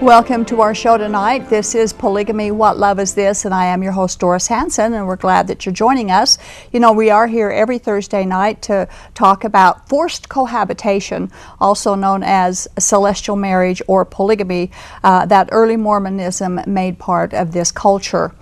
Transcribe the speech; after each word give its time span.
Welcome 0.00 0.46
to 0.46 0.62
our 0.62 0.74
show 0.74 0.96
tonight. 0.96 1.50
This 1.50 1.74
is 1.74 1.92
Polygamy 1.92 2.52
What 2.52 2.78
Love 2.78 2.98
Is 2.98 3.12
This, 3.12 3.44
and 3.44 3.52
I 3.52 3.66
am 3.66 3.82
your 3.82 3.92
host, 3.92 4.18
Doris 4.18 4.46
Hanson, 4.46 4.94
and 4.94 5.06
we're 5.06 5.16
glad 5.16 5.46
that 5.48 5.66
you're 5.66 5.74
joining 5.74 6.10
us. 6.10 6.38
You 6.72 6.80
know, 6.80 6.90
we 6.90 7.10
are 7.10 7.26
here 7.26 7.50
every 7.50 7.76
Thursday 7.76 8.24
night 8.24 8.62
to 8.62 8.88
talk 9.12 9.44
about 9.44 9.90
forced 9.90 10.30
cohabitation, 10.30 11.30
also 11.60 11.94
known 11.94 12.22
as 12.22 12.66
celestial 12.78 13.36
marriage 13.36 13.82
or 13.88 14.06
polygamy, 14.06 14.70
uh, 15.04 15.26
that 15.26 15.50
early 15.52 15.76
Mormonism 15.76 16.60
made 16.66 16.98
part 16.98 17.34
of 17.34 17.52
this 17.52 17.70
culture. 17.70 18.32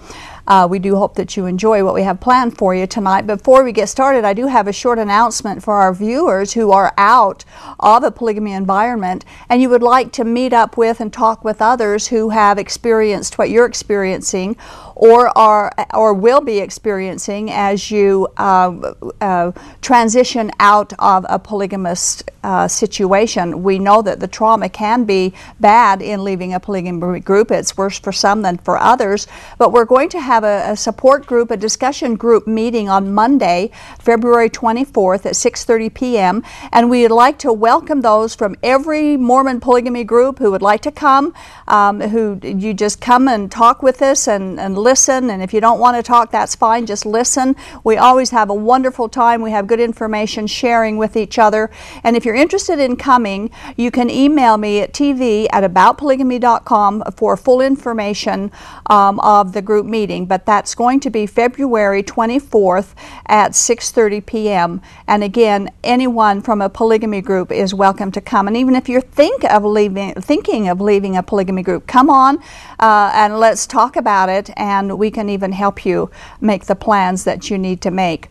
Uh, 0.48 0.66
we 0.69 0.79
do 0.79 0.97
hope 0.97 1.15
that 1.15 1.37
you 1.37 1.45
enjoy 1.45 1.84
what 1.84 1.93
we 1.93 2.02
have 2.02 2.20
planned 2.20 2.57
for 2.57 2.75
you 2.75 2.87
tonight. 2.87 3.27
Before 3.27 3.62
we 3.62 3.70
get 3.70 3.91
started, 3.91 4.25
I 4.25 4.33
do 4.33 4.47
have 4.47 4.66
a 4.66 4.73
short 4.73 4.98
announcement 4.98 5.62
for 5.62 5.74
our 5.74 5.93
viewers 5.93 6.55
who 6.55 6.73
are 6.73 6.95
out 6.97 7.45
of 7.79 8.02
a 8.02 8.11
polygamy 8.11 8.52
environment 8.52 9.27
and 9.51 9.61
you 9.61 9.69
would 9.69 9.83
like 9.83 10.11
to 10.12 10.24
meet 10.24 10.55
up 10.55 10.79
with 10.79 11.01
and 11.01 11.12
talk 11.12 11.45
with 11.45 11.61
others 11.61 12.07
who 12.07 12.30
have 12.30 12.57
experienced 12.57 13.37
what 13.37 13.51
you're 13.51 13.66
experiencing 13.66 14.57
or 14.98 15.37
are 15.38 15.73
or 15.95 16.12
will 16.12 16.41
be 16.41 16.59
experiencing 16.59 17.51
as 17.51 17.91
you 17.91 18.29
uh, 18.37 18.95
uh, 19.21 19.52
transition 19.80 20.51
out 20.59 20.93
of 20.99 21.24
a 21.29 21.38
polygamous 21.38 22.23
uh, 22.43 22.66
situation. 22.66 23.63
We 23.63 23.79
know 23.79 24.02
that 24.02 24.18
the 24.18 24.27
trauma 24.27 24.68
can 24.68 25.05
be 25.05 25.35
bad 25.60 26.02
in 26.02 26.24
leaving 26.24 26.52
a 26.52 26.60
polygamy 26.60 27.21
group. 27.21 27.51
It's 27.51 27.77
worse 27.77 27.99
for 27.99 28.10
some 28.13 28.43
than 28.43 28.59
for 28.59 28.77
others. 28.77 29.29
But 29.57 29.73
we're 29.73 29.85
going 29.85 30.09
to 30.10 30.21
have 30.21 30.43
a, 30.43 30.73
a 30.73 30.77
support 30.77 31.27
group, 31.27 31.52
a 31.52 31.57
discussion 31.57 32.16
group 32.16 32.46
meeting 32.46 32.88
on 32.88 33.15
Monday, 33.15 33.71
February 34.01 34.51
24th 34.51 35.27
at 35.27 35.35
6:30 35.35 35.95
p.m. 35.95 36.43
And 36.73 36.90
we'd 36.90 37.09
like 37.09 37.38
to 37.38 37.52
welcome 37.52 38.01
those 38.01 38.35
from 38.35 38.57
every 38.65 39.16
Mormon 39.16 39.60
polygamy 39.60 40.02
group 40.02 40.40
who 40.40 40.51
would 40.51 40.62
like 40.62 40.83
to 40.83 40.90
come. 40.90 41.35
Um, 41.68 42.01
who 42.01 42.40
you 42.43 42.74
just 42.74 43.01
come 43.01 43.29
and 43.29 43.51
talk 43.51 43.83
with 43.83 44.02
us 44.02 44.27
and, 44.27 44.59
and 44.59 44.77
listen. 44.88 45.28
And 45.28 45.42
if 45.42 45.52
you 45.52 45.60
don't 45.60 45.78
want 45.78 45.98
to 45.98 46.02
talk, 46.02 46.30
that's 46.30 46.54
fine. 46.54 46.86
Just 46.86 47.04
listen. 47.04 47.54
We 47.84 47.98
always 47.98 48.30
have 48.30 48.48
a 48.48 48.54
wonderful 48.54 49.06
time. 49.06 49.42
We 49.42 49.50
have 49.50 49.66
good 49.66 49.80
information 49.80 50.46
sharing 50.46 50.96
with 50.96 51.14
each 51.14 51.38
other. 51.38 51.70
And 52.02 52.16
if 52.16 52.24
you're 52.24 52.42
interested 52.44 52.78
in 52.78 52.96
coming, 52.96 53.50
you 53.76 53.90
can 53.90 54.09
email 54.09 54.56
me 54.56 54.80
at 54.80 54.94
tv 54.94 55.46
at 55.52 55.62
aboutpolygamy.com 55.70 57.02
for 57.18 57.36
full 57.36 57.60
information 57.60 58.50
um, 58.86 59.20
of 59.20 59.52
the 59.52 59.60
group 59.60 59.84
meeting. 59.84 60.24
But 60.24 60.46
that's 60.46 60.74
going 60.74 61.00
to 61.00 61.10
be 61.10 61.26
February 61.26 62.02
24th 62.02 62.94
at 63.26 63.50
6:30 63.52 64.25
p.m. 64.25 64.81
And 65.06 65.22
again, 65.22 65.70
anyone 65.84 66.41
from 66.41 66.62
a 66.62 66.70
polygamy 66.70 67.20
group 67.20 67.53
is 67.53 67.75
welcome 67.75 68.10
to 68.12 68.22
come. 68.22 68.48
And 68.48 68.56
even 68.56 68.75
if 68.75 68.88
you're 68.88 69.09
think 69.22 69.44
of 69.44 69.66
leaving, 69.66 70.14
thinking 70.14 70.69
of 70.72 70.81
leaving 70.81 71.14
a 71.14 71.22
polygamy 71.22 71.62
group, 71.62 71.86
come 71.86 72.09
on 72.09 72.38
uh, 72.81 73.10
and 73.12 73.38
let's 73.38 73.66
talk 73.66 73.97
about 73.97 74.28
it. 74.31 74.47
And 74.56 74.78
we 74.87 75.10
can 75.10 75.28
even 75.28 75.53
help 75.53 75.84
you 75.84 76.10
make 76.41 76.66
the 76.66 76.75
plans 76.75 77.25
that 77.25 77.50
you 77.50 77.59
need 77.59 77.81
to 77.82 77.91
make. 77.91 78.31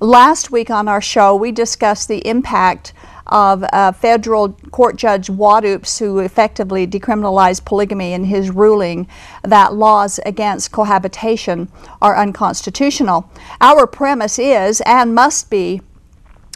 Last 0.00 0.50
week 0.50 0.70
on 0.70 0.86
our 0.86 1.00
show, 1.00 1.34
we 1.34 1.50
discussed 1.50 2.08
the 2.08 2.26
impact 2.26 2.92
of 3.28 3.64
uh, 3.72 3.92
federal 3.92 4.52
court 4.70 4.96
judge 4.96 5.28
Waddoups, 5.28 5.98
who 5.98 6.18
effectively 6.18 6.86
decriminalized 6.86 7.64
polygamy 7.64 8.12
in 8.12 8.24
his 8.24 8.50
ruling 8.50 9.06
that 9.42 9.74
laws 9.74 10.18
against 10.24 10.72
cohabitation 10.72 11.68
are 12.00 12.16
unconstitutional. 12.16 13.30
Our 13.60 13.86
premise 13.86 14.38
is 14.38 14.80
and 14.86 15.14
must 15.14 15.50
be 15.50 15.82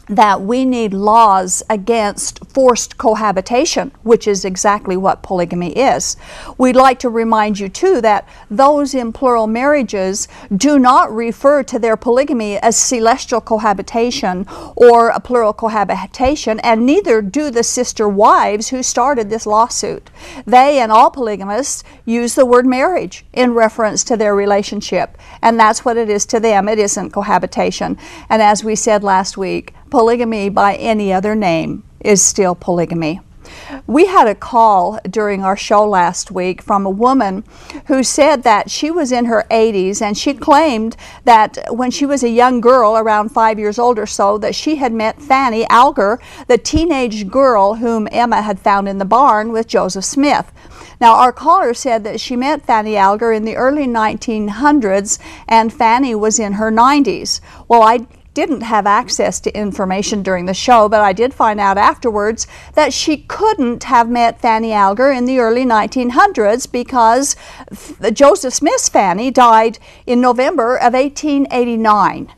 that 0.07 0.41
we 0.41 0.65
need 0.65 0.93
laws 0.93 1.63
against 1.69 2.45
forced 2.47 2.97
cohabitation, 2.97 3.91
which 4.03 4.27
is 4.27 4.43
exactly 4.43 4.97
what 4.97 5.23
polygamy 5.23 5.71
is. 5.71 6.17
We'd 6.57 6.75
like 6.75 6.99
to 6.99 7.09
remind 7.09 7.59
you, 7.59 7.69
too, 7.69 8.01
that 8.01 8.27
those 8.49 8.93
in 8.93 9.13
plural 9.13 9.47
marriages 9.47 10.27
do 10.55 10.77
not 10.77 11.13
refer 11.13 11.63
to 11.63 11.79
their 11.79 11.95
polygamy 11.95 12.57
as 12.57 12.75
celestial 12.75 13.39
cohabitation 13.39 14.45
or 14.75 15.09
a 15.09 15.19
plural 15.19 15.53
cohabitation, 15.53 16.59
and 16.59 16.85
neither 16.85 17.21
do 17.21 17.49
the 17.49 17.63
sister 17.63 18.09
wives 18.09 18.69
who 18.69 18.83
started 18.83 19.29
this 19.29 19.45
lawsuit. 19.45 20.09
They 20.45 20.79
and 20.79 20.91
all 20.91 21.11
polygamists 21.11 21.83
use 22.05 22.35
the 22.35 22.45
word 22.45 22.65
marriage 22.65 23.25
in 23.31 23.53
reference 23.53 24.03
to 24.05 24.17
their 24.17 24.35
relationship, 24.35 25.17
and 25.41 25.57
that's 25.59 25.85
what 25.85 25.97
it 25.97 26.09
is 26.09 26.25
to 26.27 26.39
them. 26.39 26.67
It 26.67 26.79
isn't 26.79 27.11
cohabitation. 27.11 27.97
And 28.29 28.41
as 28.41 28.63
we 28.63 28.75
said 28.75 29.03
last 29.03 29.37
week, 29.37 29.73
polygamy 29.93 30.49
by 30.49 30.73
any 30.77 31.13
other 31.13 31.35
name 31.35 31.83
is 31.99 32.19
still 32.19 32.55
polygamy. 32.55 33.21
We 33.85 34.07
had 34.07 34.27
a 34.27 34.33
call 34.33 34.99
during 35.07 35.43
our 35.43 35.55
show 35.55 35.87
last 35.87 36.31
week 36.31 36.63
from 36.63 36.87
a 36.87 36.89
woman 36.89 37.43
who 37.85 38.01
said 38.01 38.41
that 38.41 38.71
she 38.71 38.89
was 38.89 39.11
in 39.11 39.25
her 39.25 39.45
80s 39.51 40.01
and 40.01 40.17
she 40.17 40.33
claimed 40.33 40.97
that 41.25 41.59
when 41.69 41.91
she 41.91 42.07
was 42.07 42.23
a 42.23 42.29
young 42.29 42.59
girl, 42.59 42.97
around 42.97 43.29
five 43.29 43.59
years 43.59 43.77
old 43.77 43.99
or 43.99 44.07
so, 44.07 44.39
that 44.39 44.55
she 44.55 44.77
had 44.77 44.93
met 44.93 45.21
Fanny 45.21 45.63
Alger, 45.69 46.19
the 46.47 46.57
teenage 46.57 47.29
girl 47.29 47.75
whom 47.75 48.07
Emma 48.11 48.41
had 48.41 48.59
found 48.59 48.89
in 48.89 48.97
the 48.97 49.05
barn 49.05 49.51
with 49.51 49.67
Joseph 49.67 50.05
Smith. 50.05 50.51
Now, 50.99 51.17
our 51.17 51.31
caller 51.31 51.75
said 51.75 52.03
that 52.05 52.19
she 52.19 52.35
met 52.35 52.65
Fanny 52.65 52.97
Alger 52.97 53.31
in 53.31 53.45
the 53.45 53.57
early 53.57 53.85
1900s 53.85 55.19
and 55.47 55.71
Fanny 55.71 56.15
was 56.15 56.39
in 56.39 56.53
her 56.53 56.71
90s. 56.71 57.41
Well, 57.67 57.83
I 57.83 58.07
didn't 58.33 58.61
have 58.61 58.85
access 58.85 59.39
to 59.41 59.57
information 59.57 60.23
during 60.23 60.45
the 60.45 60.53
show, 60.53 60.89
but 60.89 61.01
I 61.01 61.13
did 61.13 61.33
find 61.33 61.59
out 61.59 61.77
afterwards 61.77 62.47
that 62.73 62.93
she 62.93 63.17
couldn't 63.17 63.83
have 63.85 64.09
met 64.09 64.41
Fanny 64.41 64.71
Alger 64.71 65.11
in 65.11 65.25
the 65.25 65.39
early 65.39 65.65
1900s 65.65 66.71
because 66.71 67.35
Joseph 68.13 68.53
Smith's 68.53 68.89
Fanny 68.89 69.31
died 69.31 69.77
in 70.05 70.21
November 70.21 70.75
of 70.75 70.93
1889. 70.93 72.33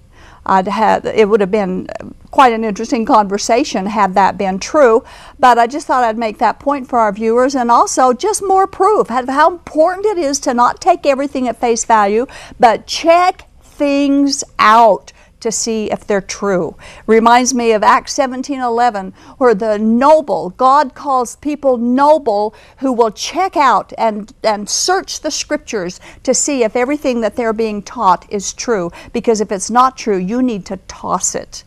I'd 0.45 0.67
have, 0.67 1.05
it 1.05 1.28
would 1.28 1.41
have 1.41 1.50
been 1.50 1.88
uh, 2.00 2.09
quite 2.29 2.53
an 2.53 2.63
interesting 2.63 3.05
conversation 3.05 3.88
had 3.88 4.13
that 4.13 4.38
been 4.38 4.59
true. 4.59 5.03
But 5.39 5.57
I 5.57 5.66
just 5.67 5.88
thought 5.88 6.03
I'd 6.03 6.17
make 6.17 6.38
that 6.38 6.59
point 6.59 6.88
for 6.88 7.00
our 7.00 7.11
viewers 7.11 7.55
and 7.55 7.72
also 7.72 8.13
just 8.13 8.44
more 8.44 8.67
proof 8.67 9.09
of 9.09 9.28
how 9.28 9.51
important 9.51 10.05
it 10.05 10.17
is 10.17 10.39
to 10.41 10.53
not 10.53 10.81
take 10.81 11.05
everything 11.05 11.47
at 11.47 11.59
face 11.59 11.84
value, 11.85 12.28
but 12.59 12.85
check 12.85 13.50
things 13.63 14.44
out 14.59 15.11
to 15.45 15.51
see 15.51 15.91
if 15.91 16.07
they're 16.07 16.22
true. 16.22 16.75
Reminds 17.06 17.53
me 17.53 17.72
of 17.72 17.83
Acts 17.83 18.13
17:11 18.13 19.13
where 19.38 19.53
the 19.53 19.78
noble, 19.78 20.50
God 20.57 20.95
calls 20.95 21.35
people 21.35 21.78
noble 21.78 22.56
who 22.78 22.91
will 22.91 23.11
check 23.11 23.55
out 23.55 23.94
and 23.95 24.34
and 24.44 24.67
search 24.67 25.22
the 25.22 25.29
scriptures 25.29 26.00
to 26.23 26.34
see 26.34 26.63
if 26.63 26.75
everything 26.75 27.22
that 27.22 27.35
they're 27.35 27.53
being 27.53 27.84
taught 27.84 28.25
is 28.28 28.53
true 28.53 28.89
because 29.13 29.39
if 29.39 29.51
it's 29.51 29.69
not 29.69 29.95
true, 29.97 30.17
you 30.17 30.41
need 30.41 30.66
to 30.66 30.78
toss 30.88 31.35
it. 31.35 31.63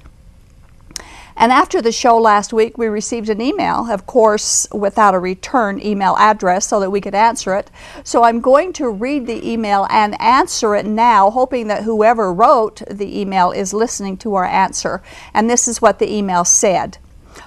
And 1.41 1.53
after 1.53 1.81
the 1.81 1.93
show 1.93 2.19
last 2.19 2.53
week, 2.53 2.77
we 2.77 2.89
received 2.89 3.29
an 3.29 3.41
email, 3.41 3.87
of 3.89 4.07
course, 4.07 4.67
without 4.73 5.15
a 5.15 5.21
return 5.21 5.81
email 5.81 6.17
address 6.19 6.67
so 6.67 6.81
that 6.81 6.91
we 6.91 7.01
could 7.01 7.15
answer 7.15 7.55
it. 7.55 7.71
So 8.03 8.25
I'm 8.25 8.41
going 8.41 8.73
to 8.73 8.91
read 8.91 9.29
the 9.29 9.49
email 9.49 9.87
and 9.89 10.21
answer 10.21 10.75
it 10.75 10.85
now, 10.85 11.31
hoping 11.31 11.69
that 11.69 11.85
whoever 11.85 12.35
wrote 12.35 12.83
the 12.91 13.21
email 13.21 13.53
is 13.53 13.73
listening 13.73 14.17
to 14.19 14.35
our 14.35 14.47
answer. 14.47 15.01
And 15.33 15.49
this 15.49 15.69
is 15.69 15.81
what 15.81 16.01
the 16.01 16.13
email 16.13 16.45
said. 16.45 16.99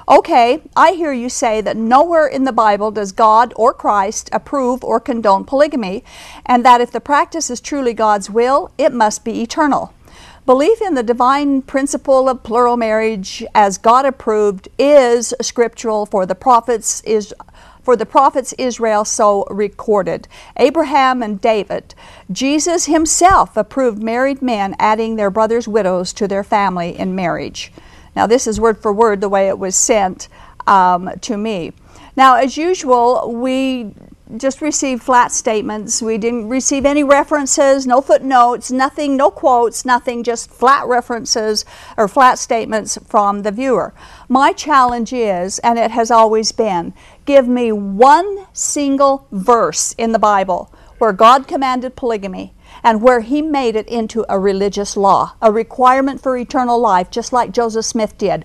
Okay, 0.08 0.62
I 0.74 0.94
hear 0.94 1.12
you 1.12 1.28
say 1.28 1.60
that 1.60 1.76
nowhere 1.76 2.28
in 2.28 2.46
the 2.46 2.54
Bible 2.54 2.92
does 2.92 3.12
God 3.12 3.54
or 3.58 3.74
Christ 3.74 4.30
approve 4.32 4.86
or 4.86 5.02
condone 5.02 5.44
polygamy, 5.44 6.06
and 6.46 6.64
that 6.64 6.80
if 6.80 6.92
the 6.92 7.02
practice 7.02 7.50
is 7.50 7.60
truly 7.60 7.94
God's 7.94 8.30
will, 8.30 8.72
it 8.78 8.94
must 8.94 9.26
be 9.26 9.42
eternal. 9.42 9.94
Belief 10.46 10.82
in 10.82 10.96
the 10.96 11.04
divine 11.04 11.62
principle 11.62 12.28
of 12.28 12.42
plural 12.42 12.76
marriage 12.76 13.44
as 13.54 13.78
God 13.78 14.06
approved 14.06 14.70
is 14.80 15.36
scriptural 15.40 16.08
for 16.08 16.26
the 16.26 16.34
prophets 16.34 17.02
is 17.02 17.34
for 17.84 17.96
the 17.96 18.08
prophets 18.08 18.54
Israel 18.58 19.06
so 19.06 19.44
recorded. 19.52 20.28
Abraham 20.58 21.22
and 21.22 21.40
David. 21.40 21.94
Jesus 22.32 22.86
himself 22.86 23.56
approved 23.56 24.02
married 24.02 24.42
men 24.42 24.76
adding 24.80 25.16
their 25.16 25.30
brothers' 25.30 25.68
widows 25.68 26.12
to 26.14 26.28
their 26.28 26.44
family 26.44 26.98
in 26.98 27.16
marriage. 27.16 27.72
Now, 28.16 28.28
this 28.28 28.48
is 28.48 28.60
word 28.60 28.82
for 28.82 28.92
word 28.92 29.22
the 29.22 29.30
way 29.30 29.48
it 29.48 29.60
was 29.60 29.76
sent 29.76 30.28
um, 30.68 31.12
to 31.22 31.38
me. 31.38 31.74
Now, 32.16 32.36
as 32.36 32.58
usual, 32.58 33.32
we 33.34 33.94
just 34.38 34.62
received 34.62 35.04
flat 35.04 35.32
statements. 35.32 36.02
We 36.02 36.18
didn't 36.18 36.50
receive 36.50 36.86
any 36.86 37.04
references, 37.04 37.86
no 37.86 38.02
footnotes, 38.02 38.72
nothing, 38.72 39.18
no 39.18 39.30
quotes, 39.32 39.86
nothing, 39.86 40.24
just 40.24 40.50
flat 40.50 40.88
references 40.88 41.66
or 41.98 42.08
flat 42.08 42.40
statements 42.40 42.98
from 43.08 43.44
the 43.44 43.52
viewer. 43.52 43.94
My 44.30 44.54
challenge 44.54 45.14
is, 45.14 45.60
and 45.60 45.78
it 45.78 45.92
has 45.92 46.12
always 46.12 46.52
been, 46.52 46.94
give 47.26 47.48
me 47.48 47.72
one 47.72 48.48
single 48.54 49.28
verse 49.32 49.94
in 49.98 50.12
the 50.12 50.20
Bible 50.20 50.74
where 50.98 51.14
God 51.14 51.48
commanded 51.48 51.96
polygamy 51.96 52.54
and 52.84 53.02
where 53.02 53.22
he 53.22 53.42
made 53.42 53.76
it 53.76 53.88
into 53.88 54.26
a 54.30 54.40
religious 54.40 54.98
law, 54.98 55.34
a 55.42 55.52
requirement 55.52 56.22
for 56.22 56.38
eternal 56.38 56.80
life, 56.80 57.10
just 57.10 57.34
like 57.34 57.52
Joseph 57.52 57.86
Smith 57.86 58.18
did. 58.18 58.44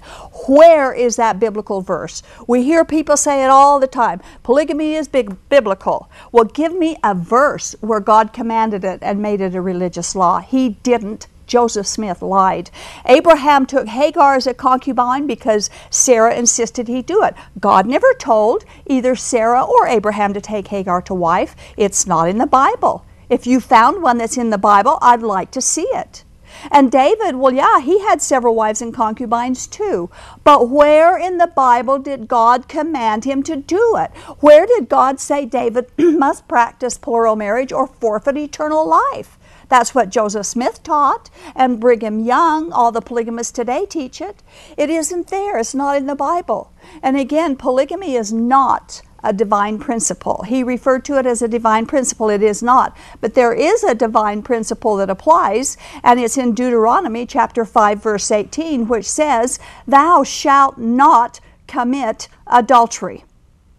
Where 0.49 0.93
is 0.93 1.17
that 1.17 1.41
biblical 1.41 1.81
verse? 1.81 2.23
We 2.47 2.65
hear 2.65 2.85
people 2.85 3.17
say 3.17 3.45
it 3.45 3.49
all 3.49 3.81
the 3.81 3.87
time 3.87 4.21
polygamy 4.43 4.95
is 4.95 5.09
big, 5.09 5.37
biblical. 5.49 6.11
Well, 6.33 6.45
give 6.45 6.77
me 6.77 6.97
a 7.03 7.15
verse 7.15 7.75
where 7.81 8.01
God 8.01 8.33
commanded 8.33 8.85
it 8.85 9.01
and 9.03 9.21
made 9.21 9.41
it 9.41 9.55
a 9.55 9.61
religious 9.61 10.15
law. 10.15 10.41
He 10.41 10.71
didn't. 10.83 11.27
Joseph 11.47 11.87
Smith 11.87 12.23
lied. 12.23 12.71
Abraham 13.05 13.67
took 13.67 13.87
Hagar 13.87 14.35
as 14.35 14.47
a 14.47 14.55
concubine 14.55 15.27
because 15.27 15.71
Sarah 15.91 16.35
insisted 16.35 16.89
he 16.89 17.03
do 17.03 17.23
it. 17.23 17.35
God 17.61 17.87
never 17.87 18.13
told 18.15 18.65
either 18.87 19.15
Sarah 19.15 19.63
or 19.63 19.87
Abraham 19.87 20.35
to 20.35 20.41
take 20.41 20.69
Hagar 20.69 21.03
to 21.03 21.15
wife. 21.15 21.55
It's 21.77 22.07
not 22.07 22.29
in 22.29 22.39
the 22.39 22.47
Bible. 22.47 23.05
If 23.29 23.47
you 23.47 23.61
found 23.61 24.03
one 24.03 24.19
that's 24.19 24.37
in 24.37 24.51
the 24.51 24.59
Bible, 24.59 24.99
I'd 25.03 25.23
like 25.23 25.51
to 25.53 25.61
see 25.61 25.89
it. 25.93 26.25
And 26.71 26.91
David, 26.91 27.37
well, 27.37 27.53
yeah, 27.53 27.81
he 27.81 28.01
had 28.01 28.23
several 28.23 28.55
wives 28.55 28.81
and 28.81 28.95
concubines 28.95 29.67
too. 29.67 30.11
But 30.45 30.69
where 30.69 31.19
in 31.19 31.39
the 31.39 31.49
Bible 31.49 31.99
did 31.99 32.29
God 32.29 32.69
command 32.69 33.25
him 33.25 33.43
to 33.45 33.57
do 33.57 33.97
it? 33.97 34.17
Where 34.41 34.67
did 34.67 34.89
God 34.89 35.21
say 35.21 35.45
David 35.45 35.91
must 35.99 36.49
practice 36.49 36.99
plural 36.99 37.37
marriage 37.37 37.73
or 37.73 37.87
forfeit 37.87 38.37
eternal 38.37 38.89
life? 38.89 39.39
That's 39.69 39.95
what 39.95 40.11
Joseph 40.11 40.47
Smith 40.47 40.85
taught, 40.85 41.29
and 41.57 41.81
Brigham 41.81 42.21
Young, 42.21 42.73
all 42.73 42.93
the 42.93 43.01
polygamists 43.01 43.53
today 43.53 43.85
teach 43.85 44.21
it. 44.21 44.43
It 44.77 44.91
isn't 44.91 45.27
there, 45.27 45.59
it's 45.59 45.75
not 45.75 45.97
in 45.97 46.07
the 46.07 46.15
Bible. 46.15 46.73
And 47.03 47.17
again, 47.17 47.57
polygamy 47.57 48.15
is 48.15 48.33
not 48.33 49.03
a 49.23 49.33
divine 49.33 49.79
principle. 49.79 50.45
He 50.47 50.63
referred 50.63 51.05
to 51.07 51.19
it 51.19 51.27
as 51.27 51.43
a 51.43 51.49
divine 51.49 51.87
principle. 51.87 52.31
It 52.31 52.43
is 52.43 52.63
not. 52.63 52.97
But 53.21 53.35
there 53.35 53.53
is 53.53 53.83
a 53.85 53.95
divine 53.95 54.43
principle 54.43 54.97
that 54.97 55.11
applies, 55.11 55.77
and 56.03 56.21
it's 56.21 56.39
in 56.39 56.55
Deuteronomy 56.55 57.27
chapter 57.27 57.65
5, 57.65 58.03
verse 58.03 58.31
18, 58.31 58.89
which 58.89 59.09
says, 59.09 59.59
Thou 59.87 60.23
shalt 60.23 60.79
not 60.79 61.41
commit 61.67 62.29
adultery. 62.47 63.25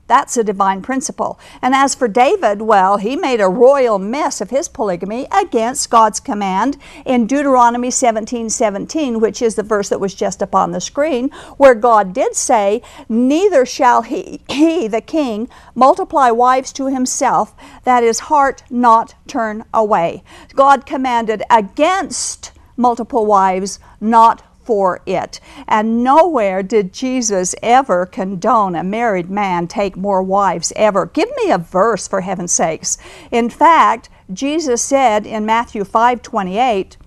That's 0.08 0.38
a 0.38 0.44
divine 0.44 0.82
principle. 0.82 1.38
And 1.62 1.76
as 1.76 1.94
for 1.94 2.08
David, 2.08 2.62
well, 2.62 2.98
he 2.98 3.16
made 3.16 3.42
a 3.42 3.50
royal 3.50 4.00
mess 4.00 4.40
of 4.40 4.50
his 4.50 4.70
polygamy 4.70 5.28
against 5.32 5.90
God's 5.90 6.22
command 6.22 6.78
in 7.06 7.28
Deuteronomy 7.28 7.92
17 7.92 8.50
17, 8.50 9.20
which 9.20 9.42
is 9.42 9.56
the 9.56 9.64
verse 9.64 9.90
that 9.90 10.00
was 10.00 10.16
just 10.16 10.42
up 10.42 10.56
on 10.56 10.72
the 10.72 10.80
screen, 10.80 11.30
where 11.58 11.76
God 11.76 12.14
did 12.14 12.36
say, 12.36 12.82
Neither 13.10 13.66
shall 13.66 14.02
he, 14.04 14.42
he, 14.48 14.88
the 14.88 15.02
king, 15.02 15.50
multiply 15.76 16.32
wives 16.32 16.72
to 16.74 16.88
himself, 16.88 17.54
that 17.84 18.04
his 18.04 18.22
heart 18.22 18.64
not 18.70 19.16
turn 19.28 19.66
away. 19.74 20.24
God 20.56 20.86
commanded 20.86 21.44
against 21.50 22.52
multiple 22.78 23.26
wives, 23.26 23.80
not 24.00 24.44
for 24.68 25.00
it. 25.06 25.40
And 25.66 26.04
nowhere 26.04 26.62
did 26.62 26.94
Jesus 26.94 27.56
ever 27.64 28.06
condone 28.06 28.76
a 28.76 28.84
married 28.84 29.30
man 29.30 29.68
take 29.68 29.96
more 29.96 30.22
wives 30.22 30.74
ever. 30.76 31.06
Give 31.06 31.30
me 31.42 31.50
a 31.50 31.58
verse 31.58 32.06
for 32.08 32.22
heaven's 32.22 32.52
sakes. 32.52 32.98
In 33.32 33.50
fact, 33.50 34.10
Jesus 34.32 34.84
said 34.84 35.26
in 35.26 35.46
Matthew 35.46 35.86
5 35.86 36.22
28, 36.22 36.98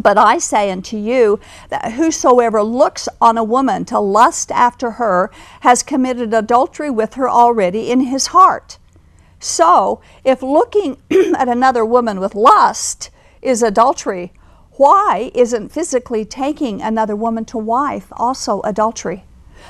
but 0.00 0.16
I 0.16 0.38
say 0.38 0.70
unto 0.70 0.96
you 0.96 1.38
that 1.68 1.92
whosoever 1.92 2.62
looks 2.62 3.08
on 3.20 3.36
a 3.36 3.44
woman 3.44 3.84
to 3.86 4.00
lust 4.00 4.50
after 4.50 4.92
her 4.92 5.30
has 5.60 5.82
committed 5.82 6.32
adultery 6.32 6.88
with 6.88 7.14
her 7.14 7.28
already 7.28 7.90
in 7.90 8.00
his 8.00 8.28
heart. 8.28 8.78
So, 9.38 10.00
if 10.24 10.42
looking 10.42 10.96
at 11.36 11.48
another 11.48 11.84
woman 11.84 12.20
with 12.20 12.34
lust 12.34 13.10
is 13.42 13.62
adultery, 13.62 14.32
why 14.80 15.30
isn't 15.34 15.68
physically 15.68 16.24
taking 16.24 16.80
another 16.80 17.14
woman 17.14 17.44
to 17.44 17.58
wife 17.58 18.06
also 18.12 18.62
adultery? 18.62 19.24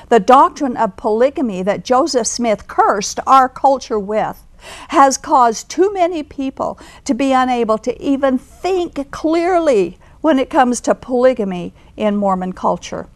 The 0.07 0.21
doctrine 0.21 0.77
of 0.77 0.95
polygamy 0.95 1.63
that 1.63 1.83
Joseph 1.83 2.27
Smith 2.27 2.69
cursed 2.69 3.19
our 3.27 3.49
culture 3.49 3.99
with 3.99 4.47
has 4.87 5.17
caused 5.17 5.67
too 5.67 5.91
many 5.91 6.23
people 6.23 6.79
to 7.03 7.13
be 7.13 7.33
unable 7.33 7.77
to 7.79 8.01
even 8.01 8.37
think 8.37 9.11
clearly 9.11 9.99
when 10.21 10.39
it 10.39 10.49
comes 10.49 10.79
to 10.79 10.95
polygamy 10.95 11.73
in 11.97 12.15
Mormon 12.15 12.53
culture. 12.53 13.09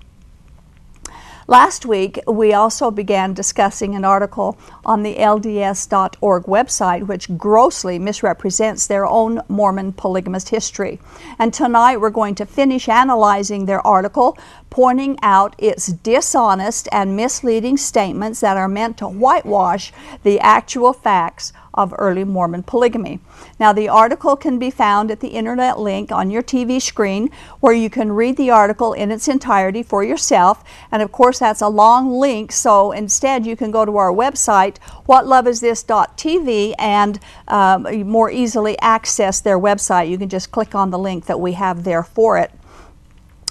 Last 1.48 1.86
week, 1.86 2.20
we 2.26 2.54
also 2.54 2.90
began 2.90 3.36
discussing 3.36 3.94
an 3.94 4.04
article 4.04 4.58
on 4.84 5.04
the 5.04 5.18
LDS.org 5.18 6.44
website 6.46 7.06
which 7.06 7.38
grossly 7.38 8.00
misrepresents 8.00 8.88
their 8.88 9.06
own 9.06 9.44
Mormon 9.48 9.94
polygamist 9.94 10.50
history. 10.50 11.00
And 11.38 11.54
tonight, 11.54 11.98
we're 11.98 12.10
going 12.10 12.34
to 12.36 12.48
finish 12.48 12.90
analyzing 12.90 13.68
their 13.68 13.86
article, 13.86 14.40
pointing 14.72 15.20
out 15.22 15.56
its 15.60 15.86
dishonest 15.86 16.90
and 16.92 17.16
misleading 17.16 17.78
statements 17.78 18.40
that 18.40 18.58
are 18.58 18.68
meant 18.68 18.98
to 18.98 19.08
whitewash 19.08 19.94
the 20.24 20.40
actual 20.40 20.94
facts 20.94 21.54
of 21.76 21.94
early 21.98 22.24
Mormon 22.24 22.64
polygamy. 22.64 23.20
Now, 23.60 23.72
the 23.72 23.88
article 23.88 24.36
can 24.36 24.58
be 24.58 24.72
found 24.72 25.12
at 25.12 25.20
the 25.20 25.30
internet 25.30 25.80
link 25.80 26.12
on 26.12 26.32
your 26.32 26.42
TV 26.42 26.82
screen 26.82 27.30
where 27.60 27.74
you 27.74 27.90
can 27.90 28.12
read 28.12 28.38
the 28.38 28.50
article 28.50 28.94
in 28.94 29.12
its 29.12 29.28
entirety 29.28 29.84
for 29.84 30.04
yourself. 30.04 30.64
And 30.92 31.02
of 31.02 31.12
course, 31.12 31.40
that's 31.40 31.62
a 31.62 31.68
long 31.68 32.10
link, 32.10 32.52
so 32.52 32.92
instead, 32.92 33.46
you 33.46 33.56
can 33.56 33.72
go 33.72 33.86
to 33.86 33.98
our 33.98 34.12
website, 34.12 34.78
whatloveisthis.tv, 35.08 36.74
and 36.80 37.20
um, 37.48 38.08
more 38.10 38.32
easily 38.32 38.80
access 38.80 39.40
their 39.42 39.60
website. 39.60 40.10
You 40.10 40.18
can 40.18 40.30
just 40.30 40.52
click 40.52 40.74
on 40.74 40.90
the 40.90 41.00
link 41.00 41.26
that 41.26 41.40
we 41.40 41.54
have 41.54 41.84
there 41.84 42.04
for 42.04 42.38
it. 42.38 42.52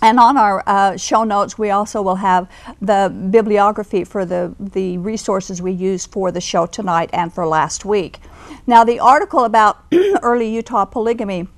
And 0.05 0.21
on 0.21 0.37
our 0.37 0.62
uh, 0.67 0.99
show 0.99 1.25
notes, 1.25 1.56
we 1.56 1.71
also 1.71 2.03
will 2.03 2.17
have 2.17 2.47
the 2.79 3.09
bibliography 3.31 4.05
for 4.05 4.27
the, 4.27 4.55
the 4.61 4.99
resources 4.99 5.62
we 5.62 5.73
used 5.73 6.12
for 6.12 6.31
the 6.31 6.43
show 6.43 6.67
tonight 6.67 7.09
and 7.15 7.33
for 7.33 7.47
last 7.47 7.87
week. 7.87 8.19
Now, 8.67 8.85
the 8.85 9.01
article 9.01 9.45
about 9.45 9.79
early 10.23 10.55
Utah 10.55 10.85
polygamy 10.85 11.49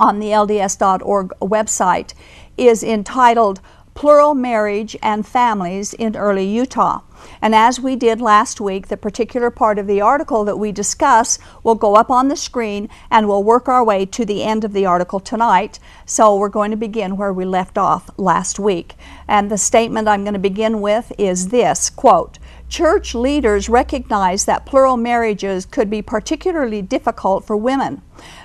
on 0.00 0.20
the 0.20 0.28
LDS.org 0.28 1.32
website 1.42 2.14
is 2.56 2.82
entitled 2.82 3.60
Plural 4.00 4.32
Marriage 4.32 4.96
and 5.02 5.26
Families 5.26 5.92
in 5.92 6.16
Early 6.16 6.46
Utah. 6.46 7.02
And 7.42 7.54
as 7.54 7.78
we 7.78 7.96
did 7.96 8.18
last 8.18 8.58
week, 8.58 8.88
the 8.88 8.96
particular 8.96 9.50
part 9.50 9.78
of 9.78 9.86
the 9.86 10.00
article 10.00 10.42
that 10.46 10.56
we 10.56 10.72
discuss 10.72 11.38
will 11.62 11.74
go 11.74 11.96
up 11.96 12.08
on 12.08 12.28
the 12.28 12.36
screen 12.36 12.88
and 13.10 13.28
we'll 13.28 13.44
work 13.44 13.68
our 13.68 13.84
way 13.84 14.06
to 14.06 14.24
the 14.24 14.42
end 14.42 14.64
of 14.64 14.72
the 14.72 14.86
article 14.86 15.20
tonight. 15.20 15.78
So 16.06 16.34
we're 16.34 16.48
going 16.48 16.70
to 16.70 16.78
begin 16.78 17.18
where 17.18 17.30
we 17.30 17.44
left 17.44 17.76
off 17.76 18.08
last 18.16 18.58
week. 18.58 18.94
And 19.28 19.50
the 19.50 19.58
statement 19.58 20.08
I'm 20.08 20.24
going 20.24 20.32
to 20.32 20.40
begin 20.40 20.80
with 20.80 21.12
is 21.18 21.48
this 21.48 21.90
quote, 21.90 22.38
Church 22.70 23.16
leaders 23.16 23.68
recognized 23.68 24.46
that 24.46 24.64
plural 24.64 24.96
marriages 24.96 25.66
could 25.66 25.90
be 25.90 26.02
particularly 26.02 26.80
difficult 26.80 27.44
for 27.44 27.56
women. 27.56 28.00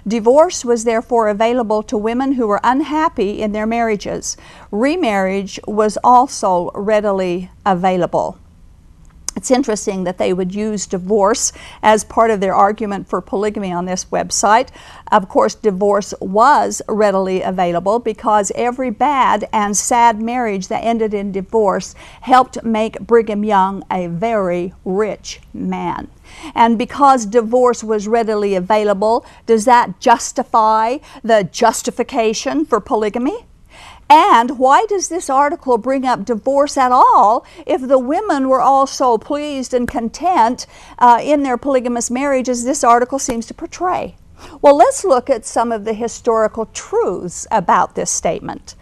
Divorce 0.08 0.65
was 0.65 0.84
therefore 0.84 1.29
available 1.29 1.84
to 1.84 1.96
women 1.96 2.32
who 2.32 2.48
were 2.48 2.60
unhappy 2.63 3.39
in 3.39 3.51
their 3.51 3.67
marriages. 3.67 4.36
Remarriage 4.72 5.60
was 5.67 6.00
also 6.03 6.72
readily 6.74 7.51
available. 7.67 8.39
It's 9.45 9.51
interesting 9.51 10.05
that 10.05 10.17
they 10.17 10.33
would 10.33 10.55
use 10.55 10.87
divorce 10.87 11.53
as 11.83 12.03
part 12.03 12.31
of 12.31 12.39
their 12.39 12.55
argument 12.55 13.07
for 13.07 13.21
polygamy 13.21 13.71
on 13.71 13.85
this 13.85 14.05
website. 14.05 14.69
Of 15.11 15.29
course, 15.29 15.53
divorce 15.53 16.15
was 16.19 16.81
readily 16.87 17.43
available 17.43 17.99
because 17.99 18.51
every 18.55 18.89
bad 18.89 19.47
and 19.53 19.77
sad 19.77 20.19
marriage 20.19 20.67
that 20.69 20.83
ended 20.83 21.13
in 21.13 21.31
divorce 21.31 21.93
helped 22.21 22.63
make 22.63 22.99
Brigham 23.01 23.43
Young 23.43 23.83
a 23.91 24.07
very 24.07 24.73
rich 24.83 25.41
man. 25.53 26.07
And 26.55 26.75
because 26.75 27.27
divorce 27.27 27.83
was 27.83 28.07
readily 28.07 28.55
available, 28.55 29.27
does 29.45 29.65
that 29.65 29.99
justify 29.99 30.97
the 31.21 31.43
justification 31.43 32.65
for 32.65 32.79
polygamy? 32.79 33.45
And 34.09 34.59
why 34.59 34.85
does 34.88 35.09
this 35.09 35.29
article 35.29 35.77
bring 35.77 36.05
up 36.05 36.25
divorce 36.25 36.77
at 36.77 36.91
all 36.91 37.45
if 37.65 37.81
the 37.81 38.00
women 38.00 38.50
were 38.50 38.62
all 38.62 38.85
so 38.85 39.17
pleased 39.17 39.74
and 39.74 39.88
content 39.88 40.67
uh, 41.00 41.19
in 41.24 41.43
their 41.43 41.57
polygamous 41.57 42.12
marriage 42.12 42.47
as 42.47 42.63
this 42.63 42.83
article 42.83 43.17
seems 43.17 43.47
to 43.47 43.53
portray? 43.53 44.15
Well, 44.62 44.77
let's 44.77 45.03
look 45.03 45.29
at 45.29 45.45
some 45.45 45.71
of 45.71 45.85
the 45.85 45.93
historical 45.93 46.67
truths 46.67 47.47
about 47.51 47.95
this 47.95 48.12
statement. 48.12 48.75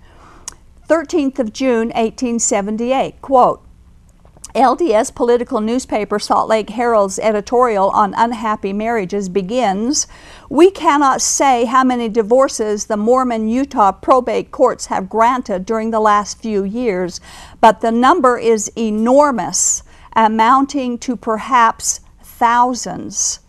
13th 0.88 1.38
of 1.38 1.52
June 1.52 1.88
1878, 1.88 3.23
quote, 3.23 3.62
LDS 4.54 5.14
political 5.14 5.61
newspaper 5.61 6.18
Salt 6.18 6.49
Lake 6.49 6.71
Herald's 6.71 7.18
editorial 7.18 7.88
on 7.90 8.12
unhappy 8.14 8.73
marriages 8.73 9.28
begins 9.30 10.06
We 10.50 10.71
cannot 10.71 11.23
say 11.23 11.64
how 11.64 11.85
many 11.85 12.09
divorces 12.09 12.87
the 12.87 12.99
Mormon 12.99 13.49
Utah 13.49 13.92
probate 13.92 14.50
courts 14.50 14.87
have 14.87 15.09
granted 15.09 15.64
during 15.64 15.90
the 15.90 16.00
last 16.00 16.38
few 16.38 16.64
years, 16.64 17.21
but 17.61 17.80
the 17.80 17.92
number 17.92 18.38
is 18.38 18.71
enormous, 18.76 19.82
amounting 20.14 20.99
to 20.99 21.16
perhaps 21.16 22.00
thousands. 22.23 23.40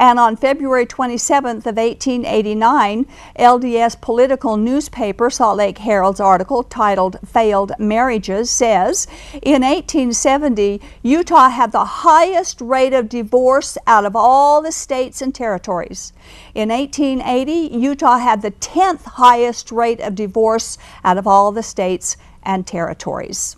And 0.00 0.20
on 0.20 0.36
February 0.36 0.86
27th 0.86 1.66
of 1.66 1.76
1889, 1.76 3.04
LDS 3.36 4.00
political 4.00 4.56
newspaper 4.56 5.28
Salt 5.28 5.56
Lake 5.56 5.78
Herald's 5.78 6.20
article 6.20 6.62
titled 6.62 7.18
Failed 7.26 7.72
Marriages 7.80 8.48
says, 8.48 9.08
in 9.42 9.62
1870, 9.62 10.80
Utah 11.02 11.48
had 11.48 11.72
the 11.72 11.84
highest 11.84 12.60
rate 12.60 12.92
of 12.92 13.08
divorce 13.08 13.76
out 13.88 14.04
of 14.04 14.14
all 14.14 14.62
the 14.62 14.70
states 14.70 15.20
and 15.20 15.34
territories. 15.34 16.12
In 16.54 16.68
1880, 16.68 17.76
Utah 17.76 18.18
had 18.18 18.40
the 18.40 18.52
10th 18.52 19.02
highest 19.02 19.72
rate 19.72 20.00
of 20.00 20.14
divorce 20.14 20.78
out 21.02 21.18
of 21.18 21.26
all 21.26 21.50
the 21.50 21.64
states 21.64 22.16
and 22.44 22.64
territories. 22.64 23.56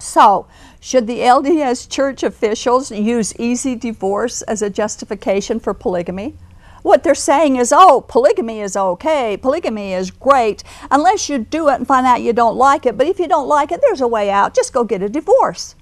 So, 0.00 0.48
should 0.84 1.06
the 1.06 1.20
LDS 1.20 1.88
church 1.88 2.24
officials 2.24 2.90
use 2.90 3.38
easy 3.38 3.76
divorce 3.76 4.42
as 4.42 4.62
a 4.62 4.68
justification 4.68 5.60
for 5.60 5.74
polygamy? 5.74 6.34
What 6.82 7.04
they're 7.04 7.14
saying 7.14 7.54
is, 7.54 7.72
oh, 7.72 8.04
polygamy 8.08 8.60
is 8.60 8.76
okay, 8.76 9.36
polygamy 9.36 9.92
is 9.92 10.10
great, 10.10 10.64
unless 10.90 11.28
you 11.28 11.38
do 11.38 11.68
it 11.68 11.76
and 11.76 11.86
find 11.86 12.04
out 12.04 12.22
you 12.22 12.32
don't 12.32 12.56
like 12.56 12.84
it. 12.84 12.98
But 12.98 13.06
if 13.06 13.20
you 13.20 13.28
don't 13.28 13.46
like 13.46 13.70
it, 13.70 13.80
there's 13.80 14.00
a 14.00 14.08
way 14.08 14.28
out. 14.28 14.56
Just 14.56 14.72
go 14.72 14.82
get 14.82 15.04
a 15.04 15.08
divorce. 15.08 15.76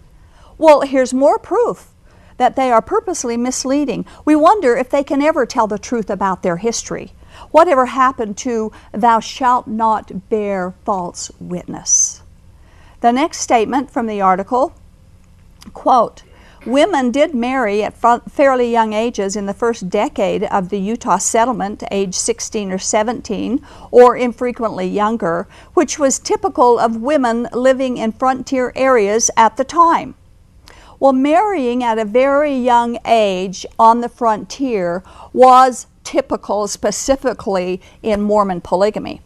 Well, 0.59 0.83
here's 0.83 1.15
more 1.15 1.39
proof 1.39 1.95
that 2.37 2.55
they 2.55 2.71
are 2.71 2.83
purposely 2.83 3.39
misleading. 3.39 4.05
We 4.27 4.37
wonder 4.37 4.77
if 4.77 4.91
they 4.91 5.03
can 5.03 5.23
ever 5.23 5.47
tell 5.47 5.67
the 5.67 5.79
truth 5.79 6.11
about 6.11 6.43
their 6.43 6.59
history. 6.59 7.15
Whatever 7.53 7.87
happened 7.87 8.37
to, 8.39 8.71
thou 8.93 9.19
shalt 9.19 9.67
not 9.67 10.29
bear 10.29 10.75
false 10.85 11.31
witness? 11.41 12.21
The 13.01 13.13
next 13.13 13.39
statement 13.39 13.91
from 13.91 14.07
the 14.07 14.21
article 14.21 14.75
quote, 15.75 16.23
Women 16.67 17.11
did 17.11 17.35
marry 17.35 17.83
at 17.83 17.97
fairly 18.31 18.71
young 18.71 18.93
ages 18.93 19.35
in 19.35 19.47
the 19.47 19.55
first 19.55 19.89
decade 19.89 20.45
of 20.45 20.69
the 20.69 20.79
Utah 20.79 21.17
settlement, 21.17 21.83
age 21.91 22.15
16 22.15 22.71
or 22.71 22.79
17, 22.79 23.65
or 23.91 24.15
infrequently 24.15 24.87
younger, 24.87 25.49
which 25.73 25.99
was 25.99 26.19
typical 26.19 26.79
of 26.79 26.97
women 26.97 27.49
living 27.55 27.97
in 27.97 28.13
frontier 28.13 28.75
areas 28.77 29.31
at 29.39 29.57
the 29.57 29.65
time. 29.65 30.15
Well, 30.99 31.15
marrying 31.15 31.83
at 31.83 31.99
a 31.99 32.05
very 32.05 32.55
young 32.55 32.99
age 33.07 33.65
on 33.79 34.03
the 34.03 34.11
frontier 34.11 35.03
was 35.33 35.87
typical 36.05 36.69
specifically 36.69 37.81
in 38.03 38.21
Mormon 38.21 38.61
polygamy. 38.61 39.23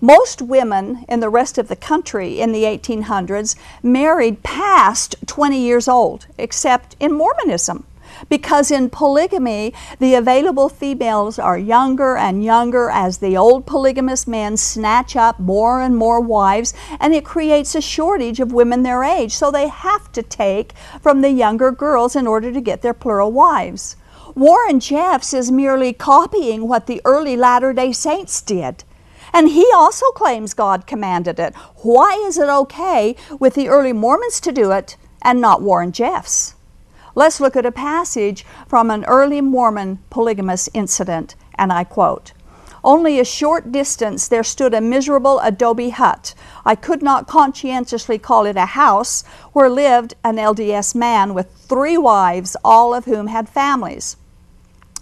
Most 0.00 0.42
women 0.42 1.06
in 1.08 1.20
the 1.20 1.30
rest 1.30 1.56
of 1.56 1.68
the 1.68 1.76
country 1.76 2.38
in 2.38 2.52
the 2.52 2.64
1800s 2.64 3.56
married 3.82 4.42
past 4.42 5.16
20 5.26 5.58
years 5.58 5.88
old, 5.88 6.26
except 6.36 6.96
in 7.00 7.12
Mormonism. 7.12 7.86
Because 8.28 8.70
in 8.70 8.90
polygamy, 8.90 9.72
the 9.98 10.14
available 10.14 10.68
females 10.68 11.38
are 11.38 11.58
younger 11.58 12.16
and 12.16 12.44
younger 12.44 12.90
as 12.90 13.18
the 13.18 13.36
old 13.36 13.66
polygamous 13.66 14.26
men 14.26 14.56
snatch 14.56 15.16
up 15.16 15.40
more 15.40 15.80
and 15.80 15.96
more 15.96 16.20
wives, 16.20 16.74
and 17.00 17.14
it 17.14 17.24
creates 17.24 17.74
a 17.74 17.80
shortage 17.80 18.38
of 18.38 18.52
women 18.52 18.82
their 18.82 19.02
age, 19.02 19.34
so 19.34 19.50
they 19.50 19.68
have 19.68 20.12
to 20.12 20.22
take 20.22 20.72
from 21.00 21.20
the 21.20 21.30
younger 21.30 21.70
girls 21.70 22.14
in 22.14 22.26
order 22.26 22.52
to 22.52 22.60
get 22.60 22.82
their 22.82 22.94
plural 22.94 23.32
wives. 23.32 23.96
Warren 24.34 24.80
Jeffs 24.80 25.32
is 25.32 25.50
merely 25.50 25.92
copying 25.92 26.68
what 26.68 26.86
the 26.86 27.00
early 27.04 27.36
Latter 27.36 27.72
day 27.72 27.92
Saints 27.92 28.42
did. 28.42 28.84
And 29.32 29.48
he 29.48 29.66
also 29.74 30.06
claims 30.12 30.54
God 30.54 30.86
commanded 30.86 31.38
it. 31.38 31.54
Why 31.82 32.12
is 32.26 32.38
it 32.38 32.48
okay 32.48 33.16
with 33.38 33.54
the 33.54 33.68
early 33.68 33.92
Mormons 33.92 34.40
to 34.40 34.52
do 34.52 34.72
it 34.72 34.96
and 35.22 35.40
not 35.40 35.62
Warren 35.62 35.92
Jeffs? 35.92 36.54
Let's 37.14 37.40
look 37.40 37.56
at 37.56 37.64
a 37.64 37.72
passage 37.72 38.44
from 38.68 38.90
an 38.90 39.04
early 39.06 39.40
Mormon 39.40 40.00
polygamous 40.10 40.68
incident, 40.74 41.34
and 41.54 41.72
I 41.72 41.82
quote 41.82 42.34
Only 42.84 43.18
a 43.18 43.24
short 43.24 43.72
distance 43.72 44.28
there 44.28 44.44
stood 44.44 44.74
a 44.74 44.82
miserable 44.82 45.40
adobe 45.40 45.88
hut. 45.88 46.34
I 46.66 46.74
could 46.74 47.02
not 47.02 47.26
conscientiously 47.26 48.18
call 48.18 48.44
it 48.44 48.58
a 48.58 48.66
house, 48.66 49.24
where 49.54 49.70
lived 49.70 50.12
an 50.24 50.36
LDS 50.36 50.94
man 50.94 51.32
with 51.32 51.50
three 51.56 51.96
wives, 51.96 52.54
all 52.62 52.92
of 52.92 53.06
whom 53.06 53.28
had 53.28 53.48
families. 53.48 54.18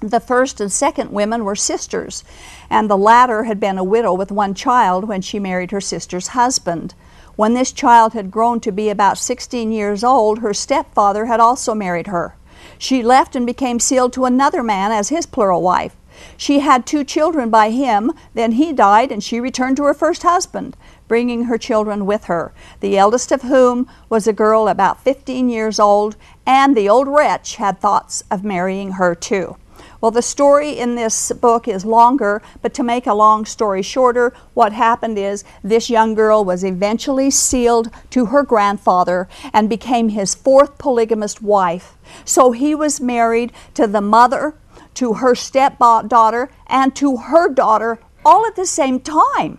The 0.01 0.21
first 0.21 0.61
and 0.61 0.71
second 0.71 1.13
women 1.13 1.45
were 1.45 1.57
sisters, 1.57 2.25
and 2.69 2.91
the 2.91 2.97
latter 2.97 3.45
had 3.45 3.61
been 3.61 3.79
a 3.79 3.85
widow 3.85 4.13
with 4.13 4.33
one 4.33 4.53
child 4.53 5.09
when 5.09 5.23
she 5.23 5.39
married 5.39 5.71
her 5.71 5.81
sister's 5.81 6.29
husband. 6.29 6.95
When 7.37 7.55
this 7.55 7.73
child 7.73 8.13
had 8.13 8.31
grown 8.31 8.61
to 8.61 8.73
be 8.73 8.91
about 8.91 9.19
16 9.19 9.73
years 9.73 10.05
old, 10.05 10.41
her 10.41 10.53
stepfather 10.53 11.27
had 11.27 11.41
also 11.41 11.75
married 11.75 12.09
her. 12.09 12.37
She 12.79 13.03
left 13.03 13.35
and 13.35 13.47
became 13.47 13.81
sealed 13.81 14.13
to 14.15 14.25
another 14.25 14.63
man 14.63 14.93
as 14.93 15.09
his 15.09 15.27
plural 15.27 15.63
wife. 15.63 15.97
She 16.37 16.61
had 16.61 16.87
two 16.87 17.03
children 17.03 17.51
by 17.51 17.71
him, 17.71 18.13
then 18.35 18.53
he 18.53 18.73
died, 18.73 19.11
and 19.11 19.23
she 19.23 19.41
returned 19.41 19.77
to 19.79 19.85
her 19.85 19.95
first 19.95 20.23
husband, 20.23 20.77
bringing 21.09 21.45
her 21.45 21.59
children 21.59 22.07
with 22.07 22.25
her, 22.25 22.53
the 22.81 22.97
eldest 22.97 23.33
of 23.33 23.43
whom 23.43 23.89
was 24.09 24.27
a 24.27 24.33
girl 24.33 24.69
about 24.69 25.03
15 25.03 25.49
years 25.49 25.81
old, 25.81 26.17
and 26.47 26.77
the 26.77 26.89
old 26.89 27.09
wretch 27.09 27.57
had 27.57 27.81
thoughts 27.81 28.23
of 28.31 28.45
marrying 28.45 28.93
her 28.93 29.15
too. 29.15 29.57
Well, 30.05 30.11
the 30.11 30.21
story 30.21 30.73
in 30.73 30.97
this 30.97 31.33
book 31.33 31.67
is 31.67 31.87
longer, 31.87 32.43
but 32.61 32.75
to 32.75 32.83
make 32.83 33.07
a 33.07 33.15
long 33.15 33.47
story 33.47 33.81
shorter, 33.81 34.35
what 34.53 34.75
happened 34.75 35.17
is 35.17 35.45
this 35.63 35.89
young 35.89 36.13
girl 36.13 36.45
was 36.45 36.63
eventually 36.63 37.31
sealed 37.31 37.89
to 38.11 38.27
her 38.27 38.43
grandfather 38.43 39.31
and 39.55 39.67
became 39.67 40.11
his 40.11 40.35
fourth 40.35 40.77
polygamist 40.77 41.41
wife. 41.41 41.97
So 42.27 42.53
he 42.53 42.75
was 42.75 43.01
married 43.01 43.51
to 43.73 43.87
the 43.87 44.03
mother, 44.03 44.53
to 44.93 45.15
her 45.15 45.35
stepdaughter, 45.35 46.51
and 46.67 46.95
to 46.97 47.17
her 47.17 47.49
daughter 47.49 47.99
all 48.27 48.45
at 48.45 48.57
the 48.57 48.67
same 48.67 49.01
time. 49.01 49.59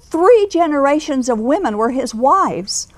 Three 0.00 0.48
generations 0.50 1.28
of 1.28 1.38
women 1.38 1.76
were 1.76 1.90
his 1.90 2.12
wives 2.12 2.88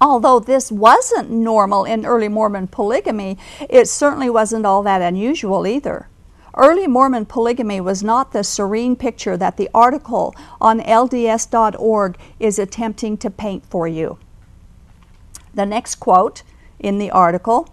although 0.00 0.40
this 0.40 0.70
wasn't 0.70 1.30
normal 1.30 1.84
in 1.84 2.06
early 2.06 2.28
Mormon 2.28 2.68
polygamy, 2.68 3.38
it 3.68 3.88
certainly 3.88 4.30
wasn't 4.30 4.66
all 4.66 4.82
that 4.82 5.02
unusual 5.02 5.66
either. 5.66 6.08
Early 6.54 6.86
Mormon 6.86 7.26
polygamy 7.26 7.80
was 7.80 8.02
not 8.02 8.32
the 8.32 8.42
serene 8.42 8.96
picture 8.96 9.36
that 9.36 9.58
the 9.58 9.68
article 9.74 10.34
on 10.60 10.80
LDS.org 10.80 12.16
is 12.40 12.58
attempting 12.58 13.18
to 13.18 13.30
paint 13.30 13.66
for 13.66 13.86
you. 13.86 14.18
The 15.54 15.66
next 15.66 15.96
quote 15.96 16.42
in 16.78 16.98
the 16.98 17.10
article 17.10 17.68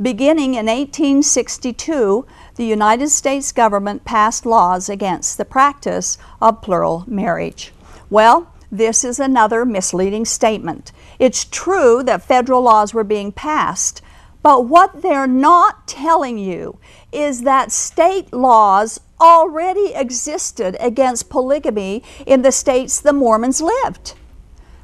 Beginning 0.00 0.52
in 0.54 0.66
1862, 0.66 2.26
the 2.56 2.66
United 2.66 3.08
States 3.08 3.50
government 3.50 4.04
passed 4.04 4.44
laws 4.44 4.90
against 4.90 5.38
the 5.38 5.46
practice 5.46 6.18
of 6.40 6.60
plural 6.60 7.04
marriage. 7.06 7.72
Well, 8.10 8.52
this 8.70 9.04
is 9.04 9.20
another 9.20 9.64
misleading 9.64 10.24
statement. 10.24 10.92
It's 11.18 11.44
true 11.44 12.02
that 12.04 12.22
federal 12.22 12.62
laws 12.62 12.92
were 12.92 13.04
being 13.04 13.32
passed, 13.32 14.02
but 14.42 14.66
what 14.66 15.02
they're 15.02 15.26
not 15.26 15.86
telling 15.88 16.38
you 16.38 16.78
is 17.12 17.42
that 17.42 17.72
state 17.72 18.32
laws 18.32 19.00
already 19.20 19.92
existed 19.94 20.76
against 20.78 21.30
polygamy 21.30 22.02
in 22.26 22.42
the 22.42 22.52
states 22.52 23.00
the 23.00 23.12
Mormons 23.12 23.60
lived. 23.60 24.14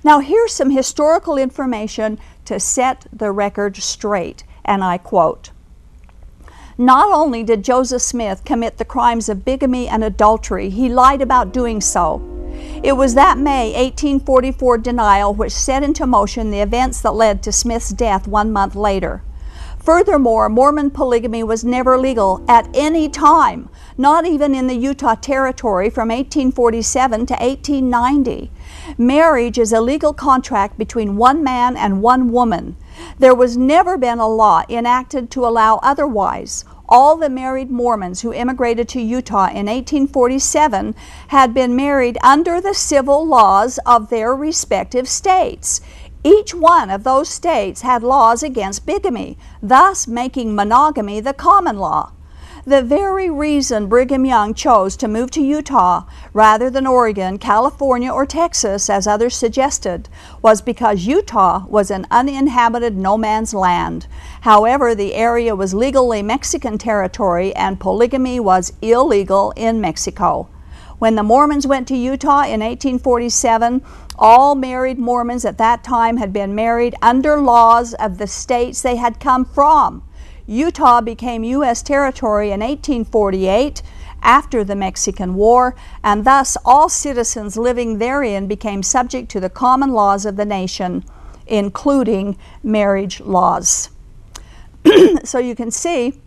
Now, 0.04 0.18
here's 0.18 0.52
some 0.52 0.70
historical 0.70 1.36
information 1.36 2.18
to 2.44 2.58
set 2.58 3.06
the 3.12 3.30
record 3.30 3.76
straight, 3.76 4.42
and 4.64 4.82
I 4.82 4.98
quote 4.98 5.50
Not 6.76 7.12
only 7.12 7.44
did 7.44 7.62
Joseph 7.62 8.02
Smith 8.02 8.44
commit 8.44 8.78
the 8.78 8.84
crimes 8.84 9.28
of 9.28 9.44
bigamy 9.44 9.86
and 9.86 10.02
adultery, 10.02 10.70
he 10.70 10.88
lied 10.88 11.22
about 11.22 11.52
doing 11.52 11.80
so. 11.80 12.20
It 12.82 12.96
was 12.96 13.14
that 13.14 13.38
May 13.38 13.72
1844 13.72 14.78
denial 14.78 15.34
which 15.34 15.52
set 15.52 15.82
into 15.82 16.06
motion 16.06 16.50
the 16.50 16.60
events 16.60 17.00
that 17.02 17.14
led 17.14 17.42
to 17.42 17.52
Smith's 17.52 17.90
death 17.90 18.26
one 18.26 18.52
month 18.52 18.74
later. 18.74 19.22
Furthermore, 19.82 20.48
Mormon 20.48 20.92
polygamy 20.92 21.42
was 21.42 21.64
never 21.64 21.98
legal 21.98 22.44
at 22.46 22.68
any 22.72 23.08
time, 23.08 23.68
not 23.98 24.24
even 24.24 24.54
in 24.54 24.68
the 24.68 24.76
Utah 24.76 25.16
Territory 25.16 25.90
from 25.90 26.08
1847 26.08 27.26
to 27.26 27.34
1890. 27.34 28.52
Marriage 28.96 29.58
is 29.58 29.72
a 29.72 29.80
legal 29.80 30.12
contract 30.12 30.78
between 30.78 31.16
one 31.16 31.42
man 31.42 31.76
and 31.76 32.00
one 32.00 32.30
woman. 32.30 32.76
There 33.18 33.34
was 33.34 33.56
never 33.56 33.98
been 33.98 34.20
a 34.20 34.28
law 34.28 34.62
enacted 34.68 35.32
to 35.32 35.44
allow 35.44 35.80
otherwise. 35.82 36.64
All 36.94 37.16
the 37.16 37.30
married 37.30 37.70
Mormons 37.70 38.20
who 38.20 38.34
immigrated 38.34 38.86
to 38.90 39.00
Utah 39.00 39.46
in 39.46 39.64
1847 39.64 40.94
had 41.28 41.54
been 41.54 41.74
married 41.74 42.18
under 42.22 42.60
the 42.60 42.74
civil 42.74 43.26
laws 43.26 43.78
of 43.86 44.10
their 44.10 44.34
respective 44.34 45.08
states. 45.08 45.80
Each 46.22 46.54
one 46.54 46.90
of 46.90 47.02
those 47.02 47.30
states 47.30 47.80
had 47.80 48.02
laws 48.02 48.42
against 48.42 48.84
bigamy, 48.84 49.38
thus 49.62 50.06
making 50.06 50.54
monogamy 50.54 51.18
the 51.20 51.32
common 51.32 51.78
law. 51.78 52.12
The 52.64 52.80
very 52.80 53.28
reason 53.28 53.88
Brigham 53.88 54.24
Young 54.24 54.54
chose 54.54 54.96
to 54.98 55.08
move 55.08 55.32
to 55.32 55.42
Utah 55.42 56.04
rather 56.32 56.70
than 56.70 56.86
Oregon, 56.86 57.36
California, 57.38 58.08
or 58.08 58.24
Texas, 58.24 58.88
as 58.88 59.04
others 59.04 59.34
suggested, 59.34 60.08
was 60.42 60.62
because 60.62 61.04
Utah 61.04 61.64
was 61.66 61.90
an 61.90 62.06
uninhabited 62.08 62.96
no 62.96 63.18
man's 63.18 63.52
land. 63.52 64.06
However, 64.42 64.94
the 64.94 65.14
area 65.14 65.56
was 65.56 65.74
legally 65.74 66.22
Mexican 66.22 66.78
territory 66.78 67.52
and 67.56 67.80
polygamy 67.80 68.38
was 68.38 68.72
illegal 68.80 69.52
in 69.56 69.80
Mexico. 69.80 70.46
When 71.00 71.16
the 71.16 71.24
Mormons 71.24 71.66
went 71.66 71.88
to 71.88 71.96
Utah 71.96 72.44
in 72.44 72.60
1847, 72.60 73.82
all 74.16 74.54
married 74.54 75.00
Mormons 75.00 75.44
at 75.44 75.58
that 75.58 75.82
time 75.82 76.18
had 76.18 76.32
been 76.32 76.54
married 76.54 76.94
under 77.02 77.40
laws 77.40 77.92
of 77.94 78.18
the 78.18 78.28
states 78.28 78.82
they 78.82 78.94
had 78.94 79.18
come 79.18 79.44
from. 79.44 80.04
Utah 80.52 81.00
became 81.00 81.44
U.S. 81.44 81.82
territory 81.82 82.50
in 82.50 82.60
1848 82.60 83.82
after 84.22 84.62
the 84.62 84.76
Mexican 84.76 85.34
War, 85.34 85.74
and 86.04 86.24
thus 86.24 86.56
all 86.64 86.88
citizens 86.88 87.56
living 87.56 87.98
therein 87.98 88.46
became 88.46 88.82
subject 88.82 89.30
to 89.30 89.40
the 89.40 89.50
common 89.50 89.92
laws 89.92 90.26
of 90.26 90.36
the 90.36 90.44
nation, 90.44 91.04
including 91.46 92.36
marriage 92.62 93.20
laws. 93.20 93.90
so 95.24 95.38
you 95.38 95.54
can 95.54 95.70
see 95.70 96.20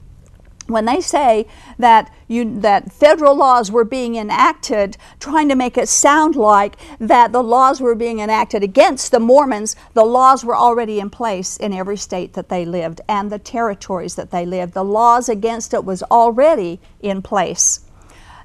when 0.67 0.85
they 0.85 0.99
say 0.99 1.47
that 1.77 2.11
you, 2.27 2.59
that 2.59 2.91
federal 2.91 3.35
laws 3.35 3.71
were 3.71 3.83
being 3.83 4.15
enacted, 4.15 4.97
trying 5.19 5.47
to 5.49 5.55
make 5.55 5.77
it 5.77 5.87
sound 5.87 6.35
like 6.35 6.75
that 6.99 7.31
the 7.31 7.43
laws 7.43 7.79
were 7.79 7.95
being 7.95 8.19
enacted 8.19 8.63
against 8.63 9.11
the 9.11 9.19
Mormons, 9.19 9.75
the 9.93 10.05
laws 10.05 10.43
were 10.43 10.55
already 10.55 10.99
in 10.99 11.09
place 11.09 11.57
in 11.57 11.73
every 11.73 11.97
state 11.97 12.33
that 12.33 12.49
they 12.49 12.65
lived 12.65 13.01
and 13.07 13.31
the 13.31 13.39
territories 13.39 14.15
that 14.15 14.31
they 14.31 14.45
lived. 14.45 14.73
The 14.73 14.83
laws 14.83 15.29
against 15.29 15.73
it 15.73 15.85
was 15.85 16.01
already 16.03 16.79
in 16.99 17.21
place. 17.21 17.81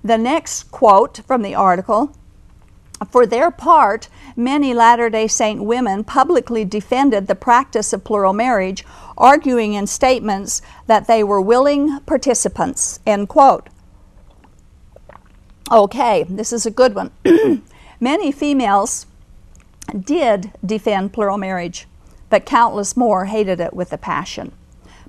The 0.02 0.18
next 0.18 0.70
quote 0.70 1.20
from 1.26 1.42
the 1.42 1.54
article 1.54 2.14
for 3.08 3.26
their 3.26 3.50
part, 3.50 4.08
many 4.36 4.74
Latter 4.74 5.08
day 5.08 5.26
Saint 5.26 5.62
women 5.62 6.04
publicly 6.04 6.64
defended 6.64 7.26
the 7.26 7.34
practice 7.34 7.92
of 7.92 8.04
plural 8.04 8.32
marriage, 8.32 8.84
arguing 9.16 9.74
in 9.74 9.86
statements 9.86 10.60
that 10.86 11.06
they 11.06 11.24
were 11.24 11.40
willing 11.40 12.00
participants. 12.00 13.00
End 13.06 13.28
quote. 13.28 13.68
Okay, 15.72 16.24
this 16.28 16.52
is 16.52 16.66
a 16.66 16.70
good 16.70 16.94
one. 16.94 17.10
many 18.00 18.32
females 18.32 19.06
did 19.98 20.52
defend 20.64 21.12
plural 21.12 21.38
marriage, 21.38 21.86
but 22.28 22.44
countless 22.44 22.96
more 22.96 23.26
hated 23.26 23.60
it 23.60 23.72
with 23.72 23.92
a 23.92 23.98
passion. 23.98 24.52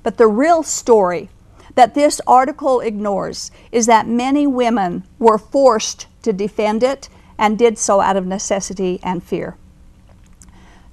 But 0.03 0.17
the 0.17 0.27
real 0.27 0.63
story 0.63 1.29
that 1.75 1.93
this 1.93 2.21
article 2.27 2.79
ignores 2.79 3.51
is 3.71 3.85
that 3.85 4.07
many 4.07 4.45
women 4.45 5.03
were 5.19 5.37
forced 5.37 6.07
to 6.23 6.33
defend 6.33 6.83
it 6.83 7.09
and 7.41 7.57
did 7.57 7.75
so 7.75 7.99
out 7.99 8.15
of 8.15 8.27
necessity 8.27 8.99
and 9.01 9.23
fear. 9.23 9.57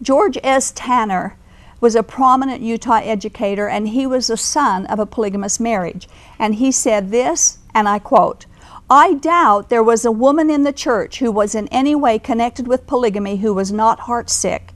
George 0.01 0.39
S. 0.43 0.73
Tanner 0.75 1.37
was 1.79 1.95
a 1.95 2.03
prominent 2.03 2.63
Utah 2.63 3.01
educator, 3.05 3.69
and 3.69 3.89
he 3.89 4.07
was 4.07 4.29
the 4.29 4.37
son 4.39 4.87
of 4.87 4.99
a 4.99 5.07
polygamous 5.07 5.61
marriage. 5.61 6.09
And 6.39 6.55
he 6.55 6.73
said 6.73 7.11
this, 7.11 7.59
and 7.75 7.87
I 7.87 7.99
quote, 7.99 8.47
I 8.89 9.15
doubt 9.15 9.69
there 9.69 9.83
was 9.83 10.07
a 10.07 10.11
woman 10.11 10.49
in 10.49 10.63
the 10.63 10.73
church 10.73 11.19
who 11.19 11.31
was 11.31 11.55
in 11.55 11.69
any 11.69 11.95
way 11.95 12.19
connected 12.19 12.67
with 12.67 12.87
polygamy 12.87 13.37
who 13.37 13.53
was 13.53 13.71
not 13.71 14.01
heartsick. 14.01 14.71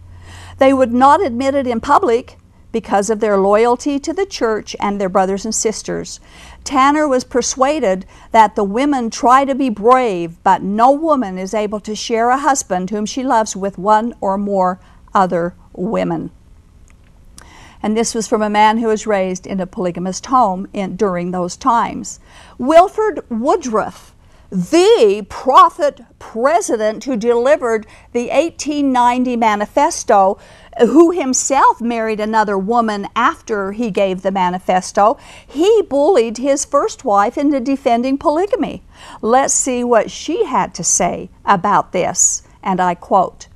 They 0.59 0.75
would 0.75 0.93
not 0.93 1.25
admit 1.25 1.55
it 1.55 1.67
in 1.67 1.81
public 1.81 2.37
because 2.73 3.11
of 3.11 3.21
their 3.21 3.37
loyalty 3.37 3.99
to 4.01 4.13
the 4.13 4.27
church 4.27 4.75
and 4.81 5.01
their 5.01 5.09
brothers 5.09 5.45
and 5.45 5.55
sisters. 5.55 6.19
Tanner 6.65 7.07
was 7.07 7.23
persuaded 7.25 8.07
that 8.31 8.57
the 8.57 8.65
women 8.65 9.11
try 9.11 9.45
to 9.45 9.55
be 9.55 9.69
brave, 9.69 10.43
but 10.43 10.63
no 10.63 10.91
woman 10.91 11.39
is 11.39 11.55
able 11.55 11.81
to 11.81 11.95
share 11.95 12.31
a 12.31 12.39
husband 12.39 12.91
whom 12.91 13.07
she 13.07 13.23
loves 13.23 13.55
with 13.55 13.79
one 13.79 14.15
or 14.21 14.39
more 14.39 14.81
other 15.15 15.55
women. 15.75 16.31
And 17.83 17.97
this 17.97 18.15
was 18.15 18.29
from 18.29 18.43
a 18.43 18.51
man 18.51 18.79
who 18.79 18.87
was 18.87 19.07
raised 19.07 19.47
in 19.47 19.59
a 19.61 19.67
polygamist 19.67 20.27
home 20.27 20.69
in, 20.73 20.97
during 20.97 21.33
those 21.33 21.57
times. 21.57 22.21
Wilford 22.57 23.21
Woodruff, 23.29 24.15
the 24.53 25.25
prophet 25.31 26.03
president 26.19 27.05
who 27.05 27.17
delivered 27.17 27.87
the 28.13 28.29
1890 28.29 29.35
manifesto, 29.35 30.39
who 30.79 31.11
himself 31.11 31.81
married 31.81 32.21
another 32.21 32.59
woman 32.59 33.09
after 33.17 33.73
he 33.73 33.91
gave 33.91 34.21
the 34.21 34.31
manifesto, 34.31 35.17
he 35.49 35.81
bullied 35.89 36.37
his 36.37 36.67
first 36.67 37.03
wife 37.03 37.39
into 37.39 37.61
defending 37.61 38.19
polygamy. 38.19 38.83
Let's 39.23 39.55
see 39.55 39.83
what 39.83 40.11
she 40.11 40.45
had 40.45 40.75
to 40.75 40.85
say 40.85 41.31
about 41.47 41.93
this. 41.93 42.43
And 42.63 42.79
I 42.79 42.95
quote 42.95 43.49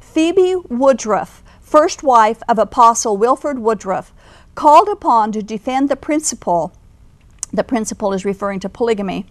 Phoebe 0.00 0.54
Woodruff, 0.70 1.42
first 1.60 2.02
wife 2.02 2.42
of 2.48 2.58
Apostle 2.58 3.18
Wilford 3.18 3.58
Woodruff, 3.58 4.14
called 4.54 4.88
upon 4.88 5.30
to 5.32 5.42
defend 5.42 5.90
the 5.90 5.96
principle. 5.96 6.72
The 7.52 7.64
principle 7.64 8.14
is 8.14 8.24
referring 8.24 8.60
to 8.60 8.70
polygamy 8.70 9.26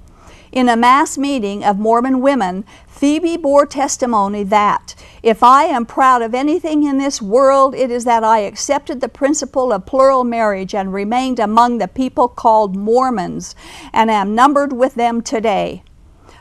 in 0.58 0.68
a 0.68 0.76
mass 0.76 1.20
meeting 1.20 1.64
of 1.64 1.78
Mormon 1.78 2.20
women, 2.20 2.66
Phoebe 2.88 3.38
bore 3.38 3.68
testimony 3.68 4.42
that, 4.46 4.96
if 5.22 5.44
I 5.44 5.66
am 5.66 5.86
proud 5.86 6.24
of 6.24 6.34
anything 6.34 6.82
in 6.82 6.98
this 6.98 7.22
world, 7.22 7.76
it 7.76 7.92
is 7.92 8.06
that 8.06 8.24
I 8.24 8.40
accepted 8.40 9.00
the 9.00 9.08
principle 9.08 9.72
of 9.72 9.86
plural 9.86 10.24
marriage 10.24 10.74
and 10.74 10.92
remained 10.92 11.40
among 11.40 11.78
the 11.78 11.88
people 11.88 12.28
called 12.28 12.76
Mormons 12.76 13.54
and 13.94 14.10
am 14.10 14.34
numbered 14.34 14.74
with 14.74 14.96
them 14.96 15.22
today. 15.22 15.84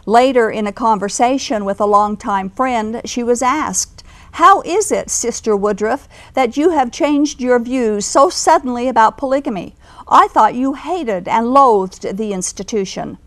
Later, 0.06 0.48
in 0.48 0.66
a 0.66 0.72
conversation 0.72 1.66
with 1.66 1.78
a 1.78 1.84
longtime 1.84 2.48
friend, 2.48 3.02
she 3.04 3.22
was 3.22 3.42
asked, 3.42 4.02
How 4.32 4.62
is 4.62 4.90
it, 4.90 5.10
Sister 5.10 5.54
Woodruff, 5.54 6.08
that 6.32 6.56
you 6.56 6.70
have 6.70 6.90
changed 6.90 7.42
your 7.42 7.58
views 7.58 8.06
so 8.06 8.30
suddenly 8.30 8.88
about 8.88 9.18
polygamy? 9.18 9.76
I 10.08 10.28
thought 10.28 10.54
you 10.54 10.72
hated 10.72 11.28
and 11.28 11.52
loathed 11.52 12.16
the 12.16 12.32
institution. 12.32 13.18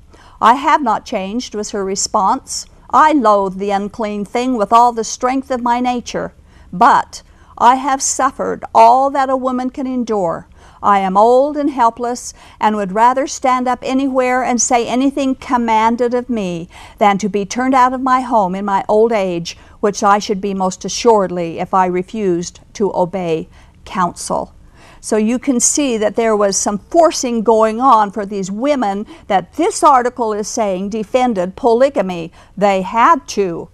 I 0.41 0.53
have 0.53 0.81
not 0.81 1.05
changed, 1.05 1.53
was 1.53 1.71
her 1.71 1.83
response. 1.83 2.65
I 2.89 3.11
loathe 3.11 3.57
the 3.57 3.71
unclean 3.71 4.25
thing 4.25 4.55
with 4.55 4.71
all 4.71 4.93
the 4.93 5.03
strength 5.03 5.51
of 5.51 5.61
my 5.61 5.79
nature. 5.79 6.33
But 6.71 7.21
I 7.57 7.75
have 7.75 8.01
suffered 8.01 8.63
all 8.73 9.09
that 9.09 9.29
a 9.29 9.35
woman 9.35 9.69
can 9.69 9.85
endure. 9.85 10.47
I 10.81 10.99
am 10.99 11.17
old 11.17 11.57
and 11.57 11.69
helpless, 11.69 12.33
and 12.57 12.77
would 12.77 12.93
rather 12.93 13.27
stand 13.27 13.67
up 13.67 13.79
anywhere 13.81 14.43
and 14.43 14.61
say 14.61 14.87
anything 14.87 15.35
commanded 15.35 16.13
of 16.13 16.29
me 16.29 16.69
than 16.99 17.17
to 17.17 17.27
be 17.27 17.45
turned 17.45 17.73
out 17.73 17.93
of 17.93 18.01
my 18.01 18.21
home 18.21 18.55
in 18.55 18.63
my 18.63 18.85
old 18.87 19.11
age, 19.11 19.57
which 19.81 20.03
I 20.03 20.19
should 20.19 20.39
be 20.39 20.53
most 20.53 20.85
assuredly 20.85 21.59
if 21.59 21.73
I 21.73 21.85
refused 21.85 22.61
to 22.75 22.95
obey 22.95 23.49
counsel. 23.83 24.53
So 25.01 25.17
you 25.17 25.39
can 25.39 25.59
see 25.59 25.97
that 25.97 26.15
there 26.15 26.35
was 26.35 26.57
some 26.57 26.77
forcing 26.77 27.41
going 27.43 27.79
on 27.79 28.11
for 28.11 28.25
these 28.25 28.51
women 28.51 29.05
that 29.27 29.53
this 29.53 29.83
article 29.83 30.33
is 30.33 30.47
saying 30.47 30.89
defended 30.89 31.55
polygamy. 31.55 32.31
They 32.57 32.81
had 32.81 33.27
to. 33.29 33.69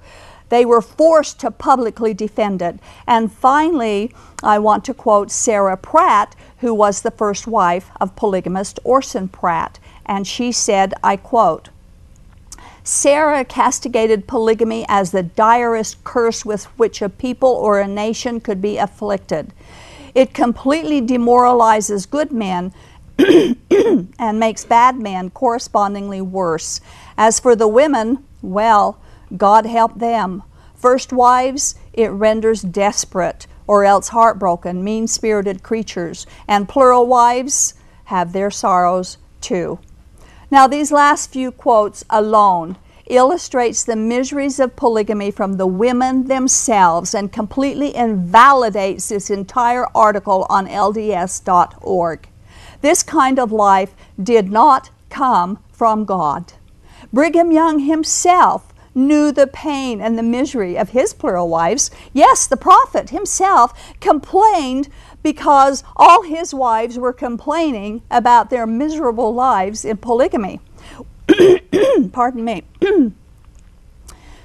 They 0.50 0.66
were 0.66 0.82
forced 0.82 1.40
to 1.40 1.52
publicly 1.52 2.14
defend 2.14 2.62
it. 2.62 2.80
And 3.08 3.32
finally, 3.32 4.14
I 4.44 4.60
want 4.60 4.86
to 4.86 4.94
quote 4.94 5.32
Sarah 5.32 5.78
Pratt, 5.78 6.36
who 6.60 6.74
was 6.74 7.02
the 7.02 7.12
first 7.12 7.48
wife 7.48 7.90
of 8.00 8.16
polygamist 8.16 8.80
Orson 8.84 9.28
Pratt. 9.28 9.80
And 10.06 10.28
she 10.28 10.52
said, 10.52 10.94
I 11.04 11.18
quote, 11.18 11.70
Sarah 12.84 13.44
castigated 13.44 14.28
polygamy 14.28 14.86
as 14.88 15.10
the 15.10 15.24
direst 15.24 16.04
curse 16.04 16.46
with 16.46 16.66
which 16.78 17.02
a 17.02 17.10
people 17.10 17.50
or 17.50 17.80
a 17.80 17.88
nation 17.88 18.40
could 18.40 18.62
be 18.62 18.78
afflicted. 18.78 19.52
It 20.16 20.34
completely 20.34 21.02
demoralizes 21.02 22.06
good 22.06 22.32
men 22.32 22.74
and 23.20 24.40
makes 24.40 24.66
bad 24.66 24.98
men 24.98 25.30
correspondingly 25.30 26.22
worse. 26.22 26.80
As 27.18 27.40
for 27.40 27.56
the 27.56 27.68
women, 27.68 28.24
well, 28.42 28.98
God 29.36 29.66
help 29.66 30.00
them. 30.00 30.44
First 30.74 31.12
wives, 31.12 31.76
it 31.94 32.08
renders 32.08 32.62
desperate 32.62 33.46
or 33.68 33.84
else 33.84 34.10
heartbroken, 34.10 34.84
mean 34.84 35.08
spirited 35.08 35.64
creatures. 35.64 36.26
And 36.48 36.70
plural 36.70 37.08
wives 37.08 37.74
have 38.06 38.32
their 38.32 38.52
sorrows 38.52 39.18
too. 39.42 39.80
Now, 40.52 40.68
these 40.68 40.92
last 40.92 41.32
few 41.32 41.52
quotes 41.52 42.06
alone 42.10 42.78
illustrates 43.08 43.84
the 43.84 43.96
miseries 43.96 44.60
of 44.60 44.76
polygamy 44.76 45.32
from 45.32 45.54
the 45.54 45.68
women 45.68 46.28
themselves 46.28 47.14
and 47.14 47.32
completely 47.32 47.96
invalidates 47.96 49.10
this 49.10 49.30
entire 49.30 49.86
article 49.96 50.46
on 50.50 50.68
LDS.org. 50.68 52.28
This 52.82 53.04
kind 53.04 53.40
of 53.40 53.52
life 53.52 53.94
did 54.22 54.52
not 54.52 54.90
come 55.10 55.60
from 55.72 56.06
God. 56.06 56.54
Brigham 57.14 57.52
Young 57.52 57.80
himself 57.80 58.74
knew 58.96 59.32
the 59.32 59.48
pain 59.48 60.02
and 60.02 60.18
the 60.18 60.24
misery 60.24 60.78
of 60.78 60.90
his 60.90 61.14
plural 61.14 61.50
wives. 61.50 61.92
Yes, 62.14 62.48
the 62.48 62.58
prophet 62.58 63.10
himself 63.10 63.94
complained 64.00 64.88
because 65.22 65.84
all 65.96 66.24
his 66.24 66.54
wives 66.54 66.98
were 66.98 67.12
complaining 67.12 68.02
about 68.10 68.50
their 68.50 68.66
miserable 68.66 69.34
lives 69.34 69.84
in 69.84 69.98
polygamy. 69.98 70.62
Pardon 72.12 72.44
me. 72.44 72.64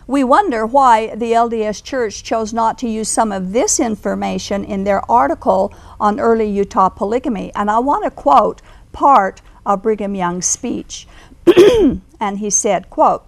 we 0.07 0.25
wonder 0.25 0.67
why 0.67 1.15
the 1.15 1.33
LDS 1.33 1.83
Church 1.83 2.23
chose 2.23 2.53
not 2.53 2.79
to 2.79 2.89
use 2.89 3.09
some 3.09 3.33
of 3.33 3.53
this 3.53 3.79
information 3.79 4.65
in 4.65 4.85
their 4.85 5.09
article 5.11 5.73
on 5.99 6.21
early 6.21 6.51
Utah 6.51 6.89
polygamy. 6.89 7.53
And 7.55 7.71
I 7.71 7.79
want 7.79 8.05
to 8.05 8.11
quote 8.11 8.63
part 8.93 9.43
of 9.65 9.83
Brigham 9.83 10.15
Young's 10.15 10.47
speech. 10.47 11.07
and 12.21 12.39
he 12.39 12.51
said, 12.51 12.91
quote, 12.91 13.25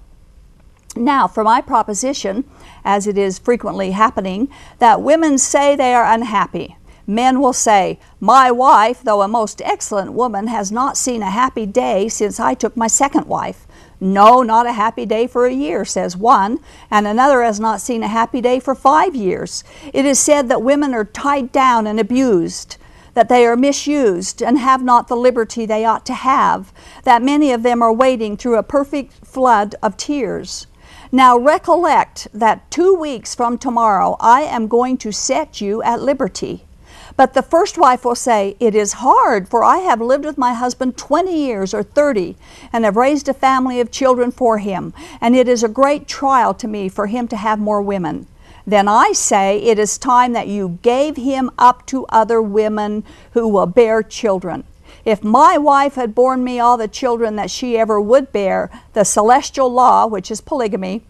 now, 0.95 1.27
for 1.27 1.43
my 1.43 1.63
proposition, 1.63 2.45
as 2.85 3.07
it 3.07 3.17
is 3.17 3.39
frequently 3.39 3.93
happening, 3.93 4.49
that 4.79 5.01
women 5.01 5.39
say 5.39 5.75
they 5.75 5.95
are 5.95 6.05
unhappy. 6.05 6.77
Men 7.07 7.41
will 7.41 7.53
say, 7.53 7.99
My 8.21 8.51
wife, 8.51 9.03
though 9.03 9.23
a 9.23 9.29
most 9.29 9.61
excellent 9.65 10.13
woman, 10.13 10.47
has 10.47 10.71
not 10.71 10.97
seen 10.97 11.23
a 11.23 11.31
happy 11.31 11.67
day 11.67 12.09
since 12.09 12.39
I 12.39 12.55
took 12.55 12.77
my 12.77 12.87
second 12.87 13.27
wife. 13.27 13.67
No, 14.01 14.43
not 14.43 14.67
a 14.67 14.73
happy 14.73 15.07
day 15.07 15.27
for 15.27 15.47
a 15.47 15.53
year, 15.53 15.85
says 15.85 16.17
one, 16.17 16.59
and 16.91 17.07
another 17.07 17.43
has 17.43 17.61
not 17.61 17.81
seen 17.81 18.03
a 18.03 18.09
happy 18.09 18.41
day 18.41 18.59
for 18.59 18.75
five 18.75 19.15
years. 19.15 19.63
It 19.93 20.05
is 20.05 20.19
said 20.19 20.49
that 20.49 20.63
women 20.63 20.93
are 20.93 21.05
tied 21.05 21.53
down 21.53 21.87
and 21.87 22.01
abused, 22.01 22.79
that 23.15 23.29
they 23.29 23.47
are 23.47 23.57
misused 23.57 24.43
and 24.43 24.59
have 24.59 24.83
not 24.83 25.07
the 25.07 25.17
liberty 25.17 25.67
they 25.67 25.85
ought 25.85 26.05
to 26.07 26.15
have, 26.15 26.73
that 27.05 27.23
many 27.23 27.53
of 27.53 27.63
them 27.63 27.81
are 27.81 27.93
wading 27.93 28.37
through 28.37 28.57
a 28.57 28.65
perfect 28.65 29.13
flood 29.25 29.77
of 29.83 29.97
tears. 29.97 30.67
Now 31.13 31.39
recollect 31.39 32.27
that 32.35 32.71
two 32.71 32.95
weeks 32.95 33.35
from 33.35 33.59
tomorrow 33.59 34.17
I 34.19 34.43
am 34.43 34.67
going 34.67 34.97
to 34.99 35.13
set 35.13 35.61
you 35.61 35.83
at 35.83 36.03
liberty. 36.03 36.65
But 37.17 37.35
the 37.35 37.43
first 37.43 37.77
wife 37.77 38.05
will 38.05 38.15
say, 38.15 38.57
It 38.59 38.75
is 38.75 38.95
hard, 38.95 39.49
for 39.49 39.63
I 39.65 39.79
have 39.79 40.01
lived 40.01 40.25
with 40.25 40.39
my 40.39 40.55
husband 40.55 40.97
20 40.97 41.35
years 41.35 41.75
or 41.75 41.83
30 41.83 42.37
and 42.73 42.85
have 42.85 42.97
raised 42.97 43.29
a 43.29 43.35
family 43.35 43.81
of 43.81 43.91
children 43.91 44.31
for 44.31 44.59
him, 44.59 44.95
and 45.21 45.37
it 45.37 45.49
is 45.49 45.63
a 45.63 45.69
great 45.69 46.07
trial 46.07 46.55
to 46.55 46.69
me 46.69 46.89
for 46.89 47.07
him 47.07 47.29
to 47.29 47.37
have 47.37 47.59
more 47.59 47.83
women. 47.83 48.27
Then 48.67 48.89
I 48.89 49.13
say, 49.13 49.59
It 49.59 49.79
is 49.79 49.99
time 49.99 50.33
that 50.33 50.49
you 50.49 50.79
gave 50.83 51.17
him 51.17 51.51
up 51.59 51.85
to 51.87 52.07
other 52.07 52.41
women 52.41 53.05
who 53.33 53.49
will 53.49 53.67
bear 53.67 54.03
children. 54.03 54.65
If 55.05 55.25
my 55.25 55.59
wife 55.59 55.95
had 55.95 56.15
borne 56.15 56.45
me 56.45 56.61
all 56.61 56.77
the 56.77 56.87
children 56.87 57.37
that 57.37 57.51
she 57.51 57.77
ever 57.77 58.01
would 58.01 58.31
bear, 58.31 58.71
the 58.93 59.05
celestial 59.05 59.69
law, 59.73 60.07
which 60.07 60.31
is 60.31 60.41
polygamy, 60.41 61.03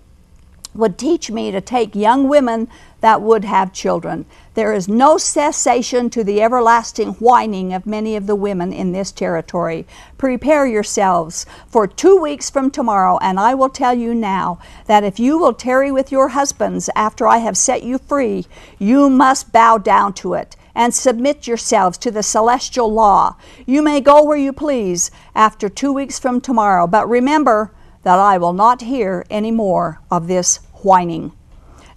would 0.74 0.96
teach 0.98 1.30
me 1.30 1.50
to 1.50 1.60
take 1.60 1.94
young 1.94 2.28
women 2.28 2.68
that 3.00 3.20
would 3.20 3.44
have 3.44 3.72
children. 3.72 4.24
There 4.54 4.72
is 4.72 4.88
no 4.88 5.18
cessation 5.18 6.08
to 6.10 6.22
the 6.22 6.40
everlasting 6.40 7.14
whining 7.14 7.72
of 7.72 7.86
many 7.86 8.16
of 8.16 8.26
the 8.26 8.36
women 8.36 8.72
in 8.72 8.92
this 8.92 9.10
territory. 9.10 9.86
Prepare 10.18 10.66
yourselves 10.66 11.46
for 11.66 11.86
two 11.86 12.16
weeks 12.16 12.48
from 12.48 12.70
tomorrow, 12.70 13.18
and 13.18 13.40
I 13.40 13.54
will 13.54 13.70
tell 13.70 13.94
you 13.94 14.14
now 14.14 14.58
that 14.86 15.04
if 15.04 15.18
you 15.18 15.36
will 15.36 15.54
tarry 15.54 15.90
with 15.90 16.12
your 16.12 16.28
husbands 16.28 16.88
after 16.94 17.26
I 17.26 17.38
have 17.38 17.56
set 17.56 17.82
you 17.82 17.98
free, 17.98 18.46
you 18.78 19.10
must 19.10 19.52
bow 19.52 19.78
down 19.78 20.12
to 20.14 20.34
it 20.34 20.56
and 20.74 20.94
submit 20.94 21.46
yourselves 21.46 21.98
to 21.98 22.10
the 22.10 22.22
celestial 22.22 22.92
law. 22.92 23.36
You 23.66 23.82
may 23.82 24.00
go 24.00 24.22
where 24.22 24.38
you 24.38 24.52
please 24.52 25.10
after 25.34 25.68
two 25.68 25.92
weeks 25.92 26.18
from 26.18 26.40
tomorrow, 26.40 26.86
but 26.86 27.08
remember 27.08 27.72
that 28.02 28.18
I 28.18 28.38
will 28.38 28.52
not 28.52 28.82
hear 28.82 29.24
any 29.30 29.50
more 29.50 30.00
of 30.10 30.26
this 30.26 30.56
whining. 30.82 31.32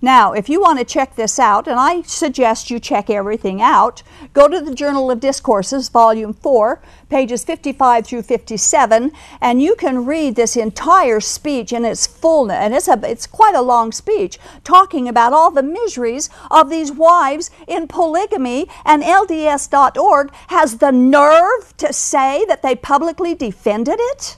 Now, 0.05 0.33
if 0.33 0.49
you 0.49 0.61
want 0.61 0.77
to 0.77 0.85
check 0.85 1.15
this 1.15 1.39
out, 1.39 1.67
and 1.67 1.79
I 1.79 2.03
suggest 2.03 2.69
you 2.69 2.79
check 2.79 3.09
everything 3.09 3.59
out, 3.59 4.03
go 4.33 4.47
to 4.47 4.61
the 4.61 4.75
Journal 4.75 5.09
of 5.09 5.19
Discourses, 5.19 5.89
Volume 5.89 6.33
4, 6.33 6.79
pages 7.09 7.43
55 7.43 8.05
through 8.05 8.21
57, 8.21 9.11
and 9.41 9.61
you 9.63 9.73
can 9.73 10.05
read 10.05 10.35
this 10.35 10.55
entire 10.55 11.19
speech 11.19 11.73
in 11.73 11.83
its 11.85 12.05
fullness. 12.05 12.55
And 12.55 12.75
it's, 12.75 12.87
a, 12.87 12.99
it's 13.03 13.25
quite 13.25 13.55
a 13.55 13.63
long 13.63 13.91
speech 13.91 14.37
talking 14.63 15.07
about 15.07 15.33
all 15.33 15.49
the 15.49 15.63
miseries 15.63 16.29
of 16.51 16.69
these 16.69 16.91
wives 16.91 17.49
in 17.67 17.87
polygamy. 17.87 18.67
And 18.85 19.01
LDS.org 19.01 20.31
has 20.49 20.77
the 20.77 20.91
nerve 20.91 21.75
to 21.77 21.91
say 21.91 22.45
that 22.47 22.61
they 22.61 22.75
publicly 22.75 23.33
defended 23.33 23.97
it. 23.99 24.37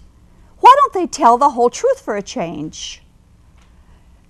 Why 0.59 0.73
don't 0.75 0.93
they 0.93 1.07
tell 1.07 1.37
the 1.37 1.51
whole 1.51 1.69
truth 1.69 2.01
for 2.01 2.15
a 2.15 2.21
change? 2.21 3.01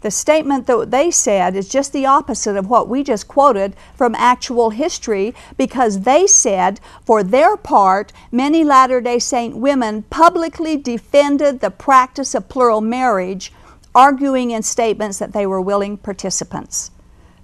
The 0.02 0.12
statement 0.12 0.68
that 0.68 0.92
they 0.92 1.10
said 1.10 1.56
is 1.56 1.68
just 1.68 1.92
the 1.92 2.06
opposite 2.06 2.56
of 2.56 2.70
what 2.70 2.88
we 2.88 3.04
just 3.04 3.28
quoted 3.28 3.76
from 3.96 4.14
actual 4.16 4.70
history 4.70 5.34
because 5.58 6.02
they 6.02 6.28
said, 6.28 6.80
for 7.04 7.24
their 7.24 7.58
part, 7.58 8.14
many 8.32 8.64
Latter 8.64 9.02
day 9.02 9.18
Saint 9.18 9.58
women 9.58 10.04
publicly 10.04 10.78
defended 10.78 11.60
the 11.60 11.72
practice 11.72 12.36
of 12.36 12.48
plural 12.48 12.82
marriage, 12.82 13.52
arguing 13.96 14.52
in 14.52 14.62
statements 14.62 15.18
that 15.18 15.34
they 15.34 15.48
were 15.48 15.62
willing 15.62 15.98
participants. 15.98 16.92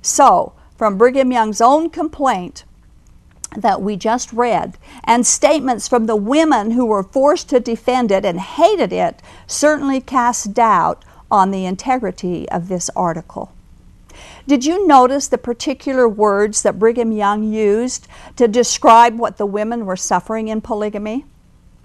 So, 0.04 0.54
from 0.78 0.98
Brigham 0.98 1.32
Young's 1.32 1.62
own 1.62 1.89
complaint 1.89 2.65
that 3.58 3.82
we 3.82 3.96
just 3.96 4.34
read, 4.34 4.78
and 5.04 5.26
statements 5.26 5.88
from 5.88 6.06
the 6.06 6.16
women 6.16 6.72
who 6.72 6.86
were 6.86 7.04
forced 7.04 7.50
to 7.50 7.60
defend 7.60 8.12
it 8.12 8.26
and 8.26 8.39
hated 8.39 8.94
it, 8.94 9.22
certainly 9.48 10.02
cast 10.02 10.54
doubt 10.54 11.04
on 11.30 11.52
the 11.52 11.66
integrity 11.66 12.48
of 12.50 12.68
this 12.68 12.89
article. 12.96 13.52
Did 14.48 14.66
you 14.66 14.86
notice 14.86 15.28
the 15.28 15.38
particular 15.38 16.08
words 16.08 16.63
that 16.63 16.78
Brigham 16.78 17.12
Young 17.12 17.44
used 17.44 18.08
to 18.36 18.48
describe 18.48 19.18
what 19.18 19.38
the 19.38 19.46
women 19.46 19.86
were 19.86 19.96
suffering 19.96 20.50
in 20.50 20.62
polygamy? 20.62 21.26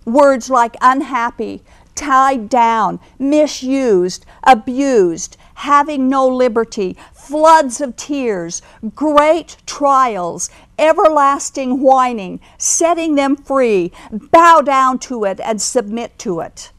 Words 0.04 0.50
like 0.50 0.76
unhappy, 0.80 1.62
tied 1.98 2.48
down, 2.48 3.00
misused, 3.18 4.24
abused, 4.44 5.36
having 5.54 6.08
no 6.08 6.26
liberty, 6.28 6.96
floods 7.12 7.80
of 7.80 7.96
tears, 7.96 8.62
great 8.94 9.56
trials, 9.66 10.48
everlasting 10.78 11.80
whining, 11.80 12.38
setting 12.56 13.16
them 13.16 13.34
free, 13.34 13.90
bow 14.12 14.60
down 14.60 14.96
to 14.96 15.24
it 15.24 15.40
and 15.40 15.60
submit 15.60 16.16
to 16.20 16.38
it. 16.38 16.70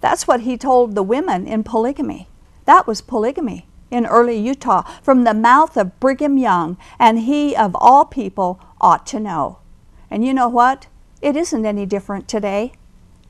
That's 0.00 0.26
what 0.26 0.40
he 0.40 0.56
told 0.56 0.94
the 0.94 1.02
women 1.02 1.46
in 1.46 1.62
polygamy. 1.62 2.26
That 2.64 2.86
was 2.86 3.02
polygamy 3.02 3.66
in 3.90 4.06
early 4.06 4.38
Utah 4.38 4.82
from 5.02 5.24
the 5.24 5.34
mouth 5.34 5.76
of 5.76 6.00
Brigham 6.00 6.38
Young, 6.38 6.78
and 6.98 7.20
he, 7.20 7.54
of 7.54 7.76
all 7.78 8.06
people, 8.06 8.58
ought 8.80 9.06
to 9.08 9.20
know. 9.20 9.58
And 10.10 10.24
you 10.24 10.32
know 10.32 10.48
what? 10.48 10.86
It 11.20 11.36
isn't 11.36 11.66
any 11.66 11.84
different 11.84 12.28
today. 12.28 12.72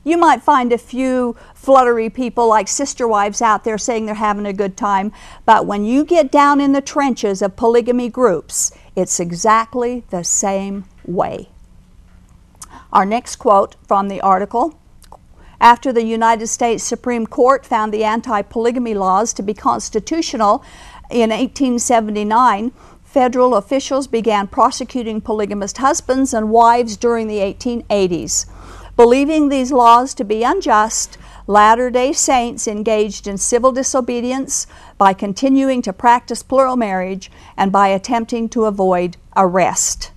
You 0.03 0.17
might 0.17 0.41
find 0.41 0.73
a 0.73 0.77
few 0.77 1.35
fluttery 1.55 2.09
people 2.09 2.47
like 2.47 2.67
sister 2.67 3.07
wives 3.07 3.41
out 3.41 3.63
there 3.63 3.77
saying 3.77 4.05
they're 4.05 4.15
having 4.15 4.45
a 4.45 4.53
good 4.53 4.75
time, 4.75 5.11
but 5.45 5.65
when 5.65 5.85
you 5.85 6.03
get 6.03 6.31
down 6.31 6.59
in 6.59 6.73
the 6.73 6.81
trenches 6.81 7.41
of 7.41 7.55
polygamy 7.55 8.09
groups, 8.09 8.71
it's 8.95 9.19
exactly 9.19 10.03
the 10.09 10.23
same 10.23 10.85
way. 11.05 11.49
Our 12.91 13.05
next 13.05 13.37
quote 13.37 13.75
from 13.87 14.09
the 14.09 14.21
article 14.21 14.77
after 15.63 15.93
the 15.93 16.03
United 16.03 16.47
States 16.47 16.83
Supreme 16.83 17.25
Court 17.25 17.65
found 17.65 17.93
the 17.93 18.03
anti 18.03 18.41
polygamy 18.41 18.93
laws 18.93 19.31
to 19.33 19.41
be 19.41 19.53
constitutional 19.53 20.61
in 21.09 21.29
1879, 21.29 22.71
federal 23.05 23.55
officials 23.55 24.07
began 24.07 24.47
prosecuting 24.47 25.21
polygamist 25.21 25.77
husbands 25.77 26.33
and 26.33 26.49
wives 26.49 26.97
during 26.97 27.27
the 27.27 27.37
1880s. 27.37 28.45
Believing 28.95 29.49
these 29.49 29.71
laws 29.71 30.13
to 30.13 30.23
be 30.23 30.43
unjust, 30.43 31.17
Latter 31.47 31.89
day 31.89 32.13
Saints 32.13 32.67
engaged 32.67 33.27
in 33.27 33.37
civil 33.37 33.71
disobedience 33.71 34.67
by 34.97 35.13
continuing 35.13 35.81
to 35.81 35.91
practice 35.91 36.43
plural 36.43 36.77
marriage 36.77 37.31
and 37.57 37.71
by 37.71 37.87
attempting 37.87 38.47
to 38.49 38.65
avoid 38.65 39.17
arrest. 39.35 40.11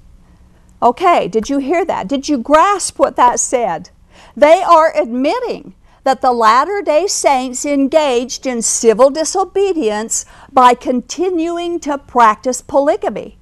Okay, 0.82 1.26
did 1.26 1.48
you 1.48 1.58
hear 1.58 1.84
that? 1.86 2.06
Did 2.06 2.28
you 2.28 2.36
grasp 2.36 2.98
what 2.98 3.16
that 3.16 3.40
said? 3.40 3.90
They 4.36 4.62
are 4.62 4.94
admitting 4.94 5.74
that 6.04 6.20
the 6.20 6.32
Latter 6.32 6.82
day 6.82 7.06
Saints 7.06 7.64
engaged 7.64 8.46
in 8.46 8.62
civil 8.62 9.10
disobedience 9.10 10.26
by 10.52 10.74
continuing 10.74 11.80
to 11.80 11.98
practice 11.98 12.60
polygamy. 12.60 13.35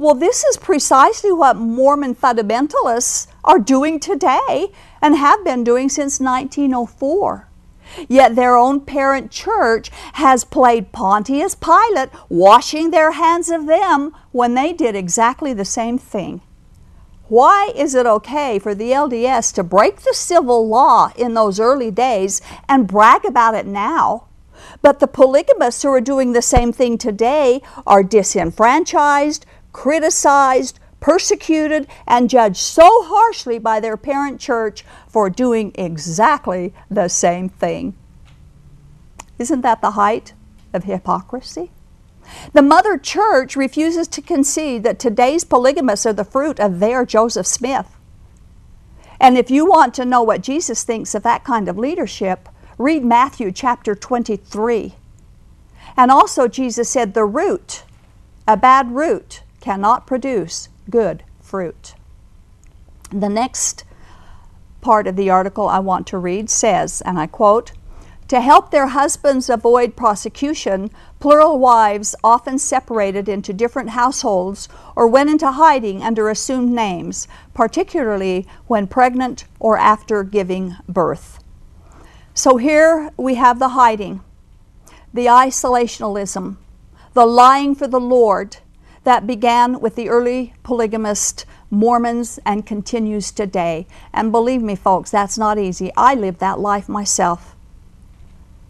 Well, 0.00 0.14
this 0.14 0.44
is 0.44 0.56
precisely 0.56 1.30
what 1.30 1.58
Mormon 1.58 2.14
fundamentalists 2.14 3.26
are 3.44 3.58
doing 3.58 4.00
today 4.00 4.72
and 5.02 5.14
have 5.14 5.44
been 5.44 5.62
doing 5.62 5.90
since 5.90 6.18
1904. 6.18 7.46
Yet 8.08 8.34
their 8.34 8.56
own 8.56 8.80
parent 8.80 9.30
church 9.30 9.90
has 10.14 10.42
played 10.42 10.92
Pontius 10.92 11.54
Pilate, 11.54 12.08
washing 12.30 12.90
their 12.90 13.10
hands 13.10 13.50
of 13.50 13.66
them 13.66 14.16
when 14.32 14.54
they 14.54 14.72
did 14.72 14.96
exactly 14.96 15.52
the 15.52 15.66
same 15.66 15.98
thing. 15.98 16.40
Why 17.28 17.70
is 17.76 17.94
it 17.94 18.06
okay 18.06 18.58
for 18.58 18.74
the 18.74 18.92
LDS 18.92 19.52
to 19.56 19.62
break 19.62 20.00
the 20.00 20.14
civil 20.14 20.66
law 20.66 21.12
in 21.14 21.34
those 21.34 21.60
early 21.60 21.90
days 21.90 22.40
and 22.70 22.88
brag 22.88 23.26
about 23.26 23.54
it 23.54 23.66
now? 23.66 24.28
But 24.80 24.98
the 24.98 25.06
polygamists 25.06 25.82
who 25.82 25.90
are 25.90 26.00
doing 26.00 26.32
the 26.32 26.42
same 26.42 26.72
thing 26.72 26.96
today 26.96 27.60
are 27.86 28.02
disenfranchised, 28.02 29.44
criticized, 29.72 30.78
persecuted, 31.00 31.86
and 32.06 32.30
judged 32.30 32.58
so 32.58 33.04
harshly 33.04 33.58
by 33.58 33.80
their 33.80 33.96
parent 33.96 34.40
church 34.40 34.84
for 35.08 35.30
doing 35.30 35.72
exactly 35.74 36.74
the 36.90 37.08
same 37.08 37.48
thing. 37.48 37.96
Isn't 39.38 39.62
that 39.62 39.80
the 39.80 39.92
height 39.92 40.34
of 40.72 40.84
hypocrisy? 40.84 41.70
The 42.52 42.62
mother 42.62 42.96
church 42.98 43.56
refuses 43.56 44.06
to 44.08 44.22
concede 44.22 44.82
that 44.84 44.98
today's 44.98 45.44
polygamists 45.44 46.06
are 46.06 46.12
the 46.12 46.24
fruit 46.24 46.60
of 46.60 46.78
their 46.78 47.04
Joseph 47.04 47.46
Smith. 47.46 47.96
And 49.20 49.36
if 49.36 49.50
you 49.50 49.66
want 49.66 49.94
to 49.94 50.04
know 50.04 50.22
what 50.22 50.42
Jesus 50.42 50.84
thinks 50.84 51.14
of 51.14 51.22
that 51.24 51.44
kind 51.44 51.68
of 51.68 51.76
leadership, 51.76 52.48
read 52.78 53.04
Matthew 53.04 53.52
chapter 53.52 53.94
23. 53.94 54.94
And 55.96 56.10
also, 56.10 56.48
Jesus 56.48 56.88
said, 56.88 57.14
the 57.14 57.24
root, 57.24 57.82
a 58.46 58.56
bad 58.56 58.92
root, 58.92 59.42
cannot 59.60 60.06
produce 60.06 60.68
good 60.88 61.22
fruit. 61.40 61.94
The 63.10 63.28
next 63.28 63.84
part 64.80 65.06
of 65.06 65.16
the 65.16 65.30
article 65.30 65.68
I 65.68 65.78
want 65.78 66.06
to 66.08 66.18
read 66.18 66.48
says, 66.48 67.00
and 67.02 67.18
I 67.18 67.26
quote, 67.26 67.72
to 68.28 68.40
help 68.40 68.70
their 68.70 68.86
husbands 68.86 69.50
avoid 69.50 69.96
prosecution, 69.96 70.90
plural 71.18 71.58
wives 71.58 72.14
often 72.22 72.60
separated 72.60 73.28
into 73.28 73.52
different 73.52 73.90
households 73.90 74.68
or 74.94 75.08
went 75.08 75.30
into 75.30 75.50
hiding 75.50 76.00
under 76.04 76.28
assumed 76.28 76.70
names, 76.70 77.26
particularly 77.54 78.46
when 78.68 78.86
pregnant 78.86 79.46
or 79.58 79.76
after 79.76 80.22
giving 80.22 80.76
birth. 80.88 81.42
So 82.32 82.56
here 82.56 83.10
we 83.16 83.34
have 83.34 83.58
the 83.58 83.70
hiding, 83.70 84.20
the 85.12 85.26
isolationalism, 85.26 86.56
the 87.14 87.26
lying 87.26 87.74
for 87.74 87.88
the 87.88 88.00
Lord, 88.00 88.58
that 89.04 89.26
began 89.26 89.80
with 89.80 89.96
the 89.96 90.08
early 90.08 90.54
polygamist 90.62 91.46
Mormons 91.70 92.38
and 92.44 92.66
continues 92.66 93.30
today. 93.30 93.86
And 94.12 94.32
believe 94.32 94.62
me, 94.62 94.74
folks, 94.74 95.10
that's 95.10 95.38
not 95.38 95.58
easy. 95.58 95.92
I 95.96 96.14
lived 96.14 96.40
that 96.40 96.58
life 96.58 96.88
myself. 96.88 97.54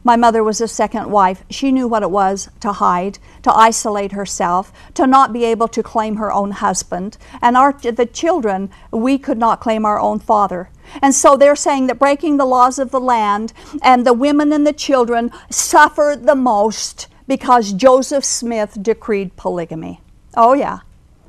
My 0.03 0.17
mother 0.17 0.43
was 0.43 0.61
a 0.61 0.69
second 0.69 1.11
wife. 1.11 1.45
She 1.51 1.73
knew 1.73 1.87
what 1.87 2.03
it 2.03 2.11
was 2.11 2.49
to 2.61 2.73
hide, 2.73 3.19
to 3.43 3.53
isolate 3.53 4.13
herself, 4.13 4.73
to 4.95 5.07
not 5.07 5.33
be 5.33 5.45
able 5.45 5.69
to 5.69 5.83
claim 5.83 6.17
her 6.17 6.33
own 6.33 6.53
husband. 6.53 7.19
And 7.43 7.57
our, 7.57 7.73
the 7.73 8.09
children, 8.11 8.71
we 8.91 9.19
could 9.19 9.37
not 9.37 9.61
claim 9.61 9.85
our 9.85 10.01
own 10.01 10.19
father. 10.19 10.71
And 11.03 11.15
so 11.15 11.37
they're 11.37 11.57
saying 11.57 11.87
that 11.89 11.99
breaking 11.99 12.39
the 12.39 12.47
laws 12.47 12.79
of 12.79 12.91
the 12.91 13.01
land 13.01 13.53
and 13.83 14.07
the 14.07 14.15
women 14.15 14.53
and 14.53 14.67
the 14.67 14.73
children 14.73 15.31
suffered 15.51 16.27
the 16.27 16.35
most 16.35 17.07
because 17.29 17.73
Joseph 17.75 18.25
Smith 18.25 18.83
decreed 18.83 19.37
polygamy. 19.37 20.01
Oh, 20.37 20.53
yeah. 20.53 20.81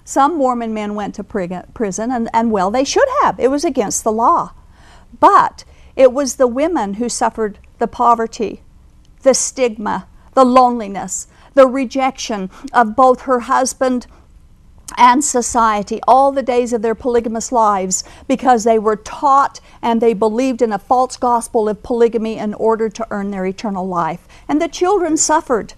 Some 0.04 0.38
Mormon 0.38 0.74
men 0.74 0.96
went 0.96 1.16
to 1.16 1.24
prison, 1.24 2.12
and, 2.12 2.30
and 2.34 2.52
well, 2.52 2.72
they 2.72 2.84
should 2.84 3.08
have. 3.22 3.40
It 3.40 3.50
was 3.50 3.64
against 3.64 4.04
the 4.04 4.12
law. 4.12 4.54
But 5.20 5.64
it 5.96 6.14
was 6.14 6.36
the 6.36 6.48
women 6.48 6.96
who 6.96 7.10
suffered 7.10 7.60
the 7.80 7.88
poverty, 7.88 8.62
the 9.24 9.34
stigma, 9.34 10.08
the 10.34 10.46
loneliness, 10.46 11.28
the 11.54 11.68
rejection 11.68 12.50
of 12.74 12.96
both 12.96 13.22
her 13.22 13.42
husband 13.42 14.08
and 14.98 15.24
society 15.24 16.00
all 16.08 16.32
the 16.32 16.44
days 16.44 16.74
of 16.74 16.82
their 16.82 16.96
polygamous 16.96 17.52
lives 17.52 18.04
because 18.28 18.64
they 18.64 18.80
were 18.80 18.96
taught 18.96 19.60
and 19.82 20.02
they 20.02 20.14
believed 20.14 20.62
in 20.62 20.74
a 20.74 20.80
false 20.80 21.18
gospel 21.18 21.70
of 21.70 21.84
polygamy 21.84 22.38
in 22.38 22.54
order 22.54 22.90
to 22.90 23.08
earn 23.12 23.32
their 23.32 23.46
eternal 23.46 23.88
life. 23.88 24.28
And 24.48 24.62
the 24.62 24.68
children 24.68 25.18
suffered. 25.18 25.74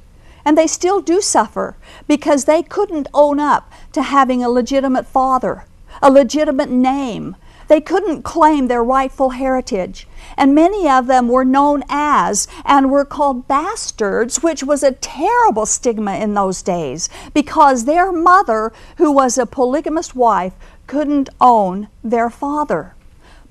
And 0.45 0.57
they 0.57 0.67
still 0.67 1.01
do 1.01 1.21
suffer 1.21 1.77
because 2.07 2.45
they 2.45 2.63
couldn't 2.63 3.07
own 3.13 3.39
up 3.39 3.71
to 3.93 4.01
having 4.01 4.43
a 4.43 4.49
legitimate 4.49 5.05
father, 5.05 5.65
a 6.01 6.11
legitimate 6.11 6.69
name. 6.69 7.35
They 7.67 7.79
couldn't 7.79 8.23
claim 8.23 8.67
their 8.67 8.83
rightful 8.83 9.31
heritage. 9.31 10.07
And 10.37 10.53
many 10.53 10.89
of 10.89 11.07
them 11.07 11.27
were 11.27 11.45
known 11.45 11.83
as 11.89 12.47
and 12.65 12.91
were 12.91 13.05
called 13.05 13.47
bastards, 13.47 14.43
which 14.43 14.63
was 14.63 14.83
a 14.83 14.91
terrible 14.91 15.65
stigma 15.65 16.15
in 16.15 16.33
those 16.33 16.61
days 16.61 17.09
because 17.33 17.85
their 17.85 18.11
mother, 18.11 18.71
who 18.97 19.11
was 19.11 19.37
a 19.37 19.45
polygamous 19.45 20.13
wife, 20.13 20.53
couldn't 20.87 21.29
own 21.39 21.87
their 22.03 22.29
father. 22.29 22.95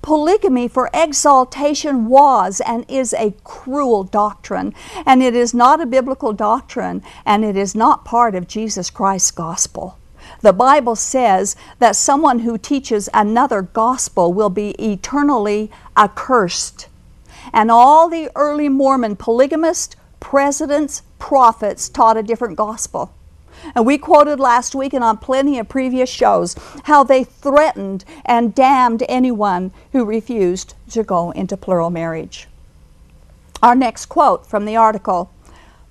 Polygamy 0.02 0.66
for 0.66 0.90
exaltation 0.92 2.06
was 2.06 2.60
and 2.66 2.84
is 2.88 3.14
a 3.14 3.34
cruel 3.44 4.02
doctrine, 4.02 4.74
and 5.06 5.22
it 5.22 5.34
is 5.34 5.54
not 5.54 5.80
a 5.80 5.86
biblical 5.86 6.32
doctrine, 6.32 7.02
and 7.24 7.44
it 7.44 7.56
is 7.56 7.76
not 7.76 8.04
part 8.04 8.34
of 8.34 8.48
Jesus 8.48 8.90
Christ's 8.90 9.30
gospel. 9.30 9.96
The 10.40 10.52
Bible 10.52 10.96
says 10.96 11.54
that 11.78 11.94
someone 11.94 12.40
who 12.40 12.58
teaches 12.58 13.08
another 13.14 13.62
gospel 13.62 14.32
will 14.32 14.50
be 14.50 14.70
eternally 14.70 15.70
accursed. 15.96 16.88
And 17.52 17.70
all 17.70 18.08
the 18.08 18.30
early 18.34 18.68
Mormon 18.68 19.14
polygamists, 19.14 19.94
presidents, 20.18 21.02
prophets 21.20 21.88
taught 21.88 22.16
a 22.16 22.22
different 22.22 22.56
gospel. 22.56 23.14
And 23.74 23.86
we 23.86 23.98
quoted 23.98 24.40
last 24.40 24.74
week 24.74 24.92
and 24.92 25.04
on 25.04 25.18
plenty 25.18 25.58
of 25.58 25.68
previous 25.68 26.10
shows 26.10 26.54
how 26.84 27.04
they 27.04 27.24
threatened 27.24 28.04
and 28.24 28.54
damned 28.54 29.04
anyone 29.08 29.72
who 29.92 30.04
refused 30.04 30.74
to 30.90 31.02
go 31.02 31.30
into 31.30 31.56
plural 31.56 31.90
marriage. 31.90 32.48
Our 33.62 33.74
next 33.74 34.06
quote 34.06 34.44
from 34.46 34.64
the 34.64 34.76
article 34.76 35.30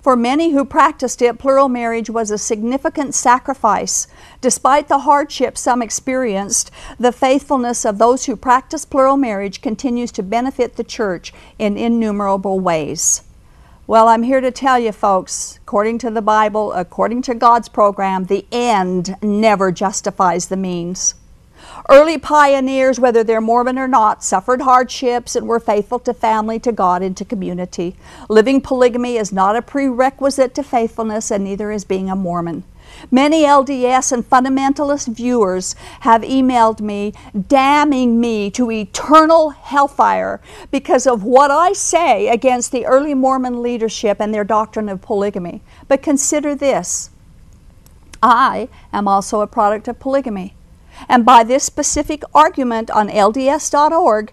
For 0.02 0.14
many 0.14 0.50
who 0.50 0.64
practiced 0.64 1.22
it, 1.22 1.38
plural 1.38 1.68
marriage 1.68 2.10
was 2.10 2.30
a 2.30 2.36
significant 2.36 3.14
sacrifice. 3.14 4.06
Despite 4.40 4.88
the 4.88 5.00
hardships 5.00 5.62
some 5.62 5.80
experienced, 5.80 6.70
the 6.98 7.12
faithfulness 7.12 7.86
of 7.86 7.98
those 7.98 8.26
who 8.26 8.36
practice 8.36 8.84
plural 8.84 9.16
marriage 9.16 9.62
continues 9.62 10.12
to 10.12 10.22
benefit 10.22 10.76
the 10.76 10.84
church 10.84 11.32
in 11.58 11.78
innumerable 11.78 12.60
ways. 12.60 13.22
Well, 13.84 14.06
I'm 14.06 14.22
here 14.22 14.40
to 14.40 14.52
tell 14.52 14.78
you, 14.78 14.92
folks, 14.92 15.58
according 15.60 15.98
to 15.98 16.10
the 16.10 16.22
Bible, 16.22 16.72
according 16.72 17.22
to 17.22 17.34
God's 17.34 17.68
program, 17.68 18.26
the 18.26 18.46
end 18.52 19.16
never 19.20 19.72
justifies 19.72 20.46
the 20.46 20.56
means. 20.56 21.16
Early 21.88 22.16
pioneers, 22.16 23.00
whether 23.00 23.24
they're 23.24 23.40
Mormon 23.40 23.80
or 23.80 23.88
not, 23.88 24.22
suffered 24.22 24.60
hardships 24.60 25.34
and 25.34 25.48
were 25.48 25.58
faithful 25.58 25.98
to 25.98 26.14
family, 26.14 26.60
to 26.60 26.70
God, 26.70 27.02
and 27.02 27.16
to 27.16 27.24
community. 27.24 27.96
Living 28.28 28.60
polygamy 28.60 29.16
is 29.16 29.32
not 29.32 29.56
a 29.56 29.62
prerequisite 29.62 30.54
to 30.54 30.62
faithfulness, 30.62 31.32
and 31.32 31.42
neither 31.42 31.72
is 31.72 31.84
being 31.84 32.08
a 32.08 32.14
Mormon. 32.14 32.62
Many 33.10 33.44
LDS 33.44 34.12
and 34.12 34.28
fundamentalist 34.28 35.08
viewers 35.08 35.74
have 36.00 36.22
emailed 36.22 36.80
me 36.80 37.12
damning 37.48 38.20
me 38.20 38.50
to 38.52 38.70
eternal 38.70 39.50
hellfire 39.50 40.40
because 40.70 41.06
of 41.06 41.22
what 41.22 41.50
I 41.50 41.72
say 41.72 42.28
against 42.28 42.72
the 42.72 42.86
early 42.86 43.14
Mormon 43.14 43.62
leadership 43.62 44.20
and 44.20 44.34
their 44.34 44.44
doctrine 44.44 44.88
of 44.88 45.02
polygamy. 45.02 45.62
But 45.88 46.02
consider 46.02 46.54
this 46.54 47.10
I 48.22 48.68
am 48.92 49.08
also 49.08 49.40
a 49.40 49.46
product 49.46 49.88
of 49.88 49.98
polygamy. 49.98 50.54
And 51.08 51.24
by 51.24 51.42
this 51.42 51.64
specific 51.64 52.22
argument 52.34 52.90
on 52.90 53.08
LDS.org, 53.08 54.32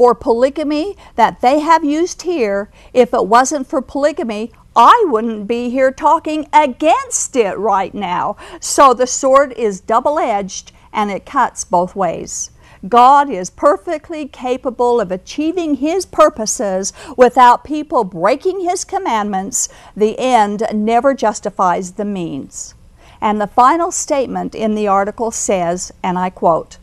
for 0.00 0.14
polygamy 0.14 0.96
that 1.16 1.42
they 1.42 1.60
have 1.60 1.84
used 1.84 2.22
here, 2.22 2.70
if 2.94 3.12
it 3.12 3.26
wasn't 3.26 3.66
for 3.66 3.82
polygamy, 3.82 4.50
I 4.76 5.04
wouldn't 5.08 5.46
be 5.46 5.70
here 5.70 5.90
talking 5.90 6.48
against 6.52 7.34
it 7.36 7.58
right 7.58 7.92
now. 7.92 8.36
So 8.60 8.94
the 8.94 9.06
sword 9.06 9.52
is 9.52 9.80
double 9.80 10.18
edged 10.18 10.72
and 10.92 11.10
it 11.10 11.26
cuts 11.26 11.64
both 11.64 11.96
ways. 11.96 12.50
God 12.88 13.28
is 13.28 13.50
perfectly 13.50 14.26
capable 14.26 15.00
of 15.00 15.12
achieving 15.12 15.76
His 15.76 16.06
purposes 16.06 16.92
without 17.16 17.64
people 17.64 18.04
breaking 18.04 18.60
His 18.60 18.84
commandments. 18.84 19.68
The 19.94 20.18
end 20.18 20.62
never 20.72 21.12
justifies 21.12 21.92
the 21.92 22.06
means. 22.06 22.74
And 23.20 23.38
the 23.38 23.46
final 23.46 23.90
statement 23.90 24.54
in 24.54 24.74
the 24.74 24.88
article 24.88 25.30
says, 25.30 25.92
and 26.02 26.18
I 26.18 26.30
quote, 26.30 26.78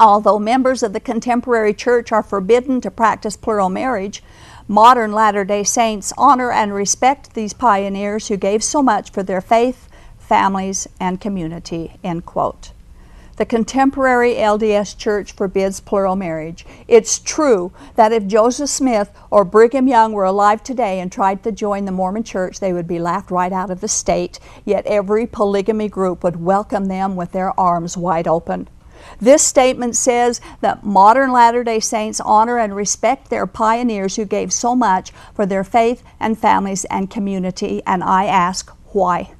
Although 0.00 0.38
members 0.38 0.82
of 0.82 0.92
the 0.92 0.98
contemporary 0.98 1.74
church 1.74 2.10
are 2.10 2.22
forbidden 2.22 2.80
to 2.80 2.90
practice 2.90 3.36
plural 3.36 3.68
marriage, 3.68 4.22
modern 4.70 5.10
Latter 5.10 5.44
day 5.44 5.64
Saints 5.64 6.12
honor 6.16 6.52
and 6.52 6.72
respect 6.72 7.34
these 7.34 7.52
pioneers 7.52 8.28
who 8.28 8.36
gave 8.36 8.62
so 8.62 8.80
much 8.80 9.10
for 9.10 9.24
their 9.24 9.40
faith, 9.40 9.88
families, 10.16 10.86
and 11.00 11.20
community. 11.20 11.98
End 12.04 12.24
quote. 12.24 12.70
The 13.36 13.46
contemporary 13.46 14.34
LDS 14.34 14.96
Church 14.96 15.32
forbids 15.32 15.80
plural 15.80 16.14
marriage. 16.14 16.64
It's 16.86 17.18
true 17.18 17.72
that 17.96 18.12
if 18.12 18.28
Joseph 18.28 18.70
Smith 18.70 19.10
or 19.28 19.44
Brigham 19.44 19.88
Young 19.88 20.12
were 20.12 20.22
alive 20.22 20.62
today 20.62 21.00
and 21.00 21.10
tried 21.10 21.42
to 21.42 21.50
join 21.50 21.84
the 21.84 21.90
Mormon 21.90 22.22
Church, 22.22 22.60
they 22.60 22.72
would 22.72 22.86
be 22.86 23.00
laughed 23.00 23.32
right 23.32 23.52
out 23.52 23.70
of 23.70 23.80
the 23.80 23.88
state, 23.88 24.38
yet 24.64 24.86
every 24.86 25.26
polygamy 25.26 25.88
group 25.88 26.22
would 26.22 26.40
welcome 26.40 26.84
them 26.84 27.16
with 27.16 27.32
their 27.32 27.58
arms 27.58 27.96
wide 27.96 28.28
open. 28.28 28.68
This 29.20 29.42
statement 29.42 29.96
says 29.96 30.40
that 30.60 30.84
modern 30.84 31.32
Latter 31.32 31.64
day 31.64 31.80
Saints 31.80 32.20
honor 32.20 32.58
and 32.58 32.74
respect 32.74 33.30
their 33.30 33.46
pioneers 33.46 34.16
who 34.16 34.24
gave 34.24 34.52
so 34.52 34.74
much 34.74 35.12
for 35.34 35.46
their 35.46 35.64
faith 35.64 36.02
and 36.18 36.38
families 36.38 36.84
and 36.86 37.10
community, 37.10 37.82
and 37.86 38.02
I 38.02 38.26
ask, 38.26 38.70
why? 38.92 39.32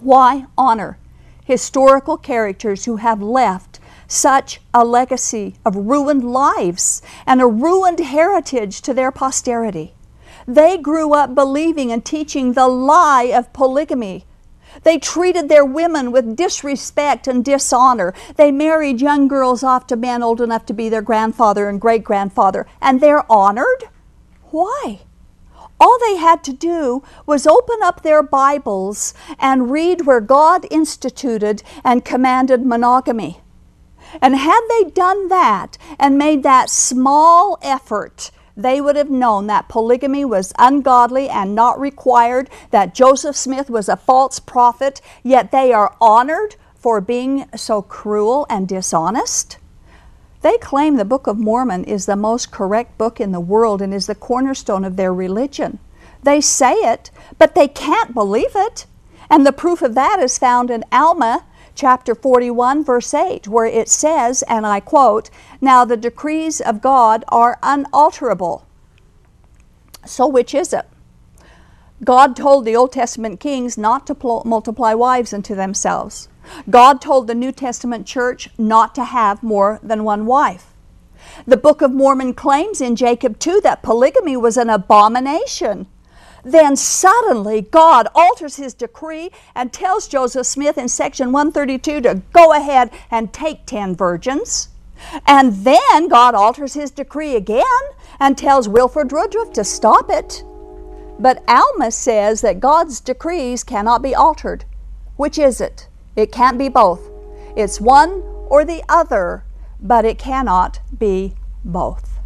Why 0.00 0.46
honor 0.56 0.98
historical 1.46 2.16
characters 2.16 2.86
who 2.86 2.96
have 2.96 3.22
left 3.22 3.78
such 4.08 4.60
a 4.74 4.84
legacy 4.84 5.54
of 5.64 5.76
ruined 5.76 6.24
lives 6.24 7.00
and 7.24 7.40
a 7.40 7.46
ruined 7.46 8.00
heritage 8.00 8.80
to 8.82 8.92
their 8.92 9.12
posterity. 9.12 9.94
They 10.46 10.76
grew 10.76 11.14
up 11.14 11.34
believing 11.34 11.90
and 11.90 12.04
teaching 12.04 12.52
the 12.52 12.68
lie 12.68 13.24
of 13.24 13.52
polygamy. 13.52 14.24
They 14.82 14.98
treated 14.98 15.48
their 15.48 15.64
women 15.64 16.12
with 16.12 16.36
disrespect 16.36 17.26
and 17.26 17.44
dishonor. 17.44 18.14
They 18.36 18.50
married 18.50 19.00
young 19.00 19.28
girls 19.28 19.62
off 19.62 19.86
to 19.88 19.96
men 19.96 20.22
old 20.22 20.40
enough 20.40 20.66
to 20.66 20.74
be 20.74 20.88
their 20.88 21.02
grandfather 21.02 21.68
and 21.68 21.80
great 21.80 22.04
grandfather, 22.04 22.66
and 22.80 23.00
they're 23.00 23.30
honored? 23.30 23.84
Why? 24.50 25.00
All 25.78 25.98
they 26.00 26.16
had 26.16 26.42
to 26.44 26.52
do 26.52 27.02
was 27.26 27.46
open 27.46 27.76
up 27.82 28.02
their 28.02 28.22
Bibles 28.22 29.12
and 29.38 29.70
read 29.70 30.06
where 30.06 30.20
God 30.20 30.66
instituted 30.70 31.62
and 31.84 32.04
commanded 32.04 32.64
monogamy. 32.64 33.40
And 34.22 34.36
had 34.36 34.60
they 34.68 34.90
done 34.90 35.28
that 35.28 35.76
and 35.98 36.16
made 36.16 36.42
that 36.44 36.70
small 36.70 37.58
effort, 37.60 38.30
they 38.56 38.80
would 38.80 38.96
have 38.96 39.10
known 39.10 39.46
that 39.46 39.68
polygamy 39.68 40.24
was 40.24 40.52
ungodly 40.58 41.28
and 41.28 41.54
not 41.54 41.78
required, 41.78 42.48
that 42.70 42.94
Joseph 42.94 43.36
Smith 43.36 43.68
was 43.68 43.88
a 43.88 43.96
false 43.96 44.38
prophet, 44.38 45.00
yet 45.22 45.52
they 45.52 45.72
are 45.72 45.94
honored 46.00 46.56
for 46.74 47.00
being 47.00 47.46
so 47.54 47.82
cruel 47.82 48.46
and 48.48 48.66
dishonest. 48.66 49.58
They 50.42 50.56
claim 50.58 50.96
the 50.96 51.04
Book 51.04 51.26
of 51.26 51.38
Mormon 51.38 51.84
is 51.84 52.06
the 52.06 52.16
most 52.16 52.50
correct 52.50 52.96
book 52.96 53.20
in 53.20 53.32
the 53.32 53.40
world 53.40 53.82
and 53.82 53.92
is 53.92 54.06
the 54.06 54.14
cornerstone 54.14 54.84
of 54.84 54.96
their 54.96 55.12
religion. 55.12 55.78
They 56.22 56.40
say 56.40 56.72
it, 56.72 57.10
but 57.38 57.54
they 57.54 57.68
can't 57.68 58.14
believe 58.14 58.52
it. 58.54 58.86
And 59.28 59.44
the 59.44 59.52
proof 59.52 59.82
of 59.82 59.94
that 59.94 60.20
is 60.20 60.38
found 60.38 60.70
in 60.70 60.84
Alma 60.92 61.44
chapter 61.76 62.14
41, 62.14 62.84
verse 62.84 63.14
8, 63.14 63.46
where 63.46 63.66
it 63.66 63.88
says, 63.88 64.42
and 64.48 64.66
I 64.66 64.80
quote, 64.80 65.30
Now 65.60 65.84
the 65.84 65.96
decrees 65.96 66.60
of 66.60 66.80
God 66.80 67.24
are 67.28 67.58
unalterable. 67.62 68.66
So, 70.04 70.26
which 70.26 70.54
is 70.54 70.72
it? 70.72 70.86
God 72.02 72.36
told 72.36 72.64
the 72.64 72.76
Old 72.76 72.92
Testament 72.92 73.40
kings 73.40 73.78
not 73.78 74.06
to 74.06 74.14
pl- 74.14 74.42
multiply 74.44 74.94
wives 74.94 75.32
unto 75.32 75.54
themselves. 75.54 76.28
God 76.68 77.00
told 77.00 77.26
the 77.26 77.34
New 77.34 77.52
Testament 77.52 78.06
church 78.06 78.50
not 78.58 78.94
to 78.94 79.04
have 79.04 79.42
more 79.42 79.80
than 79.82 80.04
one 80.04 80.26
wife. 80.26 80.72
The 81.46 81.56
Book 81.56 81.82
of 81.82 81.92
Mormon 81.92 82.34
claims 82.34 82.80
in 82.80 82.96
Jacob 82.96 83.38
2 83.38 83.60
that 83.62 83.82
polygamy 83.82 84.36
was 84.36 84.56
an 84.56 84.70
abomination. 84.70 85.86
Then 86.46 86.76
suddenly 86.76 87.62
God 87.62 88.06
alters 88.14 88.54
his 88.54 88.72
decree 88.72 89.30
and 89.56 89.72
tells 89.72 90.06
Joseph 90.06 90.46
Smith 90.46 90.78
in 90.78 90.86
section 90.88 91.32
132 91.32 92.00
to 92.02 92.22
go 92.32 92.52
ahead 92.52 92.92
and 93.10 93.32
take 93.32 93.66
10 93.66 93.96
virgins. 93.96 94.68
And 95.26 95.52
then 95.64 96.06
God 96.06 96.36
alters 96.36 96.74
his 96.74 96.92
decree 96.92 97.34
again 97.34 97.64
and 98.20 98.38
tells 98.38 98.68
Wilford 98.68 99.10
Woodruff 99.10 99.52
to 99.54 99.64
stop 99.64 100.08
it. 100.08 100.44
But 101.18 101.42
Alma 101.48 101.90
says 101.90 102.42
that 102.42 102.60
God's 102.60 103.00
decrees 103.00 103.64
cannot 103.64 104.00
be 104.00 104.14
altered. 104.14 104.64
Which 105.16 105.38
is 105.38 105.60
it? 105.60 105.88
It 106.14 106.30
can't 106.30 106.58
be 106.58 106.68
both. 106.68 107.10
It's 107.56 107.80
one 107.80 108.22
or 108.48 108.64
the 108.64 108.84
other, 108.88 109.42
but 109.80 110.04
it 110.04 110.16
cannot 110.16 110.78
be 110.96 111.34
both. 111.64 112.20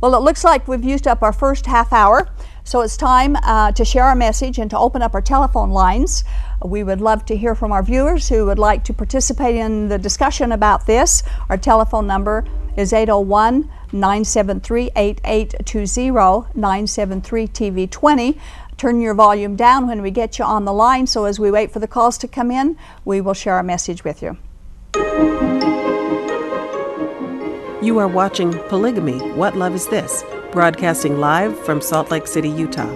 Well, 0.00 0.14
it 0.14 0.22
looks 0.22 0.44
like 0.44 0.68
we've 0.68 0.84
used 0.84 1.08
up 1.08 1.22
our 1.22 1.32
first 1.32 1.66
half 1.66 1.92
hour, 1.92 2.28
so 2.66 2.80
it's 2.80 2.96
time 2.96 3.36
uh, 3.36 3.70
to 3.72 3.84
share 3.84 4.02
our 4.02 4.16
message 4.16 4.58
and 4.58 4.68
to 4.70 4.78
open 4.78 5.00
up 5.00 5.14
our 5.14 5.22
telephone 5.22 5.70
lines. 5.70 6.24
We 6.64 6.82
would 6.82 7.00
love 7.00 7.24
to 7.26 7.36
hear 7.36 7.54
from 7.54 7.70
our 7.70 7.82
viewers 7.82 8.28
who 8.28 8.44
would 8.46 8.58
like 8.58 8.82
to 8.84 8.92
participate 8.92 9.54
in 9.54 9.88
the 9.88 9.98
discussion 9.98 10.50
about 10.50 10.84
this. 10.84 11.22
Our 11.48 11.56
telephone 11.56 12.08
number 12.08 12.44
is 12.76 12.92
801 12.92 13.70
973 13.92 14.90
8820 14.96 16.10
973 16.10 17.46
TV20 17.46 18.38
turn 18.76 19.00
your 19.00 19.14
volume 19.14 19.56
down 19.56 19.86
when 19.86 20.02
we 20.02 20.10
get 20.10 20.38
you 20.38 20.44
on 20.44 20.64
the 20.64 20.72
line 20.72 21.06
so 21.06 21.24
as 21.24 21.38
we 21.38 21.50
wait 21.50 21.70
for 21.70 21.78
the 21.78 21.88
calls 21.88 22.18
to 22.18 22.28
come 22.28 22.50
in, 22.50 22.76
we 23.04 23.20
will 23.20 23.32
share 23.32 23.54
our 23.54 23.62
message 23.62 24.04
with 24.04 24.22
you. 24.22 24.36
You 27.80 27.98
are 27.98 28.08
watching 28.08 28.52
Polygamy 28.68 29.18
What 29.32 29.56
Love 29.56 29.74
Is 29.74 29.86
This? 29.86 30.24
Broadcasting 30.52 31.18
live 31.18 31.58
from 31.64 31.80
Salt 31.80 32.10
Lake 32.10 32.26
City, 32.26 32.48
Utah. 32.48 32.92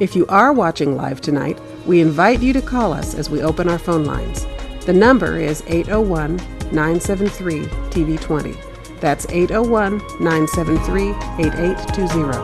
If 0.00 0.16
you 0.16 0.26
are 0.28 0.54
watching 0.54 0.96
live 0.96 1.20
tonight, 1.20 1.60
we 1.84 2.00
invite 2.00 2.40
you 2.40 2.54
to 2.54 2.62
call 2.62 2.94
us 2.94 3.14
as 3.14 3.28
we 3.28 3.42
open 3.42 3.68
our 3.68 3.78
phone 3.78 4.06
lines. 4.06 4.46
The 4.86 4.94
number 4.94 5.38
is 5.38 5.62
801 5.66 6.38
973 6.72 7.66
TV20. 7.90 8.73
That's 9.04 9.26
801 9.28 9.98
973 10.18 11.10
8820. 11.10 12.38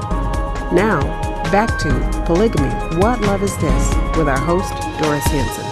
Now, 0.76 1.00
back 1.50 1.78
to 1.78 2.24
Polygamy 2.26 2.68
What 3.00 3.22
Love 3.22 3.42
Is 3.42 3.56
This 3.56 3.88
with 4.14 4.28
our 4.28 4.38
host, 4.38 4.70
Doris 5.00 5.24
Hanson. 5.24 5.64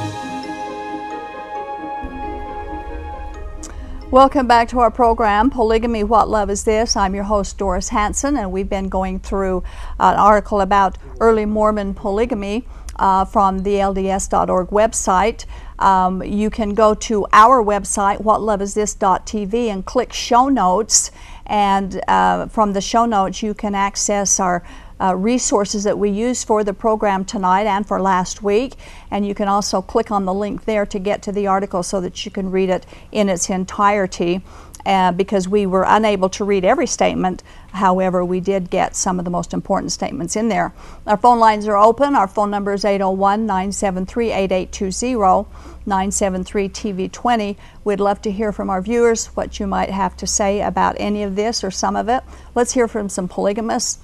Welcome 4.10 4.46
back 4.46 4.68
to 4.68 4.78
our 4.78 4.90
program, 4.90 5.50
Polygamy 5.50 6.04
What 6.04 6.30
Love 6.30 6.48
Is 6.48 6.64
This? 6.64 6.96
I'm 6.96 7.14
your 7.14 7.24
host, 7.24 7.58
Doris 7.58 7.90
Hanson, 7.90 8.38
and 8.38 8.50
we've 8.50 8.70
been 8.70 8.88
going 8.88 9.20
through 9.20 9.62
an 10.00 10.16
article 10.16 10.62
about 10.62 10.96
early 11.20 11.44
Mormon 11.44 11.92
polygamy 11.92 12.66
uh, 12.98 13.26
from 13.26 13.58
the 13.58 13.74
LDS.org 13.74 14.68
website. 14.68 15.44
Um, 15.78 16.22
you 16.22 16.50
can 16.50 16.74
go 16.74 16.94
to 16.94 17.26
our 17.32 17.62
website, 17.62 18.22
whatloveisthis.tv, 18.22 19.54
and 19.68 19.84
click 19.84 20.12
show 20.12 20.48
notes. 20.48 21.10
And 21.46 22.00
uh, 22.08 22.46
from 22.48 22.72
the 22.72 22.80
show 22.80 23.06
notes, 23.06 23.42
you 23.42 23.54
can 23.54 23.74
access 23.74 24.40
our 24.40 24.62
uh, 25.00 25.14
resources 25.14 25.84
that 25.84 25.98
we 25.98 26.10
use 26.10 26.42
for 26.42 26.64
the 26.64 26.74
program 26.74 27.24
tonight 27.24 27.66
and 27.66 27.86
for 27.86 28.00
last 28.00 28.42
week. 28.42 28.74
And 29.10 29.26
you 29.26 29.34
can 29.34 29.48
also 29.48 29.80
click 29.80 30.10
on 30.10 30.24
the 30.24 30.34
link 30.34 30.64
there 30.64 30.86
to 30.86 30.98
get 30.98 31.22
to 31.22 31.32
the 31.32 31.46
article 31.46 31.82
so 31.82 32.00
that 32.00 32.24
you 32.24 32.30
can 32.30 32.50
read 32.50 32.70
it 32.70 32.84
in 33.12 33.28
its 33.28 33.48
entirety. 33.48 34.42
Uh, 34.88 35.12
because 35.12 35.46
we 35.46 35.66
were 35.66 35.84
unable 35.86 36.30
to 36.30 36.42
read 36.46 36.64
every 36.64 36.86
statement. 36.86 37.42
However, 37.72 38.24
we 38.24 38.40
did 38.40 38.70
get 38.70 38.96
some 38.96 39.18
of 39.18 39.26
the 39.26 39.30
most 39.30 39.52
important 39.52 39.92
statements 39.92 40.34
in 40.34 40.48
there. 40.48 40.72
Our 41.06 41.18
phone 41.18 41.38
lines 41.38 41.68
are 41.68 41.76
open. 41.76 42.14
Our 42.14 42.26
phone 42.26 42.50
number 42.50 42.72
is 42.72 42.86
801 42.86 43.44
973 43.44 44.32
8820, 44.32 45.50
973 45.84 46.68
TV20. 46.70 47.56
We'd 47.84 48.00
love 48.00 48.22
to 48.22 48.32
hear 48.32 48.50
from 48.50 48.70
our 48.70 48.80
viewers 48.80 49.26
what 49.36 49.60
you 49.60 49.66
might 49.66 49.90
have 49.90 50.16
to 50.16 50.26
say 50.26 50.62
about 50.62 50.96
any 50.98 51.22
of 51.22 51.36
this 51.36 51.62
or 51.62 51.70
some 51.70 51.94
of 51.94 52.08
it. 52.08 52.24
Let's 52.54 52.72
hear 52.72 52.88
from 52.88 53.10
some 53.10 53.28
polygamists. 53.28 53.98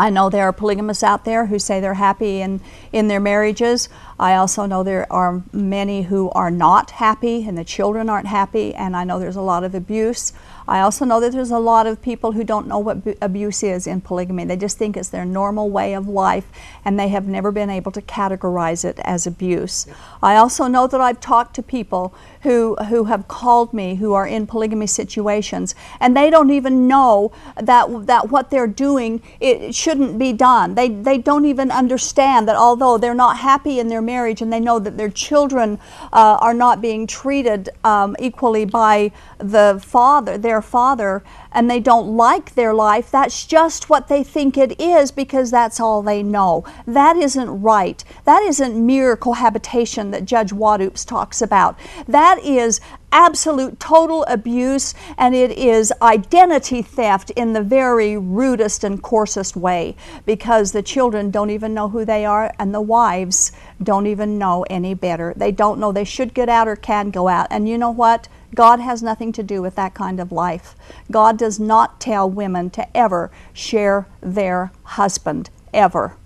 I 0.00 0.08
know 0.08 0.30
there 0.30 0.44
are 0.44 0.52
polygamists 0.52 1.02
out 1.02 1.26
there 1.26 1.44
who 1.44 1.58
say 1.58 1.78
they're 1.78 1.92
happy 1.92 2.40
in, 2.40 2.62
in 2.90 3.08
their 3.08 3.20
marriages. 3.20 3.90
I 4.18 4.34
also 4.34 4.64
know 4.64 4.82
there 4.82 5.06
are 5.12 5.42
many 5.52 6.04
who 6.04 6.30
are 6.30 6.50
not 6.50 6.92
happy 6.92 7.46
and 7.46 7.58
the 7.58 7.64
children 7.64 8.08
aren't 8.08 8.26
happy, 8.26 8.74
and 8.74 8.96
I 8.96 9.04
know 9.04 9.18
there's 9.18 9.36
a 9.36 9.42
lot 9.42 9.62
of 9.62 9.74
abuse. 9.74 10.32
I 10.66 10.80
also 10.80 11.04
know 11.04 11.20
that 11.20 11.32
there's 11.32 11.50
a 11.50 11.58
lot 11.58 11.86
of 11.86 12.00
people 12.00 12.32
who 12.32 12.44
don't 12.44 12.66
know 12.66 12.78
what 12.78 13.04
bu- 13.04 13.16
abuse 13.20 13.62
is 13.62 13.86
in 13.86 14.00
polygamy. 14.00 14.46
They 14.46 14.56
just 14.56 14.78
think 14.78 14.96
it's 14.96 15.10
their 15.10 15.26
normal 15.26 15.68
way 15.68 15.94
of 15.94 16.08
life 16.08 16.46
and 16.84 16.98
they 16.98 17.08
have 17.08 17.26
never 17.26 17.52
been 17.52 17.68
able 17.68 17.92
to 17.92 18.00
categorize 18.00 18.84
it 18.86 18.98
as 19.00 19.26
abuse. 19.26 19.86
I 20.22 20.36
also 20.36 20.66
know 20.66 20.86
that 20.86 21.00
I've 21.00 21.20
talked 21.20 21.56
to 21.56 21.62
people 21.62 22.14
who, 22.42 22.74
who 22.76 23.04
have 23.04 23.28
called 23.28 23.72
me 23.72 23.96
who 23.96 24.12
are 24.12 24.26
in 24.26 24.46
polygamy 24.46 24.86
situations 24.86 25.74
and 26.00 26.16
they 26.16 26.30
don't 26.30 26.50
even 26.50 26.88
know 26.88 27.32
that, 27.56 28.06
that 28.06 28.30
what 28.30 28.50
they're 28.50 28.66
doing 28.66 29.22
it 29.40 29.74
shouldn't 29.74 30.18
be 30.18 30.32
done. 30.32 30.74
They, 30.74 30.88
they 30.88 31.18
don't 31.18 31.44
even 31.44 31.70
understand 31.70 32.48
that 32.48 32.56
although 32.56 32.98
they're 32.98 33.14
not 33.14 33.38
happy 33.38 33.78
in 33.78 33.88
their 33.88 34.02
marriage 34.02 34.40
and 34.42 34.52
they 34.52 34.60
know 34.60 34.78
that 34.78 34.96
their 34.96 35.10
children 35.10 35.78
uh, 36.12 36.38
are 36.40 36.54
not 36.54 36.80
being 36.80 37.06
treated 37.06 37.68
um, 37.84 38.16
equally 38.18 38.64
by 38.64 39.12
the 39.38 39.82
father, 39.84 40.38
their 40.38 40.62
father, 40.62 41.22
and 41.52 41.70
they 41.70 41.80
don't 41.80 42.16
like 42.16 42.54
their 42.54 42.74
life, 42.74 43.10
that's 43.10 43.46
just 43.46 43.90
what 43.90 44.08
they 44.08 44.22
think 44.22 44.56
it 44.56 44.80
is 44.80 45.10
because 45.10 45.50
that's 45.50 45.80
all 45.80 46.02
they 46.02 46.22
know. 46.22 46.64
That 46.86 47.16
isn't 47.16 47.62
right. 47.62 48.02
That 48.24 48.42
isn't 48.42 48.86
mere 48.86 49.16
cohabitation 49.16 50.10
that 50.12 50.24
Judge 50.24 50.52
Waddoups 50.52 51.04
talks 51.04 51.42
about. 51.42 51.78
That 52.06 52.38
is 52.44 52.80
absolute 53.12 53.80
total 53.80 54.24
abuse 54.28 54.94
and 55.18 55.34
it 55.34 55.50
is 55.50 55.92
identity 56.00 56.82
theft 56.82 57.30
in 57.30 57.52
the 57.52 57.62
very 57.62 58.16
rudest 58.16 58.84
and 58.84 59.02
coarsest 59.02 59.56
way 59.56 59.96
because 60.26 60.72
the 60.72 60.82
children 60.82 61.30
don't 61.30 61.50
even 61.50 61.74
know 61.74 61.88
who 61.88 62.04
they 62.04 62.24
are 62.24 62.54
and 62.58 62.74
the 62.74 62.80
wives 62.80 63.52
don't 63.82 64.06
even 64.06 64.38
know 64.38 64.64
any 64.70 64.94
better. 64.94 65.34
They 65.36 65.50
don't 65.52 65.80
know 65.80 65.92
they 65.92 66.04
should 66.04 66.34
get 66.34 66.48
out 66.48 66.68
or 66.68 66.76
can 66.76 67.10
go 67.10 67.28
out. 67.28 67.48
And 67.50 67.68
you 67.68 67.78
know 67.78 67.90
what? 67.90 68.28
God 68.54 68.80
has 68.80 69.02
nothing 69.02 69.32
to 69.32 69.42
do 69.42 69.62
with 69.62 69.74
that 69.76 69.94
kind 69.94 70.20
of 70.20 70.32
life. 70.32 70.74
God 71.10 71.38
does 71.38 71.60
not 71.60 72.00
tell 72.00 72.28
women 72.28 72.70
to 72.70 72.96
ever 72.96 73.30
share 73.52 74.06
their 74.20 74.72
husband, 74.84 75.50
ever. 75.72 76.16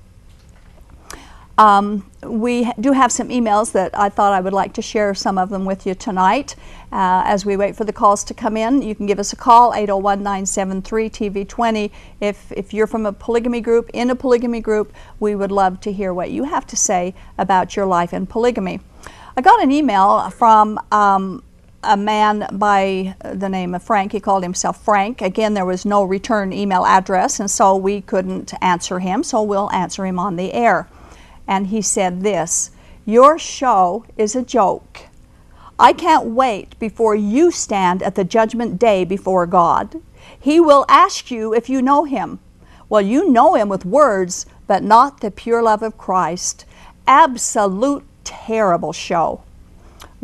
Um, 1.56 2.10
we 2.24 2.72
do 2.80 2.92
have 2.92 3.12
some 3.12 3.28
emails 3.28 3.70
that 3.72 3.96
I 3.96 4.08
thought 4.08 4.32
I 4.32 4.40
would 4.40 4.52
like 4.52 4.72
to 4.72 4.82
share 4.82 5.14
some 5.14 5.38
of 5.38 5.50
them 5.50 5.64
with 5.64 5.86
you 5.86 5.94
tonight. 5.94 6.56
Uh, 6.90 7.22
as 7.26 7.46
we 7.46 7.56
wait 7.56 7.76
for 7.76 7.84
the 7.84 7.92
calls 7.92 8.24
to 8.24 8.34
come 8.34 8.56
in, 8.56 8.82
you 8.82 8.94
can 8.94 9.06
give 9.06 9.20
us 9.20 9.32
a 9.32 9.36
call, 9.36 9.72
801 9.72 10.18
973 10.22 11.10
TV20. 11.10 11.90
If, 12.20 12.50
if 12.50 12.74
you're 12.74 12.88
from 12.88 13.06
a 13.06 13.12
polygamy 13.12 13.60
group, 13.60 13.88
in 13.92 14.10
a 14.10 14.16
polygamy 14.16 14.60
group, 14.60 14.92
we 15.20 15.36
would 15.36 15.52
love 15.52 15.80
to 15.82 15.92
hear 15.92 16.12
what 16.12 16.32
you 16.32 16.44
have 16.44 16.66
to 16.68 16.76
say 16.76 17.14
about 17.38 17.76
your 17.76 17.86
life 17.86 18.12
in 18.12 18.26
polygamy. 18.26 18.80
I 19.36 19.40
got 19.40 19.62
an 19.62 19.70
email 19.70 20.30
from 20.30 20.80
um, 20.90 21.43
a 21.86 21.96
man 21.96 22.46
by 22.52 23.16
the 23.24 23.48
name 23.48 23.74
of 23.74 23.82
Frank. 23.82 24.12
He 24.12 24.20
called 24.20 24.42
himself 24.42 24.84
Frank. 24.84 25.22
Again, 25.22 25.54
there 25.54 25.64
was 25.64 25.84
no 25.84 26.02
return 26.02 26.52
email 26.52 26.84
address, 26.84 27.40
and 27.40 27.50
so 27.50 27.76
we 27.76 28.00
couldn't 28.00 28.52
answer 28.62 28.98
him, 28.98 29.22
so 29.22 29.42
we'll 29.42 29.70
answer 29.72 30.04
him 30.06 30.18
on 30.18 30.36
the 30.36 30.52
air 30.52 30.88
and 31.46 31.68
he 31.68 31.82
said 31.82 32.22
this 32.22 32.70
Your 33.04 33.38
show 33.38 34.04
is 34.16 34.34
a 34.34 34.42
joke. 34.42 35.02
I 35.78 35.92
can't 35.92 36.26
wait 36.26 36.78
before 36.78 37.14
you 37.14 37.50
stand 37.50 38.02
at 38.02 38.14
the 38.14 38.24
judgment 38.24 38.78
day 38.78 39.04
before 39.04 39.46
God. 39.46 40.00
He 40.38 40.60
will 40.60 40.86
ask 40.88 41.30
you 41.30 41.52
if 41.52 41.68
you 41.68 41.82
know 41.82 42.04
him. 42.04 42.38
Well, 42.88 43.00
you 43.00 43.28
know 43.28 43.54
him 43.54 43.68
with 43.68 43.84
words, 43.84 44.46
but 44.66 44.82
not 44.82 45.20
the 45.20 45.30
pure 45.30 45.62
love 45.62 45.82
of 45.82 45.98
Christ. 45.98 46.64
Absolute 47.06 48.04
terrible 48.22 48.92
show. 48.92 49.42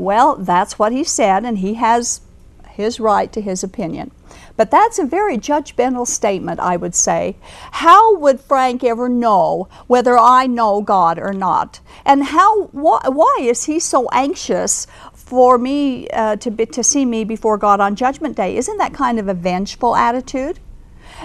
Well, 0.00 0.36
that's 0.36 0.78
what 0.78 0.92
he 0.92 1.04
said, 1.04 1.44
and 1.44 1.58
he 1.58 1.74
has 1.74 2.22
his 2.70 2.98
right 2.98 3.30
to 3.34 3.42
his 3.42 3.62
opinion. 3.62 4.12
But 4.56 4.70
that's 4.70 4.98
a 4.98 5.04
very 5.04 5.36
judgmental 5.36 6.06
statement, 6.06 6.58
I 6.58 6.78
would 6.78 6.94
say. 6.94 7.36
How 7.72 8.16
would 8.16 8.40
Frank 8.40 8.82
ever 8.82 9.10
know 9.10 9.68
whether 9.88 10.18
I 10.18 10.46
know 10.46 10.80
God 10.80 11.18
or 11.18 11.34
not? 11.34 11.80
And 12.06 12.24
how? 12.24 12.68
Why, 12.68 13.00
why 13.08 13.40
is 13.42 13.64
he 13.64 13.78
so 13.78 14.08
anxious 14.10 14.86
for 15.12 15.58
me 15.58 16.08
uh, 16.08 16.36
to 16.36 16.50
be, 16.50 16.64
to 16.64 16.82
see 16.82 17.04
me 17.04 17.24
before 17.24 17.58
God 17.58 17.80
on 17.80 17.94
Judgment 17.94 18.38
Day? 18.38 18.56
Isn't 18.56 18.78
that 18.78 18.94
kind 18.94 19.18
of 19.18 19.28
a 19.28 19.34
vengeful 19.34 19.94
attitude? 19.94 20.60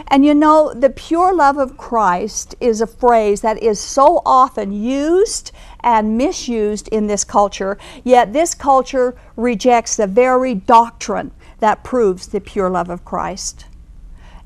And 0.09 0.26
you 0.26 0.34
know, 0.34 0.73
the 0.73 0.89
pure 0.89 1.34
love 1.34 1.57
of 1.57 1.78
Christ 1.78 2.55
is 2.59 2.82
a 2.82 2.88
phrase 2.88 3.39
that 3.41 3.61
is 3.63 3.80
so 3.80 4.21
often 4.26 4.73
used 4.73 5.53
and 5.86 6.18
misused 6.18 6.88
in 6.90 7.06
this 7.06 7.24
culture, 7.24 7.78
yet 8.04 8.34
this 8.34 8.56
culture 8.56 9.16
rejects 9.38 9.96
the 9.96 10.08
very 10.08 10.56
doctrine 10.56 11.32
that 11.60 11.84
proves 11.84 12.28
the 12.28 12.42
pure 12.42 12.70
love 12.70 12.90
of 12.90 13.06
Christ. 13.06 13.68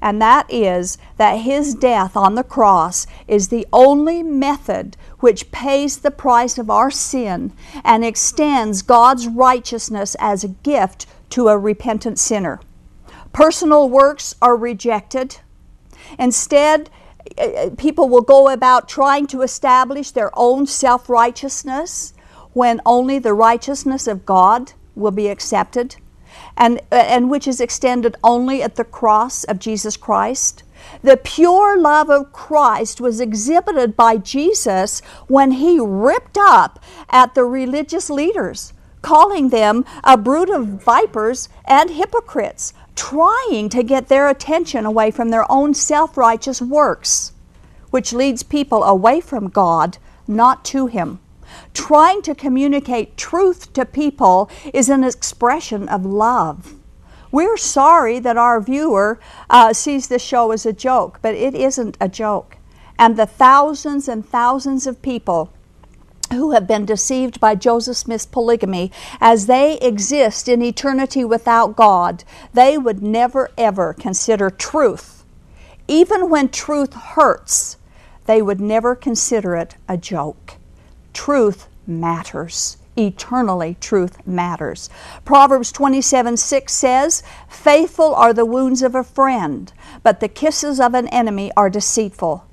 And 0.01 0.21
that 0.21 0.51
is 0.51 0.97
that 1.17 1.39
his 1.39 1.73
death 1.73 2.15
on 2.15 2.35
the 2.35 2.43
cross 2.43 3.07
is 3.27 3.47
the 3.47 3.65
only 3.73 4.21
method 4.21 4.95
which 5.19 5.51
pays 5.51 5.97
the 5.97 6.11
price 6.11 6.57
of 6.57 6.69
our 6.69 6.91
sin 6.91 7.53
and 7.83 8.03
extends 8.05 8.81
God's 8.81 9.27
righteousness 9.27 10.15
as 10.19 10.43
a 10.43 10.49
gift 10.49 11.05
to 11.31 11.47
a 11.47 11.57
repentant 11.57 12.19
sinner. 12.19 12.59
Personal 13.33 13.89
works 13.89 14.35
are 14.41 14.55
rejected. 14.55 15.37
Instead, 16.17 16.89
Uh, 17.37 17.41
uh, 17.41 17.69
people 17.77 18.09
will 18.09 18.21
go 18.21 18.49
about 18.49 18.89
trying 18.89 19.27
to 19.27 19.41
establish 19.41 20.11
their 20.11 20.31
own 20.37 20.65
self 20.65 21.09
righteousness 21.09 22.13
when 22.53 22.81
only 22.85 23.19
the 23.19 23.33
righteousness 23.33 24.07
of 24.07 24.25
God 24.25 24.73
will 24.95 25.11
be 25.11 25.27
accepted 25.27 25.95
and, 26.57 26.79
uh, 26.91 26.95
and 26.95 27.29
which 27.29 27.47
is 27.47 27.61
extended 27.61 28.15
only 28.23 28.61
at 28.61 28.75
the 28.75 28.83
cross 28.83 29.43
of 29.45 29.59
Jesus 29.59 29.97
Christ. 29.97 30.63
The 31.03 31.17
pure 31.17 31.77
love 31.79 32.09
of 32.09 32.31
Christ 32.33 33.01
was 33.01 33.19
exhibited 33.19 33.95
by 33.95 34.17
Jesus 34.17 35.01
when 35.27 35.51
he 35.51 35.79
ripped 35.79 36.37
up 36.37 36.79
at 37.09 37.35
the 37.35 37.43
religious 37.45 38.09
leaders, 38.09 38.73
calling 39.01 39.49
them 39.49 39.85
a 40.03 40.17
brood 40.17 40.49
of 40.49 40.83
vipers 40.83 41.49
and 41.65 41.91
hypocrites, 41.91 42.73
trying 42.99 43.69
to 43.69 43.81
get 43.81 44.09
their 44.09 44.27
attention 44.27 44.85
away 44.85 45.09
from 45.09 45.29
their 45.29 45.49
own 45.49 45.73
self 45.73 46.17
righteous 46.17 46.61
works, 46.61 47.31
which 47.91 48.11
leads 48.11 48.43
people 48.43 48.83
away 48.83 49.21
from 49.21 49.47
God, 49.47 49.97
not 50.27 50.65
to 50.65 50.87
Him. 50.87 51.21
Trying 51.73 52.21
to 52.23 52.35
communicate 52.35 53.15
truth 53.15 53.71
to 53.71 53.85
people 53.85 54.49
is 54.73 54.89
an 54.89 55.05
expression 55.05 55.87
of 55.87 56.05
love. 56.05 56.73
We're 57.31 57.55
sorry 57.55 58.19
that 58.19 58.35
our 58.35 58.59
viewer 58.59 59.17
uh, 59.49 59.71
sees 59.71 60.09
this 60.09 60.21
show 60.21 60.51
as 60.51 60.65
a 60.65 60.73
joke, 60.73 61.19
but 61.21 61.35
it 61.35 61.55
isn't 61.55 61.95
a 62.01 62.09
joke. 62.09 62.57
And 62.97 63.15
the 63.15 63.25
thousands 63.25 64.09
and 64.09 64.27
thousands 64.27 64.85
of 64.85 65.01
people 65.01 65.53
who 66.31 66.51
have 66.51 66.67
been 66.67 66.85
deceived 66.85 67.39
by 67.39 67.55
Joseph 67.55 67.97
Smith's 67.97 68.25
polygamy, 68.25 68.91
as 69.19 69.47
they 69.47 69.77
exist 69.79 70.47
in 70.47 70.61
eternity 70.61 71.25
without 71.25 71.75
God, 71.75 72.23
they 72.53 72.77
would 72.77 73.01
never 73.01 73.49
ever 73.57 73.93
consider 73.93 74.49
truth. 74.49 75.23
Even 75.87 76.29
when 76.29 76.49
truth 76.49 76.93
hurts, 76.93 77.77
they 78.25 78.41
would 78.41 78.61
never 78.61 78.95
consider 78.95 79.55
it 79.55 79.75
a 79.87 79.97
joke. 79.97 80.53
Truth 81.13 81.67
matters. 81.87 82.77
Eternally, 82.95 83.77
truth 83.79 84.27
matters. 84.27 84.89
Proverbs 85.23 85.71
27 85.71 86.37
6 86.37 86.73
says, 86.73 87.23
Faithful 87.47 88.13
are 88.13 88.33
the 88.33 88.45
wounds 88.45 88.81
of 88.81 88.93
a 88.93 89.03
friend, 89.03 89.71
but 90.03 90.19
the 90.19 90.27
kisses 90.27 90.79
of 90.79 90.93
an 90.93 91.07
enemy 91.07 91.51
are 91.55 91.69
deceitful. 91.69 92.45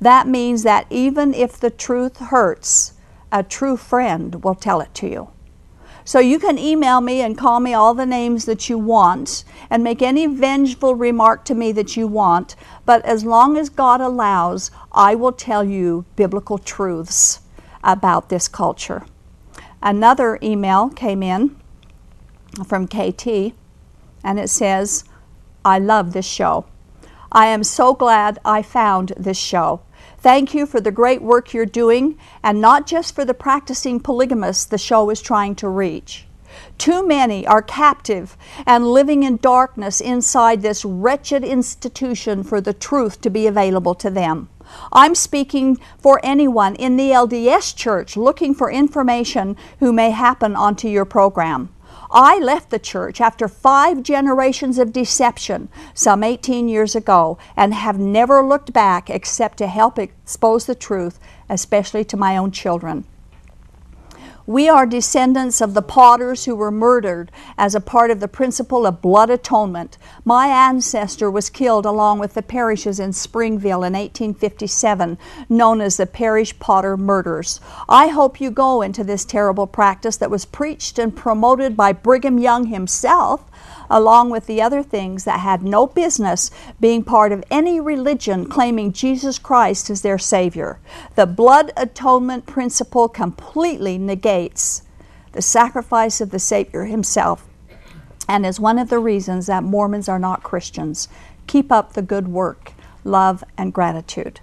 That 0.00 0.28
means 0.28 0.62
that 0.62 0.86
even 0.88 1.34
if 1.34 1.58
the 1.58 1.70
truth 1.70 2.18
hurts, 2.18 2.94
a 3.30 3.42
true 3.42 3.76
friend 3.76 4.42
will 4.42 4.54
tell 4.54 4.80
it 4.80 4.94
to 4.94 5.08
you. 5.08 5.30
So 6.04 6.20
you 6.20 6.38
can 6.38 6.58
email 6.58 7.02
me 7.02 7.20
and 7.20 7.36
call 7.36 7.60
me 7.60 7.74
all 7.74 7.92
the 7.92 8.06
names 8.06 8.46
that 8.46 8.70
you 8.70 8.78
want 8.78 9.44
and 9.68 9.84
make 9.84 10.00
any 10.00 10.26
vengeful 10.26 10.94
remark 10.94 11.44
to 11.44 11.54
me 11.54 11.70
that 11.72 11.98
you 11.98 12.06
want, 12.06 12.56
but 12.86 13.04
as 13.04 13.26
long 13.26 13.58
as 13.58 13.68
God 13.68 14.00
allows, 14.00 14.70
I 14.90 15.14
will 15.14 15.32
tell 15.32 15.62
you 15.62 16.06
biblical 16.16 16.56
truths 16.56 17.40
about 17.84 18.30
this 18.30 18.48
culture. 18.48 19.04
Another 19.82 20.38
email 20.42 20.88
came 20.88 21.22
in 21.22 21.56
from 22.66 22.88
KT 22.88 23.52
and 24.24 24.40
it 24.40 24.48
says, 24.48 25.04
I 25.62 25.78
love 25.78 26.14
this 26.14 26.26
show. 26.26 26.64
I 27.30 27.46
am 27.48 27.62
so 27.62 27.92
glad 27.92 28.38
I 28.44 28.62
found 28.62 29.12
this 29.16 29.36
show. 29.36 29.82
Thank 30.20 30.52
you 30.52 30.66
for 30.66 30.80
the 30.80 30.90
great 30.90 31.22
work 31.22 31.54
you're 31.54 31.64
doing, 31.64 32.18
and 32.42 32.60
not 32.60 32.86
just 32.86 33.14
for 33.14 33.24
the 33.24 33.34
practicing 33.34 34.00
polygamists 34.00 34.64
the 34.64 34.78
show 34.78 35.10
is 35.10 35.20
trying 35.20 35.54
to 35.56 35.68
reach. 35.68 36.26
Too 36.76 37.06
many 37.06 37.46
are 37.46 37.62
captive 37.62 38.36
and 38.66 38.88
living 38.88 39.22
in 39.22 39.36
darkness 39.36 40.00
inside 40.00 40.62
this 40.62 40.84
wretched 40.84 41.44
institution 41.44 42.42
for 42.42 42.60
the 42.60 42.72
truth 42.72 43.20
to 43.20 43.30
be 43.30 43.46
available 43.46 43.94
to 43.96 44.10
them. 44.10 44.48
I'm 44.92 45.14
speaking 45.14 45.78
for 45.98 46.20
anyone 46.22 46.74
in 46.74 46.96
the 46.96 47.10
LDS 47.10 47.74
church 47.76 48.16
looking 48.16 48.54
for 48.54 48.70
information 48.70 49.56
who 49.78 49.92
may 49.92 50.10
happen 50.10 50.56
onto 50.56 50.88
your 50.88 51.04
program. 51.04 51.70
I 52.10 52.38
left 52.38 52.70
the 52.70 52.78
church 52.78 53.20
after 53.20 53.48
five 53.48 54.02
generations 54.02 54.78
of 54.78 54.92
deception 54.92 55.68
some 55.92 56.24
18 56.24 56.68
years 56.68 56.96
ago 56.96 57.36
and 57.56 57.74
have 57.74 57.98
never 57.98 58.42
looked 58.42 58.72
back 58.72 59.10
except 59.10 59.58
to 59.58 59.66
help 59.66 59.98
expose 59.98 60.66
the 60.66 60.74
truth, 60.74 61.18
especially 61.48 62.04
to 62.04 62.16
my 62.16 62.36
own 62.36 62.50
children. 62.50 63.04
We 64.48 64.66
are 64.66 64.86
descendants 64.86 65.60
of 65.60 65.74
the 65.74 65.82
potters 65.82 66.46
who 66.46 66.56
were 66.56 66.70
murdered 66.70 67.30
as 67.58 67.74
a 67.74 67.82
part 67.82 68.10
of 68.10 68.20
the 68.20 68.28
principle 68.28 68.86
of 68.86 69.02
blood 69.02 69.28
atonement. 69.28 69.98
My 70.24 70.46
ancestor 70.46 71.30
was 71.30 71.50
killed 71.50 71.84
along 71.84 72.18
with 72.20 72.32
the 72.32 72.40
Parrishes 72.40 72.98
in 72.98 73.12
Springville 73.12 73.84
in 73.84 73.92
1857, 73.92 75.18
known 75.50 75.82
as 75.82 75.98
the 75.98 76.06
Parrish 76.06 76.58
Potter 76.58 76.96
Murders. 76.96 77.60
I 77.90 78.06
hope 78.06 78.40
you 78.40 78.50
go 78.50 78.80
into 78.80 79.04
this 79.04 79.26
terrible 79.26 79.66
practice 79.66 80.16
that 80.16 80.30
was 80.30 80.46
preached 80.46 80.98
and 80.98 81.14
promoted 81.14 81.76
by 81.76 81.92
Brigham 81.92 82.38
Young 82.38 82.68
himself 82.68 83.44
along 83.90 84.30
with 84.30 84.46
the 84.46 84.60
other 84.62 84.82
things 84.82 85.24
that 85.24 85.40
had 85.40 85.62
no 85.62 85.86
business 85.86 86.50
being 86.80 87.02
part 87.02 87.32
of 87.32 87.44
any 87.50 87.80
religion 87.80 88.46
claiming 88.46 88.92
Jesus 88.92 89.38
Christ 89.38 89.90
as 89.90 90.02
their 90.02 90.18
Savior. 90.18 90.78
The 91.14 91.26
blood 91.26 91.72
atonement 91.76 92.46
principle 92.46 93.08
completely 93.08 93.98
negates 93.98 94.82
the 95.32 95.42
sacrifice 95.42 96.20
of 96.20 96.30
the 96.30 96.38
Savior 96.38 96.84
Himself 96.84 97.46
and 98.28 98.44
is 98.44 98.60
one 98.60 98.78
of 98.78 98.90
the 98.90 98.98
reasons 98.98 99.46
that 99.46 99.64
Mormons 99.64 100.08
are 100.08 100.18
not 100.18 100.42
Christians. 100.42 101.08
Keep 101.46 101.72
up 101.72 101.94
the 101.94 102.02
good 102.02 102.28
work, 102.28 102.74
love, 103.04 103.42
and 103.56 103.72
gratitude. 103.72 104.40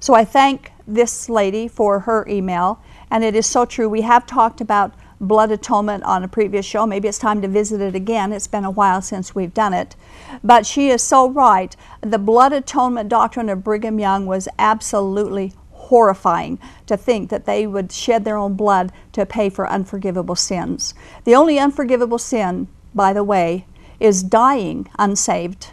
So 0.00 0.14
I 0.14 0.24
thank 0.24 0.72
this 0.86 1.28
lady 1.28 1.68
for 1.68 2.00
her 2.00 2.26
email, 2.28 2.80
and 3.10 3.22
it 3.22 3.34
is 3.34 3.46
so 3.46 3.64
true. 3.64 3.88
We 3.88 4.02
have 4.02 4.26
talked 4.26 4.60
about 4.60 4.94
blood 5.20 5.50
atonement 5.50 6.04
on 6.04 6.24
a 6.24 6.28
previous 6.28 6.64
show. 6.64 6.86
Maybe 6.86 7.08
it's 7.08 7.18
time 7.18 7.42
to 7.42 7.48
visit 7.48 7.80
it 7.80 7.94
again. 7.94 8.32
It's 8.32 8.46
been 8.46 8.64
a 8.64 8.70
while 8.70 9.02
since 9.02 9.34
we've 9.34 9.54
done 9.54 9.74
it. 9.74 9.96
But 10.42 10.66
she 10.66 10.90
is 10.90 11.02
so 11.02 11.28
right. 11.28 11.74
The 12.00 12.18
blood 12.18 12.52
atonement 12.52 13.08
doctrine 13.08 13.48
of 13.48 13.64
Brigham 13.64 13.98
Young 13.98 14.26
was 14.26 14.48
absolutely 14.58 15.52
horrifying 15.72 16.58
to 16.86 16.96
think 16.96 17.30
that 17.30 17.46
they 17.46 17.66
would 17.66 17.90
shed 17.90 18.24
their 18.24 18.36
own 18.36 18.54
blood 18.54 18.92
to 19.12 19.24
pay 19.24 19.48
for 19.48 19.68
unforgivable 19.68 20.36
sins. 20.36 20.94
The 21.24 21.34
only 21.34 21.58
unforgivable 21.58 22.18
sin, 22.18 22.68
by 22.94 23.12
the 23.12 23.24
way, 23.24 23.66
is 23.98 24.22
dying 24.22 24.88
unsaved 24.98 25.72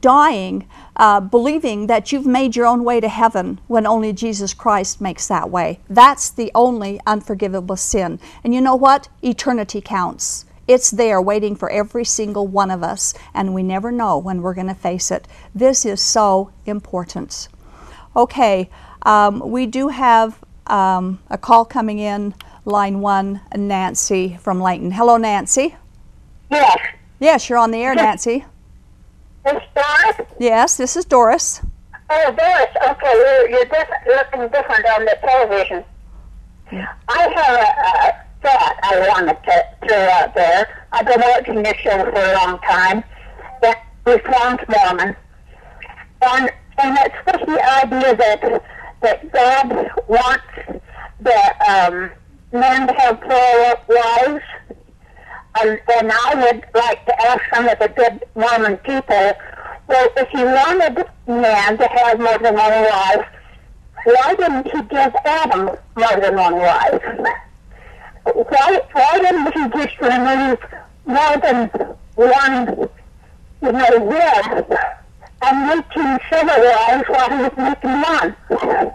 dying, 0.00 0.66
uh, 0.96 1.20
believing 1.20 1.86
that 1.86 2.12
you've 2.12 2.26
made 2.26 2.54
your 2.54 2.66
own 2.66 2.84
way 2.84 3.00
to 3.00 3.08
heaven 3.08 3.60
when 3.66 3.86
only 3.86 4.12
Jesus 4.12 4.54
Christ 4.54 5.00
makes 5.00 5.26
that 5.28 5.50
way. 5.50 5.80
That's 5.88 6.30
the 6.30 6.50
only 6.54 7.00
unforgivable 7.06 7.76
sin. 7.76 8.20
And 8.44 8.54
you 8.54 8.60
know 8.60 8.76
what? 8.76 9.08
Eternity 9.22 9.80
counts. 9.80 10.44
It's 10.68 10.90
there 10.90 11.20
waiting 11.20 11.56
for 11.56 11.70
every 11.70 12.04
single 12.04 12.46
one 12.46 12.70
of 12.70 12.82
us, 12.82 13.14
and 13.34 13.52
we 13.52 13.62
never 13.62 13.90
know 13.90 14.16
when 14.16 14.42
we're 14.42 14.54
going 14.54 14.68
to 14.68 14.74
face 14.74 15.10
it. 15.10 15.26
This 15.54 15.84
is 15.84 16.00
so 16.00 16.52
important. 16.66 17.48
Okay, 18.14 18.70
um, 19.02 19.40
we 19.50 19.66
do 19.66 19.88
have 19.88 20.38
um, 20.68 21.18
a 21.28 21.36
call 21.36 21.64
coming 21.64 21.98
in, 21.98 22.34
line 22.64 23.00
one, 23.00 23.40
Nancy 23.56 24.38
from 24.40 24.60
Layton. 24.60 24.92
Hello, 24.92 25.16
Nancy. 25.16 25.74
Yes. 26.50 26.78
Yes, 27.18 27.48
you're 27.48 27.58
on 27.58 27.70
the 27.70 27.78
air, 27.78 27.94
Nancy. 27.94 28.44
Yes, 30.42 30.76
this 30.76 30.96
is 30.96 31.04
Doris. 31.04 31.62
Oh, 32.10 32.34
Doris. 32.36 32.74
Okay, 32.90 33.12
you're, 33.14 33.48
you're 33.48 34.16
looking 34.16 34.48
different 34.48 34.84
on 34.86 35.04
the 35.04 35.16
television. 35.22 35.84
I 37.08 37.28
have 37.36 37.54
a, 37.54 38.08
a 38.08 38.26
thought 38.42 38.76
I 38.82 39.08
wanted 39.08 39.36
to 39.44 39.86
throw 39.86 39.98
out 39.98 40.34
there. 40.34 40.84
I've 40.90 41.06
been 41.06 41.20
watching 41.20 41.62
this 41.62 41.76
show 41.76 41.96
for 42.10 42.18
a 42.18 42.34
long 42.34 42.58
time. 42.58 43.04
The 43.60 43.76
Reformed 44.04 44.64
Mormon. 44.68 45.14
And, 46.22 46.50
and 46.78 46.98
it's 46.98 47.14
with 47.24 47.46
the 47.46 47.64
idea 47.84 48.16
that, 48.16 48.64
that 49.00 49.32
God 49.32 49.90
wants 50.08 50.82
the 51.20 51.70
um, 51.70 52.10
men 52.50 52.88
to 52.88 52.94
have 52.94 53.20
plural 53.20 53.76
wives. 53.88 54.44
And, 55.60 55.80
and 55.94 56.10
I 56.12 56.34
would 56.34 56.64
like 56.74 57.06
to 57.06 57.22
ask 57.26 57.42
some 57.54 57.68
of 57.68 57.78
the 57.78 57.88
good 57.90 58.24
Mormon 58.34 58.78
people, 58.78 59.34
well, 59.88 60.08
if 60.16 60.28
he 60.28 60.44
wanted 60.44 61.04
man 61.26 61.78
to 61.78 61.86
have 61.86 62.18
more 62.18 62.38
than 62.38 62.54
one 62.54 62.82
wife, 62.82 63.26
why 64.04 64.34
didn't 64.34 64.66
he 64.70 64.82
give 64.82 65.14
Adam 65.24 65.76
more 65.96 66.20
than 66.20 66.36
one 66.36 66.56
wife? 66.56 67.02
Why, 68.24 68.80
why 68.92 69.18
didn't 69.18 69.52
he 69.52 69.84
just 69.84 70.00
remove 70.00 70.58
more 71.06 71.36
than 71.38 71.68
one, 72.14 72.88
you 73.62 73.72
know, 73.72 74.06
rib 74.06 74.78
and 75.42 75.84
several 76.30 76.64
wives 76.64 77.08
while 77.08 77.30
he 77.30 77.42
was 77.42 77.52
making 77.56 78.00
one? 78.00 78.92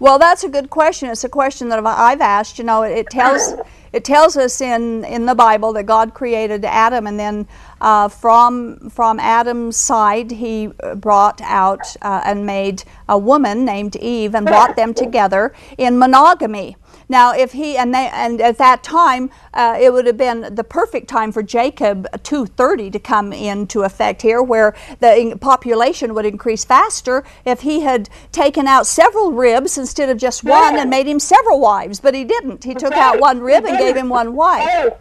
Well, 0.00 0.18
that's 0.18 0.44
a 0.44 0.48
good 0.48 0.70
question. 0.70 1.10
It's 1.10 1.24
a 1.24 1.28
question 1.28 1.68
that 1.70 1.84
I've 1.84 2.20
asked. 2.20 2.58
You 2.58 2.64
know, 2.64 2.82
it 2.82 3.10
tells 3.10 3.54
it 3.92 4.04
tells 4.04 4.36
us 4.36 4.60
in, 4.60 5.04
in 5.04 5.26
the 5.26 5.34
Bible 5.34 5.72
that 5.72 5.84
God 5.84 6.14
created 6.14 6.64
Adam, 6.64 7.06
and 7.06 7.18
then 7.18 7.48
uh, 7.80 8.08
from 8.08 8.90
from 8.90 9.20
Adam's 9.20 9.76
side, 9.76 10.30
He 10.30 10.68
brought 10.96 11.40
out 11.42 11.96
uh, 12.02 12.22
and 12.24 12.46
made 12.46 12.84
a 13.08 13.18
woman 13.18 13.64
named 13.64 13.96
Eve, 13.96 14.34
and 14.34 14.46
brought 14.46 14.76
them 14.76 14.94
together 14.94 15.52
in 15.76 15.98
monogamy. 15.98 16.76
Now, 17.08 17.32
if 17.32 17.52
he 17.52 17.76
and 17.76 17.94
they 17.94 18.10
and 18.12 18.40
at 18.40 18.58
that 18.58 18.82
time, 18.82 19.30
uh, 19.54 19.78
it 19.80 19.92
would 19.92 20.06
have 20.06 20.18
been 20.18 20.54
the 20.54 20.64
perfect 20.64 21.08
time 21.08 21.32
for 21.32 21.42
Jacob 21.42 22.06
230 22.22 22.90
to 22.90 22.98
come 22.98 23.32
into 23.32 23.82
effect 23.82 24.22
here, 24.22 24.42
where 24.42 24.74
the 25.00 25.36
population 25.40 26.14
would 26.14 26.26
increase 26.26 26.64
faster 26.64 27.24
if 27.46 27.60
he 27.60 27.80
had 27.80 28.10
taken 28.30 28.66
out 28.66 28.86
several 28.86 29.32
ribs 29.32 29.78
instead 29.78 30.10
of 30.10 30.18
just 30.18 30.44
one 30.44 30.78
and 30.78 30.90
made 30.90 31.06
him 31.06 31.18
several 31.18 31.60
wives. 31.60 31.98
But 32.00 32.14
he 32.14 32.24
didn't. 32.24 32.64
He 32.64 32.74
took 32.74 32.92
out 32.92 33.20
one 33.20 33.40
rib 33.40 33.64
and 33.64 33.78
gave 33.78 33.96
him 33.96 34.08
one 34.10 34.34
wife. 34.34 34.92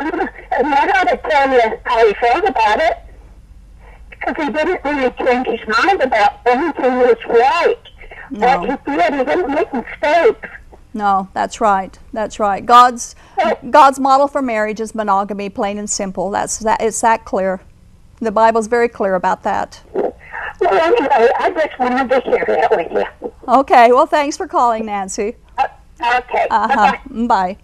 And 0.00 0.28
to 1.08 1.20
tell 1.28 1.52
you 1.52 1.78
how 1.84 2.06
he 2.06 2.14
felt 2.14 2.48
about 2.48 2.80
it. 2.80 2.98
Because 4.10 4.46
he 4.46 4.52
didn't 4.52 4.84
really 4.84 5.10
change 5.18 5.46
his 5.46 5.76
mind 5.78 6.02
about 6.02 6.40
anything 6.46 6.96
was 6.98 7.16
right. 7.28 7.78
No. 8.30 8.60
What 8.60 8.80
he 8.86 8.96
did, 8.96 9.14
he 9.14 9.24
didn't 9.24 9.54
make 9.54 9.72
mistakes. 9.72 10.48
No, 10.94 11.28
that's 11.34 11.60
right. 11.60 11.98
That's 12.12 12.40
right. 12.40 12.64
God's 12.64 13.14
God's 13.70 14.00
model 14.00 14.26
for 14.26 14.42
marriage 14.42 14.80
is 14.80 14.94
monogamy, 14.94 15.48
plain 15.48 15.78
and 15.78 15.88
simple. 15.88 16.30
That's 16.30 16.58
that. 16.58 16.80
It's 16.80 17.00
that 17.02 17.24
clear. 17.24 17.60
The 18.20 18.32
Bible's 18.32 18.66
very 18.66 18.88
clear 18.88 19.14
about 19.14 19.44
that. 19.44 19.80
Well, 19.94 20.12
anyway, 20.72 21.28
I 21.38 21.50
just 21.50 21.78
wanted 21.78 22.08
to 22.08 22.20
share 22.22 22.44
that 22.48 22.70
with 22.70 22.92
you. 22.92 23.32
Okay. 23.46 23.92
Well, 23.92 24.06
thanks 24.06 24.36
for 24.36 24.48
calling, 24.48 24.86
Nancy. 24.86 25.36
Uh, 25.56 25.68
okay. 26.00 26.46
Uh 26.50 26.68
huh. 26.68 27.26
Bye. 27.26 27.58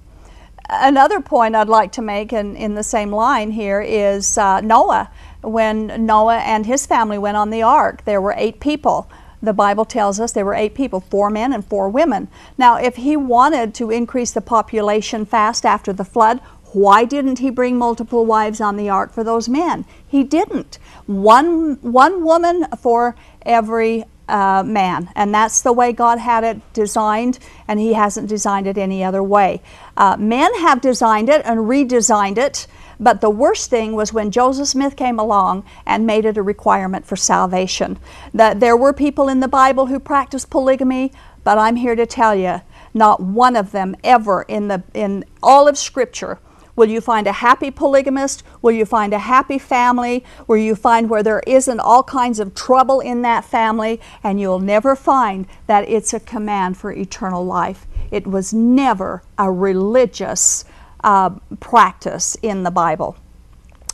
Another 0.68 1.20
point 1.20 1.54
I'd 1.54 1.68
like 1.68 1.92
to 1.92 2.02
make 2.02 2.32
in, 2.32 2.56
in 2.56 2.74
the 2.74 2.82
same 2.82 3.12
line 3.12 3.50
here 3.50 3.80
is 3.82 4.38
uh, 4.38 4.60
Noah. 4.60 5.10
When 5.42 6.06
Noah 6.06 6.38
and 6.38 6.64
his 6.64 6.86
family 6.86 7.18
went 7.18 7.36
on 7.36 7.50
the 7.50 7.62
ark, 7.62 8.04
there 8.06 8.20
were 8.20 8.34
eight 8.36 8.60
people. 8.60 9.10
The 9.42 9.52
Bible 9.52 9.84
tells 9.84 10.18
us 10.18 10.32
there 10.32 10.46
were 10.46 10.54
eight 10.54 10.74
people, 10.74 11.00
four 11.00 11.28
men 11.28 11.52
and 11.52 11.62
four 11.62 11.90
women. 11.90 12.28
Now, 12.56 12.76
if 12.76 12.96
he 12.96 13.14
wanted 13.14 13.74
to 13.74 13.90
increase 13.90 14.30
the 14.30 14.40
population 14.40 15.26
fast 15.26 15.66
after 15.66 15.92
the 15.92 16.04
flood, 16.04 16.40
why 16.72 17.04
didn't 17.04 17.40
he 17.40 17.50
bring 17.50 17.76
multiple 17.76 18.24
wives 18.24 18.60
on 18.60 18.76
the 18.76 18.88
ark 18.88 19.12
for 19.12 19.22
those 19.22 19.48
men? 19.48 19.84
He 20.06 20.24
didn't. 20.24 20.78
One, 21.06 21.74
one 21.82 22.24
woman 22.24 22.66
for 22.80 23.14
every 23.42 24.04
uh, 24.28 24.62
man. 24.64 25.10
And 25.14 25.34
that's 25.34 25.62
the 25.62 25.72
way 25.72 25.92
God 25.92 26.18
had 26.18 26.44
it 26.44 26.72
designed, 26.72 27.38
and 27.68 27.78
He 27.78 27.92
hasn't 27.92 28.28
designed 28.28 28.66
it 28.66 28.78
any 28.78 29.04
other 29.04 29.22
way. 29.22 29.62
Uh, 29.96 30.16
men 30.18 30.54
have 30.60 30.80
designed 30.80 31.28
it 31.28 31.42
and 31.44 31.60
redesigned 31.60 32.38
it, 32.38 32.66
but 32.98 33.20
the 33.20 33.30
worst 33.30 33.70
thing 33.70 33.94
was 33.94 34.12
when 34.12 34.30
Joseph 34.30 34.68
Smith 34.68 34.96
came 34.96 35.18
along 35.18 35.64
and 35.84 36.06
made 36.06 36.24
it 36.24 36.36
a 36.36 36.42
requirement 36.42 37.04
for 37.06 37.16
salvation. 37.16 37.98
That 38.32 38.60
there 38.60 38.76
were 38.76 38.92
people 38.92 39.28
in 39.28 39.40
the 39.40 39.48
Bible 39.48 39.86
who 39.86 39.98
practiced 39.98 40.50
polygamy, 40.50 41.12
but 41.42 41.58
I'm 41.58 41.76
here 41.76 41.96
to 41.96 42.06
tell 42.06 42.34
you, 42.34 42.62
not 42.94 43.20
one 43.20 43.56
of 43.56 43.72
them 43.72 43.96
ever 44.04 44.42
in 44.42 44.68
the 44.68 44.82
in 44.94 45.24
all 45.42 45.66
of 45.66 45.76
Scripture 45.76 46.38
Will 46.76 46.88
you 46.88 47.00
find 47.00 47.26
a 47.26 47.32
happy 47.32 47.70
polygamist? 47.70 48.42
Will 48.60 48.72
you 48.72 48.84
find 48.84 49.12
a 49.12 49.18
happy 49.18 49.58
family? 49.58 50.24
Will 50.46 50.56
you 50.56 50.74
find 50.74 51.08
where 51.08 51.22
there 51.22 51.42
isn't 51.46 51.80
all 51.80 52.02
kinds 52.02 52.40
of 52.40 52.54
trouble 52.54 53.00
in 53.00 53.22
that 53.22 53.44
family? 53.44 54.00
And 54.22 54.40
you'll 54.40 54.58
never 54.58 54.96
find 54.96 55.46
that 55.66 55.88
it's 55.88 56.12
a 56.12 56.20
command 56.20 56.76
for 56.76 56.92
eternal 56.92 57.44
life. 57.44 57.86
It 58.10 58.26
was 58.26 58.52
never 58.52 59.22
a 59.38 59.50
religious 59.50 60.64
uh, 61.02 61.30
practice 61.60 62.36
in 62.42 62.64
the 62.64 62.70
Bible. 62.70 63.16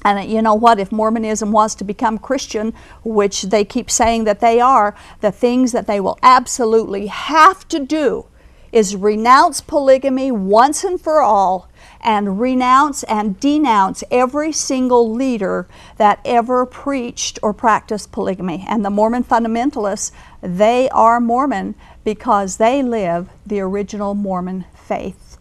And 0.03 0.31
you 0.31 0.41
know 0.41 0.55
what? 0.55 0.79
If 0.79 0.93
Mormonism 0.93 1.53
wants 1.53 1.75
to 1.77 1.85
become 1.85 2.17
Christian, 2.17 2.73
which 3.05 3.43
they 3.43 3.65
keep 3.65 3.91
saying 3.91 4.25
that 4.25 4.41
they 4.41 4.59
are, 4.59 4.95
the 5.21 5.31
things 5.31 5.73
that 5.73 5.87
they 5.87 6.01
will 6.01 6.19
absolutely 6.23 7.09
have 7.09 7.69
to 7.69 7.79
do 7.79 8.27
is 8.73 8.97
renounce 8.97 9.61
polygamy 9.61 10.31
once 10.31 10.85
and 10.85 11.01
for 11.01 11.21
all 11.21 11.69
and 12.03 12.41
renounce 12.41 13.03
and 13.05 13.39
denounce 13.41 14.03
every 14.11 14.53
single 14.53 15.13
leader 15.13 15.69
that 15.97 16.21
ever 16.25 16.65
preached 16.65 17.39
or 17.43 17.53
practiced 17.53 18.13
polygamy. 18.13 18.65
And 18.69 18.85
the 18.85 18.91
Mormon 18.91 19.25
fundamentalists, 19.25 20.13
they 20.41 20.89
are 20.91 21.21
Mormon 21.21 21.75
because 22.05 22.57
they 22.57 22.83
live 22.83 23.29
the 23.47 23.61
original 23.61 24.15
Mormon 24.15 24.65
faith. 24.75 25.39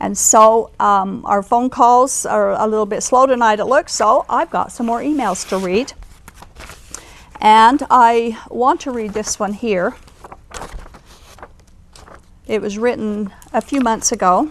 And 0.00 0.16
so 0.16 0.72
um, 0.80 1.24
our 1.26 1.42
phone 1.42 1.70
calls 1.70 2.24
are 2.26 2.52
a 2.52 2.66
little 2.66 2.86
bit 2.86 3.02
slow 3.02 3.26
tonight, 3.26 3.60
it 3.60 3.66
looks, 3.66 3.94
so 3.94 4.24
I've 4.28 4.50
got 4.50 4.72
some 4.72 4.86
more 4.86 5.00
emails 5.00 5.46
to 5.50 5.58
read. 5.58 5.92
And 7.40 7.82
I 7.90 8.38
want 8.50 8.80
to 8.82 8.90
read 8.90 9.12
this 9.12 9.38
one 9.38 9.52
here. 9.52 9.94
It 12.46 12.60
was 12.60 12.78
written 12.78 13.32
a 13.52 13.60
few 13.60 13.80
months 13.80 14.10
ago. 14.10 14.50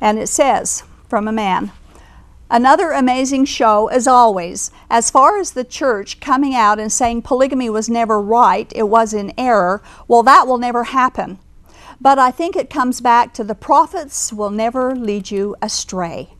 And 0.00 0.18
it 0.18 0.28
says 0.28 0.84
from 1.08 1.26
a 1.26 1.32
man, 1.32 1.72
Another 2.50 2.92
amazing 2.92 3.44
show, 3.44 3.88
as 3.88 4.06
always. 4.06 4.70
As 4.88 5.10
far 5.10 5.38
as 5.38 5.50
the 5.50 5.64
church 5.64 6.18
coming 6.18 6.54
out 6.54 6.80
and 6.80 6.90
saying 6.90 7.22
polygamy 7.22 7.68
was 7.68 7.90
never 7.90 8.18
right, 8.18 8.72
it 8.74 8.88
was 8.88 9.12
in 9.12 9.34
error, 9.36 9.82
well, 10.06 10.22
that 10.22 10.46
will 10.46 10.56
never 10.56 10.84
happen. 10.84 11.38
But 12.00 12.18
I 12.18 12.30
think 12.30 12.56
it 12.56 12.70
comes 12.70 13.02
back 13.02 13.34
to 13.34 13.44
the 13.44 13.54
prophets 13.54 14.32
will 14.32 14.50
never 14.50 14.96
lead 14.96 15.30
you 15.30 15.56
astray. 15.60 16.30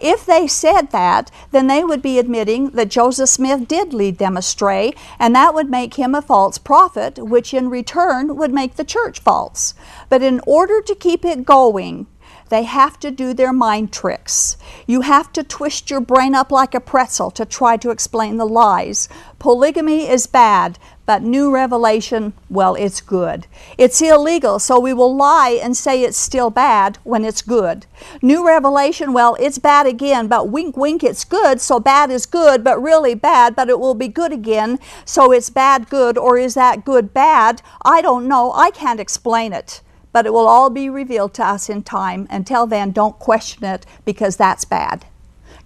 If 0.00 0.24
they 0.24 0.46
said 0.46 0.90
that, 0.92 1.30
then 1.52 1.66
they 1.66 1.84
would 1.84 2.02
be 2.02 2.18
admitting 2.18 2.70
that 2.70 2.88
Joseph 2.88 3.28
Smith 3.28 3.68
did 3.68 3.92
lead 3.92 4.18
them 4.18 4.36
astray, 4.36 4.94
and 5.18 5.34
that 5.34 5.54
would 5.54 5.70
make 5.70 5.94
him 5.94 6.14
a 6.14 6.22
false 6.22 6.58
prophet, 6.58 7.18
which 7.18 7.54
in 7.54 7.70
return 7.70 8.36
would 8.36 8.52
make 8.52 8.76
the 8.76 8.84
church 8.84 9.20
false. 9.20 9.74
But 10.08 10.22
in 10.22 10.40
order 10.46 10.80
to 10.80 10.94
keep 10.94 11.24
it 11.24 11.44
going, 11.44 12.06
they 12.50 12.64
have 12.64 12.98
to 13.00 13.10
do 13.10 13.32
their 13.32 13.52
mind 13.52 13.92
tricks. 13.92 14.56
You 14.86 15.00
have 15.02 15.32
to 15.32 15.42
twist 15.42 15.88
your 15.88 16.00
brain 16.00 16.34
up 16.34 16.52
like 16.52 16.74
a 16.74 16.80
pretzel 16.80 17.30
to 17.32 17.44
try 17.44 17.76
to 17.78 17.90
explain 17.90 18.36
the 18.36 18.44
lies. 18.44 19.08
Polygamy 19.38 20.08
is 20.08 20.26
bad, 20.26 20.78
but 21.06 21.22
new 21.22 21.52
revelation, 21.52 22.32
well, 22.48 22.74
it's 22.74 23.00
good. 23.00 23.46
It's 23.78 24.02
illegal, 24.02 24.58
so 24.58 24.78
we 24.78 24.92
will 24.92 25.14
lie 25.16 25.58
and 25.62 25.76
say 25.76 26.02
it's 26.02 26.18
still 26.18 26.50
bad 26.50 26.98
when 27.04 27.24
it's 27.24 27.40
good. 27.40 27.86
New 28.20 28.46
revelation, 28.46 29.12
well, 29.12 29.36
it's 29.40 29.58
bad 29.58 29.86
again, 29.86 30.26
but 30.26 30.48
wink, 30.48 30.76
wink, 30.76 31.02
it's 31.04 31.24
good, 31.24 31.60
so 31.60 31.80
bad 31.80 32.10
is 32.10 32.26
good, 32.26 32.62
but 32.62 32.82
really 32.82 33.14
bad, 33.14 33.54
but 33.56 33.68
it 33.68 33.78
will 33.78 33.94
be 33.94 34.08
good 34.08 34.32
again, 34.32 34.78
so 35.04 35.32
it's 35.32 35.50
bad, 35.50 35.88
good, 35.88 36.18
or 36.18 36.36
is 36.36 36.54
that 36.54 36.84
good, 36.84 37.14
bad? 37.14 37.62
I 37.84 38.02
don't 38.02 38.26
know. 38.28 38.52
I 38.52 38.70
can't 38.70 39.00
explain 39.00 39.52
it 39.52 39.80
but 40.12 40.26
it 40.26 40.32
will 40.32 40.48
all 40.48 40.70
be 40.70 40.88
revealed 40.88 41.34
to 41.34 41.46
us 41.46 41.68
in 41.68 41.82
time. 41.82 42.26
Until 42.30 42.66
then, 42.66 42.90
don't 42.90 43.18
question 43.18 43.64
it 43.64 43.86
because 44.04 44.36
that's 44.36 44.64
bad. 44.64 45.06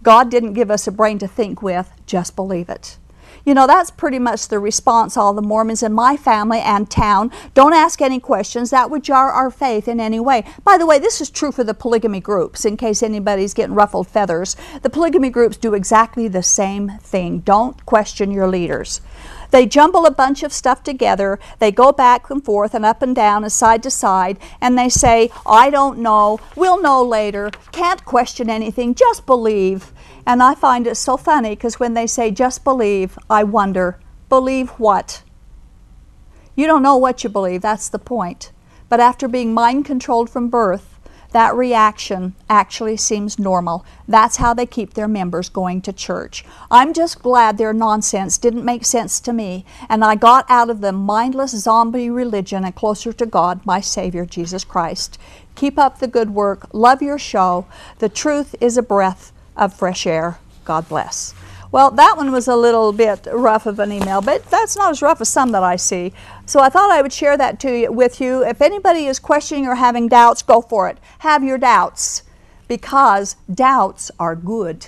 God 0.02 0.30
didn't 0.30 0.52
give 0.52 0.70
us 0.70 0.86
a 0.86 0.92
brain 0.92 1.18
to 1.18 1.28
think 1.28 1.62
with, 1.62 1.90
just 2.06 2.36
believe 2.36 2.68
it. 2.68 2.98
You 3.44 3.52
know, 3.52 3.66
that's 3.66 3.90
pretty 3.90 4.18
much 4.18 4.48
the 4.48 4.58
response 4.58 5.16
all 5.16 5.34
the 5.34 5.42
Mormons 5.42 5.82
in 5.82 5.92
my 5.92 6.16
family 6.16 6.60
and 6.60 6.90
town. 6.90 7.30
Don't 7.52 7.74
ask 7.74 8.00
any 8.00 8.18
questions. 8.18 8.70
That 8.70 8.90
would 8.90 9.02
jar 9.02 9.30
our 9.30 9.50
faith 9.50 9.86
in 9.86 10.00
any 10.00 10.18
way. 10.18 10.44
By 10.64 10.78
the 10.78 10.86
way, 10.86 10.98
this 10.98 11.20
is 11.20 11.28
true 11.28 11.52
for 11.52 11.62
the 11.62 11.74
polygamy 11.74 12.20
groups, 12.20 12.64
in 12.64 12.78
case 12.78 13.02
anybody's 13.02 13.52
getting 13.52 13.74
ruffled 13.74 14.08
feathers. 14.08 14.56
The 14.80 14.88
polygamy 14.88 15.28
groups 15.28 15.58
do 15.58 15.74
exactly 15.74 16.26
the 16.26 16.42
same 16.42 16.98
thing. 17.02 17.40
Don't 17.40 17.84
question 17.84 18.30
your 18.30 18.48
leaders. 18.48 19.02
They 19.54 19.66
jumble 19.66 20.04
a 20.04 20.10
bunch 20.10 20.42
of 20.42 20.52
stuff 20.52 20.82
together. 20.82 21.38
They 21.60 21.70
go 21.70 21.92
back 21.92 22.28
and 22.28 22.44
forth 22.44 22.74
and 22.74 22.84
up 22.84 23.02
and 23.02 23.14
down 23.14 23.44
and 23.44 23.52
side 23.52 23.84
to 23.84 23.90
side, 23.90 24.36
and 24.60 24.76
they 24.76 24.88
say, 24.88 25.30
I 25.46 25.70
don't 25.70 26.00
know, 26.00 26.40
we'll 26.56 26.82
know 26.82 27.04
later, 27.04 27.52
can't 27.70 28.04
question 28.04 28.50
anything, 28.50 28.96
just 28.96 29.26
believe. 29.26 29.92
And 30.26 30.42
I 30.42 30.56
find 30.56 30.88
it 30.88 30.96
so 30.96 31.16
funny 31.16 31.50
because 31.50 31.78
when 31.78 31.94
they 31.94 32.08
say 32.08 32.32
just 32.32 32.64
believe, 32.64 33.16
I 33.30 33.44
wonder, 33.44 34.00
believe 34.28 34.70
what? 34.70 35.22
You 36.56 36.66
don't 36.66 36.82
know 36.82 36.96
what 36.96 37.22
you 37.22 37.30
believe, 37.30 37.62
that's 37.62 37.88
the 37.88 38.00
point. 38.00 38.50
But 38.88 38.98
after 38.98 39.28
being 39.28 39.54
mind 39.54 39.84
controlled 39.84 40.30
from 40.30 40.48
birth, 40.48 40.93
that 41.34 41.56
reaction 41.56 42.32
actually 42.48 42.96
seems 42.96 43.40
normal. 43.40 43.84
That's 44.06 44.36
how 44.36 44.54
they 44.54 44.66
keep 44.66 44.94
their 44.94 45.08
members 45.08 45.48
going 45.48 45.82
to 45.82 45.92
church. 45.92 46.44
I'm 46.70 46.92
just 46.92 47.22
glad 47.22 47.58
their 47.58 47.72
nonsense 47.72 48.38
didn't 48.38 48.64
make 48.64 48.84
sense 48.84 49.18
to 49.18 49.32
me, 49.32 49.64
and 49.88 50.04
I 50.04 50.14
got 50.14 50.46
out 50.48 50.70
of 50.70 50.80
the 50.80 50.92
mindless 50.92 51.50
zombie 51.50 52.08
religion 52.08 52.64
and 52.64 52.72
closer 52.72 53.12
to 53.12 53.26
God, 53.26 53.66
my 53.66 53.80
Savior, 53.80 54.24
Jesus 54.24 54.62
Christ. 54.62 55.18
Keep 55.56 55.76
up 55.76 55.98
the 55.98 56.06
good 56.06 56.30
work. 56.30 56.68
Love 56.72 57.02
your 57.02 57.18
show. 57.18 57.66
The 57.98 58.08
truth 58.08 58.54
is 58.60 58.76
a 58.76 58.82
breath 58.82 59.32
of 59.56 59.74
fresh 59.74 60.06
air. 60.06 60.38
God 60.64 60.88
bless. 60.88 61.34
Well, 61.74 61.90
that 61.90 62.16
one 62.16 62.30
was 62.30 62.46
a 62.46 62.54
little 62.54 62.92
bit 62.92 63.26
rough 63.32 63.66
of 63.66 63.80
an 63.80 63.90
email, 63.90 64.22
but 64.22 64.48
that's 64.48 64.76
not 64.76 64.92
as 64.92 65.02
rough 65.02 65.20
as 65.20 65.28
some 65.28 65.50
that 65.50 65.64
I 65.64 65.74
see. 65.74 66.12
So 66.46 66.60
I 66.60 66.68
thought 66.68 66.92
I 66.92 67.02
would 67.02 67.12
share 67.12 67.36
that 67.36 67.58
to 67.58 67.76
you, 67.76 67.90
with 67.90 68.20
you. 68.20 68.44
If 68.44 68.62
anybody 68.62 69.06
is 69.06 69.18
questioning 69.18 69.66
or 69.66 69.74
having 69.74 70.06
doubts, 70.06 70.40
go 70.40 70.60
for 70.60 70.88
it. 70.88 70.98
Have 71.18 71.42
your 71.42 71.58
doubts 71.58 72.22
because 72.68 73.34
doubts 73.52 74.12
are 74.20 74.36
good. 74.36 74.86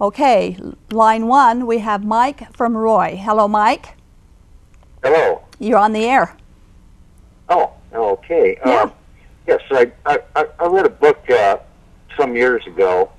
Okay, 0.00 0.56
line 0.92 1.26
one, 1.26 1.66
we 1.66 1.78
have 1.78 2.04
Mike 2.04 2.54
from 2.54 2.76
Roy. 2.76 3.20
Hello, 3.20 3.48
Mike. 3.48 3.96
Hello. 5.02 5.42
You're 5.58 5.78
on 5.78 5.92
the 5.92 6.04
air. 6.04 6.36
Oh, 7.48 7.72
okay. 7.92 8.56
Yeah. 8.64 8.72
Uh, 8.84 8.90
yes, 9.48 9.60
I, 9.72 9.90
I, 10.06 10.46
I 10.60 10.66
read 10.68 10.86
a 10.86 10.88
book 10.88 11.18
uh, 11.30 11.56
some 12.16 12.36
years 12.36 12.64
ago 12.64 13.10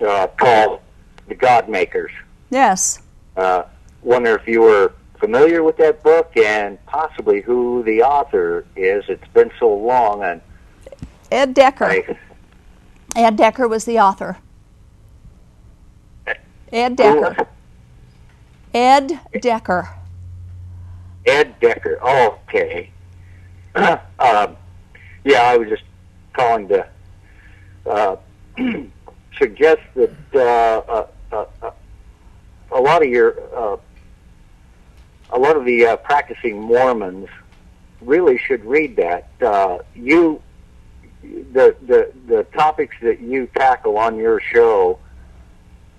uh, 0.00 0.28
called 0.28 0.80
The 1.28 1.34
God 1.34 1.68
Makers. 1.68 2.12
Yes. 2.50 3.00
Uh, 3.36 3.64
wonder 4.02 4.36
if 4.36 4.46
you 4.46 4.60
were 4.60 4.92
familiar 5.18 5.62
with 5.62 5.76
that 5.78 6.02
book 6.02 6.36
and 6.36 6.84
possibly 6.86 7.40
who 7.40 7.82
the 7.82 8.02
author 8.02 8.66
is. 8.76 9.04
It's 9.08 9.26
been 9.28 9.50
so 9.58 9.72
long, 9.72 10.22
and 10.22 10.40
Ed 11.30 11.54
Decker. 11.54 11.86
I, 11.86 12.18
Ed 13.16 13.36
Decker 13.36 13.66
was 13.66 13.84
the 13.84 13.98
author. 13.98 14.38
Ed 16.72 16.96
Decker. 16.96 17.46
Ed 18.74 19.20
Decker. 19.40 19.88
Ed 21.26 21.58
Decker. 21.60 21.98
Oh, 22.02 22.38
okay. 22.48 22.90
Um, 24.20 24.56
yeah, 25.24 25.42
I 25.42 25.56
was 25.56 25.68
just 25.68 25.82
calling 26.32 26.68
to 26.68 26.86
uh, 27.86 28.16
suggest 29.38 29.80
that 29.94 30.14
uh, 30.34 30.92
uh, 30.92 31.06
a 32.74 32.80
lot 32.80 33.02
of 33.02 33.08
your 33.08 33.34
uh, 33.56 33.76
a 35.30 35.38
lot 35.38 35.56
of 35.56 35.64
the 35.64 35.86
uh, 35.86 35.96
practicing 35.96 36.60
Mormons 36.60 37.28
really 38.02 38.36
should 38.36 38.64
read 38.64 38.96
that. 38.96 39.28
Uh, 39.40 39.78
you 39.94 40.42
the 41.22 41.74
the 41.86 42.12
the 42.26 42.42
topics 42.54 42.96
that 43.00 43.20
you 43.20 43.48
tackle 43.56 43.96
on 43.96 44.16
your 44.16 44.40
show 44.40 44.98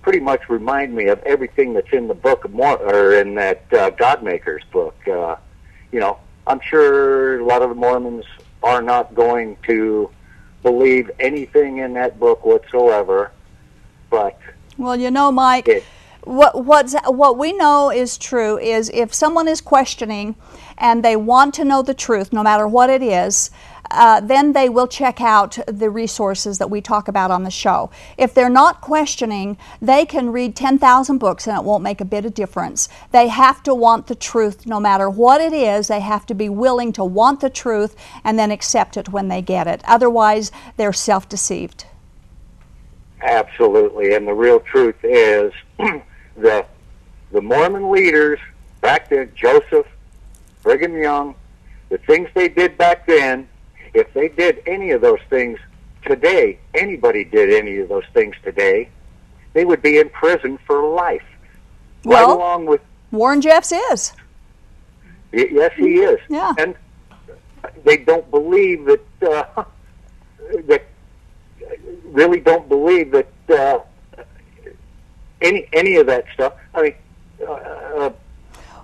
pretty 0.02 0.20
much 0.20 0.48
remind 0.48 0.94
me 0.94 1.06
of 1.08 1.20
everything 1.24 1.74
that's 1.74 1.92
in 1.92 2.06
the 2.06 2.14
book 2.14 2.44
of 2.44 2.52
Mor- 2.52 2.78
or 2.78 3.14
in 3.14 3.34
that 3.34 3.64
uh, 3.72 3.90
Godmakers 3.90 4.60
book. 4.70 4.96
Uh, 5.08 5.34
you 5.90 5.98
know, 5.98 6.18
I'm 6.46 6.60
sure 6.60 7.40
a 7.40 7.44
lot 7.44 7.62
of 7.62 7.70
the 7.70 7.74
Mormons 7.74 8.24
are 8.62 8.82
not 8.82 9.16
going 9.16 9.56
to 9.66 10.08
believe 10.62 11.10
anything 11.18 11.78
in 11.78 11.94
that 11.94 12.20
book 12.20 12.44
whatsoever, 12.44 13.32
but 14.08 14.38
Well, 14.78 14.94
you 14.94 15.10
know, 15.10 15.32
Mike, 15.32 15.66
it, 15.66 15.84
what 16.26 16.64
what's 16.64 16.94
what 17.06 17.38
we 17.38 17.52
know 17.52 17.90
is 17.90 18.18
true 18.18 18.58
is 18.58 18.90
if 18.92 19.14
someone 19.14 19.46
is 19.46 19.60
questioning 19.60 20.34
and 20.76 21.04
they 21.04 21.14
want 21.16 21.54
to 21.54 21.64
know 21.64 21.82
the 21.82 21.94
truth, 21.94 22.32
no 22.32 22.42
matter 22.42 22.66
what 22.66 22.90
it 22.90 23.02
is. 23.02 23.50
Uh, 23.88 24.18
then 24.18 24.52
they 24.52 24.68
will 24.68 24.88
check 24.88 25.20
out 25.20 25.56
the 25.68 25.88
resources 25.88 26.58
that 26.58 26.68
we 26.68 26.80
talk 26.80 27.06
about 27.06 27.30
on 27.30 27.44
the 27.44 27.50
show. 27.52 27.88
If 28.18 28.34
they're 28.34 28.50
not 28.50 28.80
questioning, 28.80 29.56
they 29.80 30.04
can 30.04 30.32
read 30.32 30.56
10,000 30.56 31.18
books 31.18 31.46
and 31.46 31.56
it 31.56 31.62
won't 31.62 31.84
make 31.84 32.00
a 32.00 32.04
bit 32.04 32.24
of 32.24 32.34
difference. 32.34 32.88
They 33.12 33.28
have 33.28 33.62
to 33.62 33.72
want 33.72 34.08
the 34.08 34.16
truth 34.16 34.66
no 34.66 34.80
matter 34.80 35.08
what 35.08 35.40
it 35.40 35.52
is. 35.52 35.86
They 35.86 36.00
have 36.00 36.26
to 36.26 36.34
be 36.34 36.48
willing 36.48 36.92
to 36.94 37.04
want 37.04 37.40
the 37.40 37.48
truth 37.48 37.94
and 38.24 38.36
then 38.36 38.50
accept 38.50 38.96
it 38.96 39.10
when 39.10 39.28
they 39.28 39.40
get 39.40 39.68
it. 39.68 39.82
Otherwise, 39.84 40.50
they're 40.76 40.92
self 40.92 41.28
deceived. 41.28 41.86
Absolutely, 43.22 44.14
and 44.14 44.26
the 44.26 44.34
real 44.34 44.58
truth 44.58 44.96
is 45.04 45.52
the 46.36 46.64
the 47.32 47.40
Mormon 47.40 47.90
leaders 47.90 48.38
back 48.80 49.08
then, 49.08 49.32
Joseph, 49.34 49.86
Brigham 50.62 50.96
Young, 50.96 51.34
the 51.88 51.98
things 51.98 52.28
they 52.34 52.48
did 52.48 52.78
back 52.78 53.06
then. 53.06 53.48
If 53.94 54.12
they 54.12 54.28
did 54.28 54.62
any 54.66 54.90
of 54.90 55.00
those 55.00 55.20
things 55.30 55.58
today, 56.04 56.58
anybody 56.74 57.24
did 57.24 57.52
any 57.52 57.78
of 57.78 57.88
those 57.88 58.04
things 58.12 58.36
today, 58.44 58.88
they 59.54 59.64
would 59.64 59.82
be 59.82 59.98
in 59.98 60.08
prison 60.10 60.58
for 60.66 60.82
life. 60.94 61.22
Well- 62.04 62.28
right 62.28 62.36
along 62.36 62.66
with 62.66 62.80
Warren 63.10 63.40
Jeffs 63.40 63.72
is. 63.72 64.12
yes, 65.32 65.72
he 65.76 66.00
is, 66.00 66.20
Yeah. 66.28 66.52
and 66.58 66.74
they 67.84 67.96
don't 67.96 68.30
believe 68.30 68.84
that 68.84 69.04
uh, 69.56 69.64
that 70.66 70.84
really 72.04 72.40
don't 72.40 72.68
believe 72.68 73.10
that 73.12 73.28
uh, 73.50 73.80
any 75.42 75.68
any 75.72 75.96
of 75.96 76.06
that 76.06 76.24
stuff. 76.34 76.54
I 76.74 76.82
mean, 76.82 76.94
uh, 77.46 77.52
uh, 77.52 78.10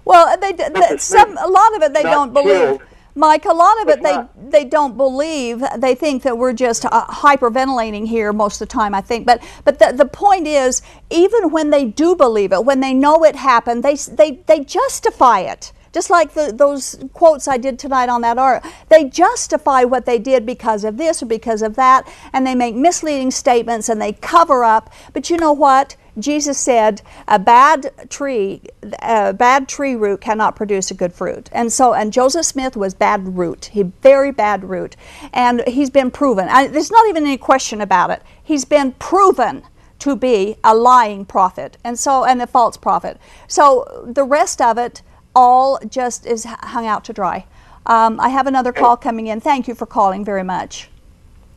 Well, 0.05 0.37
they, 0.41 0.53
they 0.53 0.99
some 0.99 1.37
a 1.39 1.49
lot 1.49 1.77
of 1.77 1.83
it 1.83 1.95
they 1.95 2.07
don't 2.07 2.33
believe. 2.33 2.81
killed. 2.81 2.83
Mike, 3.15 3.45
a 3.45 3.53
lot 3.53 3.81
of 3.83 3.89
it 3.91 4.03
they 4.03 4.13
not. 4.15 4.51
they 4.51 4.65
don't 4.65 4.97
believe. 4.97 5.63
They 5.79 5.95
think 5.95 6.23
that 6.25 6.39
we're 6.39 6.55
just 6.55 6.85
uh, 6.87 7.07
hyperventilating 7.09 8.09
here 8.09 8.33
most 8.33 8.61
of 8.63 8.69
the 8.69 8.73
time. 8.73 8.95
I 8.95 9.03
think, 9.03 9.27
but 9.27 9.43
but 9.65 9.79
the, 9.81 9.93
the 9.97 10.07
point 10.07 10.47
is, 10.47 10.83
even 11.11 11.51
when 11.51 11.71
they 11.71 11.85
do 11.87 12.17
believe 12.17 12.53
it, 12.53 12.65
when 12.65 12.81
they 12.81 12.95
know 12.95 13.25
it 13.25 13.37
happened, 13.37 13.85
they 13.85 13.97
they 13.97 14.43
they 14.47 14.61
justify 14.61 15.41
it. 15.41 15.73
Just 15.93 16.11
like 16.11 16.35
the, 16.35 16.53
those 16.57 16.97
quotes 17.13 17.49
I 17.49 17.59
did 17.59 17.79
tonight 17.79 18.09
on 18.09 18.23
that 18.23 18.39
art, 18.39 18.65
they 18.89 19.05
justify 19.05 19.85
what 19.85 20.07
they 20.07 20.19
did 20.19 20.47
because 20.47 20.85
of 20.85 20.97
this 20.97 21.23
or 21.23 21.27
because 21.27 21.63
of 21.63 21.77
that, 21.77 22.09
and 22.33 22.47
they 22.47 22.55
make 22.55 22.75
misleading 22.75 23.31
statements 23.31 23.91
and 23.91 24.01
they 24.03 24.15
cover 24.15 24.65
up. 24.65 24.91
But 25.13 25.31
you 25.31 25.37
know 25.37 25.53
what? 25.53 25.97
Jesus 26.19 26.59
said, 26.59 27.03
"A 27.27 27.39
bad 27.39 27.93
tree, 28.11 28.63
a 29.01 29.33
bad 29.33 29.69
tree 29.69 29.95
root 29.95 30.21
cannot 30.21 30.57
produce 30.57 30.91
a 30.91 30.95
good 30.95 31.13
fruit." 31.13 31.49
And 31.53 31.73
so, 31.73 31.95
and 31.95 32.13
Joseph 32.13 32.47
Smith 32.47 32.77
was 32.77 32.95
bad 32.95 33.37
root. 33.39 33.67
He 33.73 33.85
very 34.03 34.31
bad 34.31 34.65
root, 34.69 34.97
and 35.33 35.63
he's 35.67 35.91
been 35.91 36.11
proven. 36.11 36.49
I, 36.49 36.67
there's 36.67 36.91
not 36.91 37.09
even 37.09 37.25
any 37.25 37.39
question 37.39 37.81
about 37.81 38.11
it. 38.11 38.23
He's 38.43 38.65
been 38.65 38.93
proven 38.93 39.63
to 40.01 40.17
be 40.17 40.57
a 40.65 40.75
lying 40.75 41.25
prophet, 41.25 41.79
and 41.85 41.99
so 41.99 42.25
and 42.25 42.43
a 42.43 42.47
false 42.47 42.77
prophet. 42.77 43.19
So 43.49 44.05
the 44.07 44.25
rest 44.25 44.61
of 44.61 44.79
it 44.79 45.03
all 45.35 45.79
just 45.89 46.27
is 46.27 46.45
hung 46.45 46.87
out 46.87 47.05
to 47.05 47.13
dry. 47.13 47.47
Um, 47.87 48.21
I 48.21 48.29
have 48.29 48.47
another 48.47 48.73
call 48.73 48.97
coming 48.97 49.29
in. 49.29 49.41
Thank 49.41 49.67
you 49.69 49.75
for 49.75 49.87
calling 49.87 50.25
very 50.25 50.45
much. 50.45 50.89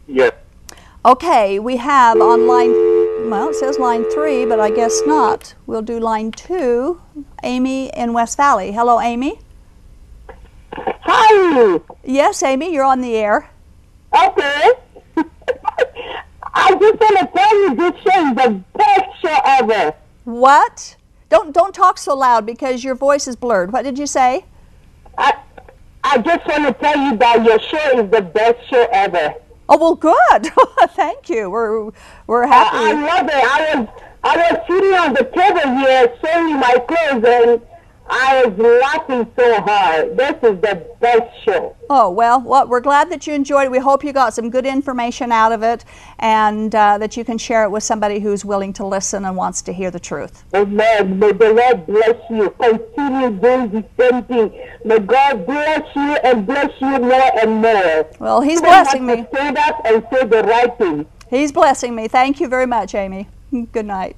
yes, 0.08 0.34
Okay, 1.06 1.60
we 1.60 1.78
have 1.78 2.20
on 2.20 2.48
line, 2.48 2.74
well, 3.30 3.50
it 3.50 3.56
says 3.56 3.80
line 3.80 4.04
three, 4.12 4.46
but 4.46 4.60
I 4.60 4.70
guess 4.70 5.02
not. 5.06 5.56
We'll 5.66 5.82
do 5.82 6.00
line 6.00 6.32
two. 6.32 7.02
Amy 7.44 7.90
in 7.96 8.14
West 8.14 8.38
Valley. 8.38 8.72
Hello, 8.72 9.00
Amy. 9.00 9.40
Hi. 10.74 11.80
Yes, 12.04 12.44
Amy, 12.44 12.74
you're 12.74 12.84
on 12.84 13.02
the 13.02 13.16
air. 13.16 13.50
Okay. 14.14 14.72
I 16.54 16.72
just 16.76 17.00
want 17.00 17.20
to 17.20 17.30
tell 17.36 17.56
you 17.60 17.76
this 17.76 18.02
show 18.02 18.30
is 18.30 18.36
the 18.36 18.64
best 18.74 19.22
show 19.22 19.40
ever. 19.46 19.94
What? 20.24 20.96
Don't 21.30 21.54
don't 21.54 21.74
talk 21.74 21.98
so 21.98 22.16
loud 22.16 22.46
because 22.46 22.84
your 22.84 22.96
voice 22.96 23.28
is 23.28 23.36
blurred. 23.36 23.74
What 23.74 23.84
did 23.84 23.98
you 24.00 24.08
say? 24.08 24.46
I 25.18 25.34
I 26.04 26.18
just 26.20 26.48
want 26.48 26.66
to 26.66 26.74
tell 26.74 26.98
you 26.98 27.18
that 27.18 27.44
your 27.44 27.60
show 27.60 28.00
is 28.00 28.12
the 28.12 28.22
best 28.22 28.70
show 28.70 28.88
ever. 28.92 29.36
Oh 29.68 29.78
well, 29.78 29.96
good. 29.96 30.52
Thank 30.92 31.30
you. 31.30 31.50
We're 31.50 31.92
we're 32.28 32.46
I 32.46 32.48
happy. 32.48 32.78
I 32.78 32.92
love 32.94 33.28
it. 33.28 33.34
I 33.34 33.76
was 33.76 33.88
I 34.24 34.38
was 34.38 34.60
sitting 34.68 34.94
on 34.94 35.14
the 35.14 35.24
table 35.24 35.78
here 35.78 36.16
sewing 36.24 36.60
my 36.60 36.76
clothes 36.88 37.26
and 37.26 37.62
I 38.08 38.46
was 38.46 38.58
laughing 38.58 39.32
so 39.36 39.62
hard. 39.62 40.16
This 40.16 40.36
is 40.44 40.62
the 40.62 40.86
best 41.00 41.44
show. 41.44 41.76
Oh 41.90 42.10
well, 42.10 42.42
well, 42.42 42.68
we're 42.68 42.80
glad 42.82 43.10
that 43.10 43.26
you 43.26 43.34
enjoyed 43.34 43.66
it. 43.66 43.72
We 43.72 43.80
hope 43.80 44.04
you 44.04 44.14
got 44.14 44.34
some 44.34 44.50
good 44.50 44.66
information 44.66 45.32
out 45.32 45.52
of 45.52 45.64
it, 45.64 45.86
and 46.20 46.74
uh, 46.74 46.98
that 47.00 47.18
you 47.18 47.26
can 47.26 47.38
share 47.38 47.64
it 47.64 47.72
with 47.72 47.84
somebody 47.84 48.20
who's 48.20 48.46
willing 48.46 48.74
to 48.74 48.86
listen 48.86 49.26
and 49.26 49.36
wants 49.36 49.62
to 49.64 49.74
hear 49.74 49.90
the 49.90 50.00
truth. 50.00 50.44
Amen. 50.54 51.18
May 51.18 51.32
the 51.32 51.54
Lord 51.54 51.86
bless 51.88 52.18
you. 52.30 52.50
Continue 52.62 53.40
doing 53.40 53.72
the 53.72 53.86
same 53.98 54.24
thing. 54.24 54.68
May 54.84 55.00
God 55.00 55.46
bless 55.46 55.96
you 55.96 56.16
and 56.24 56.46
bless 56.46 56.72
you 56.80 57.00
more 57.00 57.40
and 57.42 57.62
more. 57.62 58.08
Well, 58.20 58.42
He's 58.42 58.62
You 58.62 58.68
blessing 58.68 59.06
me. 59.06 59.26
Stand 59.34 59.58
up 59.58 59.82
and 59.86 60.06
say 60.12 60.26
the 60.26 60.44
right 60.44 60.78
thing. 60.78 61.06
He's 61.30 61.52
blessing 61.52 61.96
me. 61.96 62.08
Thank 62.08 62.40
you 62.40 62.48
very 62.48 62.68
much, 62.68 62.94
Amy. 62.94 63.28
Good 63.72 63.86
night. 63.86 64.16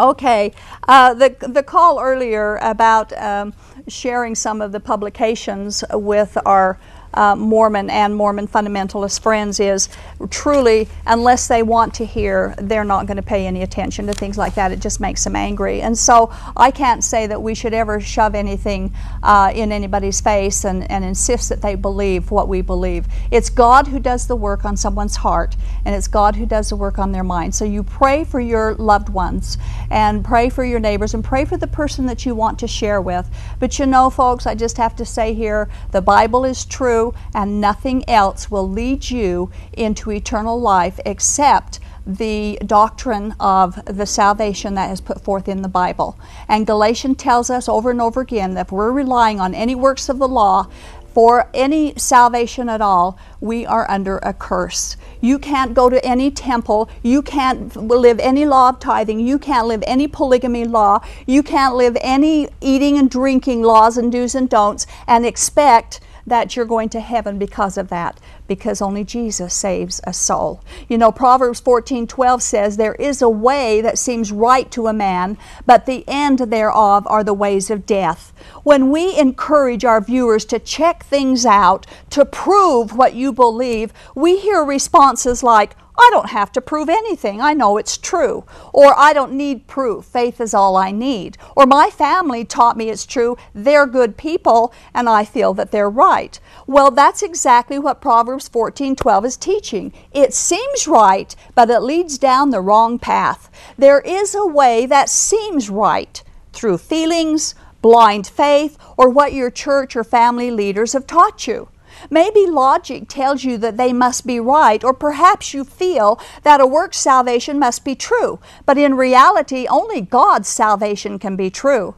Okay, 0.00 0.52
uh, 0.88 1.12
the 1.12 1.36
the 1.46 1.62
call 1.62 2.00
earlier 2.00 2.56
about 2.62 3.12
um, 3.18 3.52
sharing 3.86 4.34
some 4.34 4.62
of 4.62 4.72
the 4.72 4.80
publications 4.80 5.84
with 5.92 6.38
our 6.46 6.78
uh, 7.14 7.34
Mormon 7.36 7.90
and 7.90 8.14
Mormon 8.14 8.46
fundamentalist 8.46 9.20
friends 9.22 9.60
is 9.60 9.88
truly, 10.30 10.88
unless 11.06 11.48
they 11.48 11.62
want 11.62 11.94
to 11.94 12.04
hear, 12.04 12.54
they're 12.58 12.84
not 12.84 13.06
going 13.06 13.16
to 13.16 13.22
pay 13.22 13.46
any 13.46 13.62
attention 13.62 14.06
to 14.06 14.12
things 14.12 14.38
like 14.38 14.54
that. 14.54 14.72
It 14.72 14.80
just 14.80 15.00
makes 15.00 15.24
them 15.24 15.36
angry. 15.36 15.80
And 15.82 15.96
so 15.96 16.32
I 16.56 16.70
can't 16.70 17.02
say 17.02 17.26
that 17.26 17.42
we 17.42 17.54
should 17.54 17.74
ever 17.74 18.00
shove 18.00 18.34
anything 18.34 18.94
uh, 19.22 19.52
in 19.54 19.72
anybody's 19.72 20.20
face 20.20 20.64
and, 20.64 20.90
and 20.90 21.04
insist 21.04 21.48
that 21.48 21.62
they 21.62 21.74
believe 21.74 22.30
what 22.30 22.48
we 22.48 22.62
believe. 22.62 23.06
It's 23.30 23.50
God 23.50 23.88
who 23.88 23.98
does 23.98 24.26
the 24.26 24.36
work 24.36 24.64
on 24.64 24.76
someone's 24.76 25.16
heart, 25.16 25.56
and 25.84 25.94
it's 25.94 26.08
God 26.08 26.36
who 26.36 26.46
does 26.46 26.68
the 26.70 26.76
work 26.76 26.98
on 26.98 27.12
their 27.12 27.24
mind. 27.24 27.54
So 27.54 27.64
you 27.64 27.82
pray 27.82 28.24
for 28.24 28.40
your 28.40 28.74
loved 28.74 29.08
ones, 29.08 29.58
and 29.90 30.24
pray 30.24 30.48
for 30.50 30.64
your 30.64 30.80
neighbors, 30.80 31.14
and 31.14 31.24
pray 31.24 31.44
for 31.44 31.56
the 31.56 31.66
person 31.66 32.06
that 32.06 32.24
you 32.24 32.34
want 32.34 32.58
to 32.60 32.68
share 32.68 33.00
with. 33.00 33.28
But 33.58 33.78
you 33.78 33.86
know, 33.86 34.10
folks, 34.10 34.46
I 34.46 34.54
just 34.54 34.76
have 34.76 34.94
to 34.96 35.04
say 35.04 35.34
here 35.34 35.68
the 35.90 36.02
Bible 36.02 36.44
is 36.44 36.64
true, 36.64 36.99
and 37.34 37.60
nothing 37.60 38.08
else 38.08 38.50
will 38.50 38.68
lead 38.68 39.10
you 39.10 39.50
into 39.72 40.10
eternal 40.10 40.60
life 40.60 40.98
except 41.04 41.80
the 42.06 42.58
doctrine 42.66 43.34
of 43.38 43.84
the 43.84 44.06
salvation 44.06 44.74
that 44.74 44.90
is 44.90 45.00
put 45.00 45.20
forth 45.22 45.48
in 45.48 45.62
the 45.62 45.68
Bible. 45.68 46.18
And 46.48 46.66
Galatians 46.66 47.18
tells 47.18 47.50
us 47.50 47.68
over 47.68 47.90
and 47.90 48.00
over 48.00 48.20
again 48.20 48.54
that 48.54 48.66
if 48.66 48.72
we're 48.72 48.92
relying 48.92 49.38
on 49.38 49.54
any 49.54 49.74
works 49.74 50.08
of 50.08 50.18
the 50.18 50.28
law, 50.28 50.68
for 51.12 51.50
any 51.52 51.92
salvation 51.96 52.68
at 52.68 52.80
all, 52.80 53.18
we 53.40 53.66
are 53.66 53.90
under 53.90 54.18
a 54.18 54.32
curse. 54.32 54.96
You 55.20 55.38
can't 55.38 55.74
go 55.74 55.90
to 55.90 56.04
any 56.04 56.30
temple. 56.30 56.88
You 57.02 57.20
can't 57.20 57.74
live 57.74 58.20
any 58.20 58.46
law 58.46 58.68
of 58.68 58.78
tithing. 58.78 59.20
You 59.20 59.38
can't 59.38 59.66
live 59.66 59.82
any 59.86 60.06
polygamy 60.06 60.64
law. 60.64 61.00
You 61.26 61.42
can't 61.42 61.74
live 61.74 61.96
any 62.00 62.48
eating 62.60 62.96
and 62.96 63.10
drinking 63.10 63.62
laws 63.62 63.98
and 63.98 64.12
do's 64.12 64.34
and 64.34 64.48
don'ts 64.48 64.86
and 65.06 65.26
expect 65.26 66.00
that 66.30 66.56
you're 66.56 66.64
going 66.64 66.88
to 66.88 67.00
heaven 67.00 67.38
because 67.38 67.76
of 67.76 67.88
that, 67.88 68.18
because 68.48 68.80
only 68.80 69.04
Jesus 69.04 69.52
saves 69.52 70.00
a 70.04 70.12
soul. 70.12 70.62
You 70.88 70.96
know, 70.96 71.12
Proverbs 71.12 71.60
14:12 71.60 72.40
says 72.40 72.76
there 72.76 72.94
is 72.94 73.20
a 73.20 73.28
way 73.28 73.80
that 73.82 73.98
seems 73.98 74.32
right 74.32 74.70
to 74.70 74.86
a 74.86 74.92
man, 74.92 75.36
but 75.66 75.84
the 75.84 76.04
end 76.08 76.38
thereof 76.38 77.06
are 77.06 77.22
the 77.22 77.34
ways 77.34 77.70
of 77.70 77.84
death. 77.84 78.32
When 78.62 78.90
we 78.90 79.16
encourage 79.18 79.84
our 79.84 80.00
viewers 80.00 80.44
to 80.46 80.58
check 80.58 81.04
things 81.04 81.44
out, 81.44 81.86
to 82.10 82.24
prove 82.24 82.96
what 82.96 83.14
you 83.14 83.32
believe, 83.32 83.92
we 84.14 84.38
hear 84.38 84.64
responses 84.64 85.42
like, 85.42 85.76
I 86.00 86.08
don't 86.12 86.30
have 86.30 86.50
to 86.52 86.62
prove 86.62 86.88
anything. 86.88 87.42
I 87.42 87.52
know 87.52 87.76
it's 87.76 87.98
true. 87.98 88.44
Or 88.72 88.98
I 88.98 89.12
don't 89.12 89.32
need 89.32 89.66
proof. 89.66 90.06
Faith 90.06 90.40
is 90.40 90.54
all 90.54 90.74
I 90.74 90.92
need. 90.92 91.36
Or 91.54 91.66
my 91.66 91.90
family 91.90 92.42
taught 92.42 92.78
me 92.78 92.88
it's 92.88 93.04
true. 93.04 93.36
They're 93.54 93.86
good 93.86 94.16
people 94.16 94.72
and 94.94 95.10
I 95.10 95.24
feel 95.26 95.52
that 95.54 95.72
they're 95.72 95.90
right. 95.90 96.40
Well, 96.66 96.90
that's 96.90 97.22
exactly 97.22 97.78
what 97.78 98.00
Proverbs 98.00 98.48
14:12 98.48 99.26
is 99.26 99.36
teaching. 99.36 99.92
It 100.10 100.32
seems 100.32 100.88
right, 100.88 101.36
but 101.54 101.68
it 101.68 101.80
leads 101.80 102.16
down 102.16 102.48
the 102.48 102.62
wrong 102.62 102.98
path. 102.98 103.50
There 103.76 104.00
is 104.00 104.34
a 104.34 104.46
way 104.46 104.86
that 104.86 105.10
seems 105.10 105.68
right 105.68 106.22
through 106.54 106.78
feelings, 106.78 107.54
blind 107.82 108.26
faith, 108.26 108.78
or 108.96 109.10
what 109.10 109.34
your 109.34 109.50
church 109.50 109.96
or 109.96 110.04
family 110.04 110.50
leaders 110.50 110.94
have 110.94 111.06
taught 111.06 111.46
you. 111.46 111.68
Maybe 112.08 112.46
logic 112.46 113.08
tells 113.08 113.44
you 113.44 113.58
that 113.58 113.76
they 113.76 113.92
must 113.92 114.26
be 114.26 114.40
right, 114.40 114.82
or 114.82 114.94
perhaps 114.94 115.52
you 115.52 115.64
feel 115.64 116.20
that 116.42 116.60
a 116.60 116.66
work 116.66 116.94
salvation 116.94 117.58
must 117.58 117.84
be 117.84 117.94
true, 117.94 118.38
but 118.64 118.78
in 118.78 118.94
reality, 118.94 119.66
only 119.68 120.00
God's 120.00 120.48
salvation 120.48 121.18
can 121.18 121.36
be 121.36 121.50
true. 121.50 121.94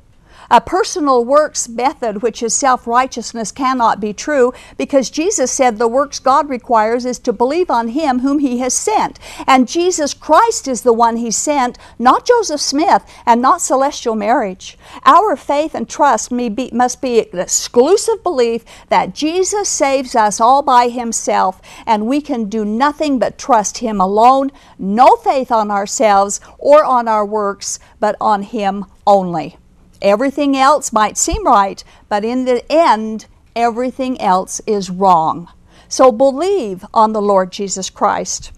A 0.54 0.60
personal 0.60 1.24
works 1.24 1.66
method, 1.66 2.20
which 2.20 2.42
is 2.42 2.52
self 2.52 2.86
righteousness, 2.86 3.50
cannot 3.50 4.00
be 4.00 4.12
true 4.12 4.52
because 4.76 5.08
Jesus 5.08 5.50
said 5.50 5.78
the 5.78 5.88
works 5.88 6.18
God 6.18 6.50
requires 6.50 7.06
is 7.06 7.18
to 7.20 7.32
believe 7.32 7.70
on 7.70 7.88
Him 7.88 8.18
whom 8.18 8.38
He 8.38 8.58
has 8.58 8.74
sent. 8.74 9.18
And 9.46 9.66
Jesus 9.66 10.12
Christ 10.12 10.68
is 10.68 10.82
the 10.82 10.92
one 10.92 11.16
He 11.16 11.30
sent, 11.30 11.78
not 11.98 12.26
Joseph 12.26 12.60
Smith 12.60 13.02
and 13.24 13.40
not 13.40 13.62
celestial 13.62 14.14
marriage. 14.14 14.76
Our 15.06 15.36
faith 15.36 15.74
and 15.74 15.88
trust 15.88 16.28
be, 16.36 16.68
must 16.70 17.00
be 17.00 17.20
an 17.20 17.38
exclusive 17.38 18.22
belief 18.22 18.62
that 18.90 19.14
Jesus 19.14 19.70
saves 19.70 20.14
us 20.14 20.38
all 20.38 20.60
by 20.60 20.90
Himself 20.90 21.62
and 21.86 22.06
we 22.06 22.20
can 22.20 22.50
do 22.50 22.62
nothing 22.62 23.18
but 23.18 23.38
trust 23.38 23.78
Him 23.78 24.02
alone. 24.02 24.52
No 24.78 25.16
faith 25.16 25.50
on 25.50 25.70
ourselves 25.70 26.42
or 26.58 26.84
on 26.84 27.08
our 27.08 27.24
works, 27.24 27.78
but 27.98 28.16
on 28.20 28.42
Him 28.42 28.84
only. 29.06 29.56
Everything 30.02 30.56
else 30.56 30.92
might 30.92 31.16
seem 31.16 31.46
right, 31.46 31.82
but 32.08 32.24
in 32.24 32.44
the 32.44 32.70
end, 32.70 33.26
everything 33.54 34.20
else 34.20 34.60
is 34.66 34.90
wrong. 34.90 35.48
So 35.88 36.10
believe 36.10 36.84
on 36.92 37.12
the 37.12 37.22
Lord 37.22 37.52
Jesus 37.52 37.88
Christ. 37.88 38.50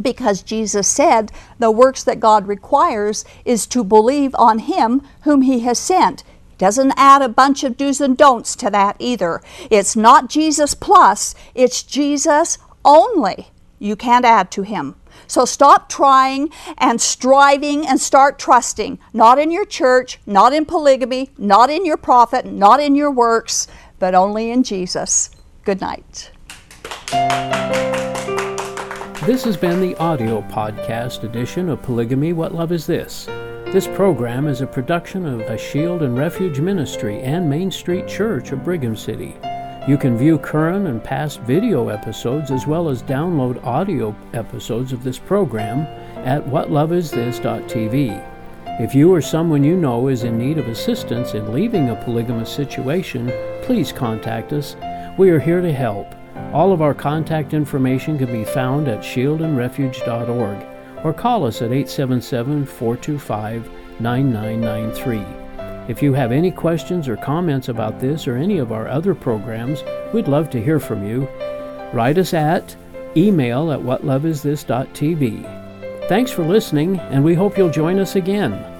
Because 0.00 0.42
Jesus 0.42 0.88
said 0.88 1.30
the 1.58 1.70
works 1.70 2.02
that 2.04 2.18
God 2.18 2.48
requires 2.48 3.24
is 3.44 3.66
to 3.68 3.84
believe 3.84 4.34
on 4.36 4.60
Him 4.60 5.02
whom 5.22 5.42
He 5.42 5.60
has 5.60 5.78
sent. 5.78 6.24
Doesn't 6.56 6.94
add 6.96 7.20
a 7.20 7.28
bunch 7.28 7.62
of 7.62 7.76
do's 7.76 8.00
and 8.00 8.16
don'ts 8.16 8.56
to 8.56 8.70
that 8.70 8.96
either. 8.98 9.42
It's 9.70 9.94
not 9.94 10.30
Jesus 10.30 10.74
plus, 10.74 11.34
it's 11.54 11.82
Jesus 11.82 12.56
only. 12.84 13.48
You 13.78 13.96
can't 13.96 14.24
add 14.24 14.50
to 14.52 14.62
Him. 14.62 14.96
So 15.26 15.44
stop 15.44 15.88
trying 15.88 16.50
and 16.78 17.00
striving 17.00 17.86
and 17.86 18.00
start 18.00 18.38
trusting. 18.38 18.98
Not 19.12 19.38
in 19.38 19.50
your 19.50 19.64
church, 19.64 20.18
not 20.26 20.52
in 20.52 20.64
polygamy, 20.64 21.30
not 21.38 21.70
in 21.70 21.84
your 21.84 21.96
prophet, 21.96 22.46
not 22.46 22.80
in 22.80 22.94
your 22.94 23.10
works, 23.10 23.66
but 23.98 24.14
only 24.14 24.50
in 24.50 24.62
Jesus. 24.62 25.30
Good 25.64 25.80
night. 25.80 26.30
This 29.26 29.44
has 29.44 29.56
been 29.56 29.80
the 29.80 29.96
audio 29.96 30.42
podcast 30.42 31.22
edition 31.24 31.70
of 31.70 31.80
Polygamy 31.80 32.34
What 32.34 32.54
Love 32.54 32.72
Is 32.72 32.86
This? 32.86 33.24
This 33.74 33.88
program 33.88 34.46
is 34.46 34.60
a 34.60 34.66
production 34.66 35.26
of 35.26 35.40
a 35.40 35.56
Shield 35.56 36.02
and 36.02 36.16
Refuge 36.16 36.60
Ministry 36.60 37.20
and 37.20 37.48
Main 37.48 37.70
Street 37.70 38.06
Church 38.06 38.52
of 38.52 38.62
Brigham 38.62 38.94
City. 38.94 39.34
You 39.86 39.98
can 39.98 40.16
view 40.16 40.38
current 40.38 40.86
and 40.86 41.04
past 41.04 41.40
video 41.40 41.90
episodes 41.90 42.50
as 42.50 42.66
well 42.66 42.88
as 42.88 43.02
download 43.02 43.62
audio 43.66 44.16
episodes 44.32 44.94
of 44.94 45.04
this 45.04 45.18
program 45.18 45.80
at 46.24 46.42
whatloveisthis.tv. 46.42 48.30
If 48.80 48.94
you 48.94 49.12
or 49.12 49.20
someone 49.20 49.62
you 49.62 49.76
know 49.76 50.08
is 50.08 50.24
in 50.24 50.38
need 50.38 50.56
of 50.56 50.68
assistance 50.68 51.34
in 51.34 51.52
leaving 51.52 51.90
a 51.90 51.96
polygamous 51.96 52.50
situation, 52.50 53.30
please 53.62 53.92
contact 53.92 54.54
us. 54.54 54.74
We 55.18 55.28
are 55.28 55.38
here 55.38 55.60
to 55.60 55.72
help. 55.72 56.14
All 56.54 56.72
of 56.72 56.80
our 56.80 56.94
contact 56.94 57.52
information 57.52 58.16
can 58.16 58.32
be 58.32 58.44
found 58.44 58.88
at 58.88 59.00
shieldandrefuge.org 59.00 60.66
or 61.04 61.12
call 61.12 61.44
us 61.44 61.60
at 61.60 61.72
877 61.72 62.64
425 62.64 63.70
9993. 64.00 65.43
If 65.86 66.02
you 66.02 66.14
have 66.14 66.32
any 66.32 66.50
questions 66.50 67.08
or 67.08 67.16
comments 67.16 67.68
about 67.68 68.00
this 68.00 68.26
or 68.26 68.36
any 68.36 68.58
of 68.58 68.72
our 68.72 68.88
other 68.88 69.14
programs, 69.14 69.82
we'd 70.14 70.28
love 70.28 70.48
to 70.50 70.62
hear 70.62 70.80
from 70.80 71.06
you. 71.06 71.28
Write 71.92 72.18
us 72.18 72.32
at 72.32 72.74
email 73.16 73.70
at 73.70 73.80
whatloveisthis.tv. 73.80 76.08
Thanks 76.08 76.30
for 76.30 76.44
listening, 76.44 76.98
and 76.98 77.24
we 77.24 77.34
hope 77.34 77.56
you'll 77.56 77.70
join 77.70 77.98
us 77.98 78.16
again. 78.16 78.73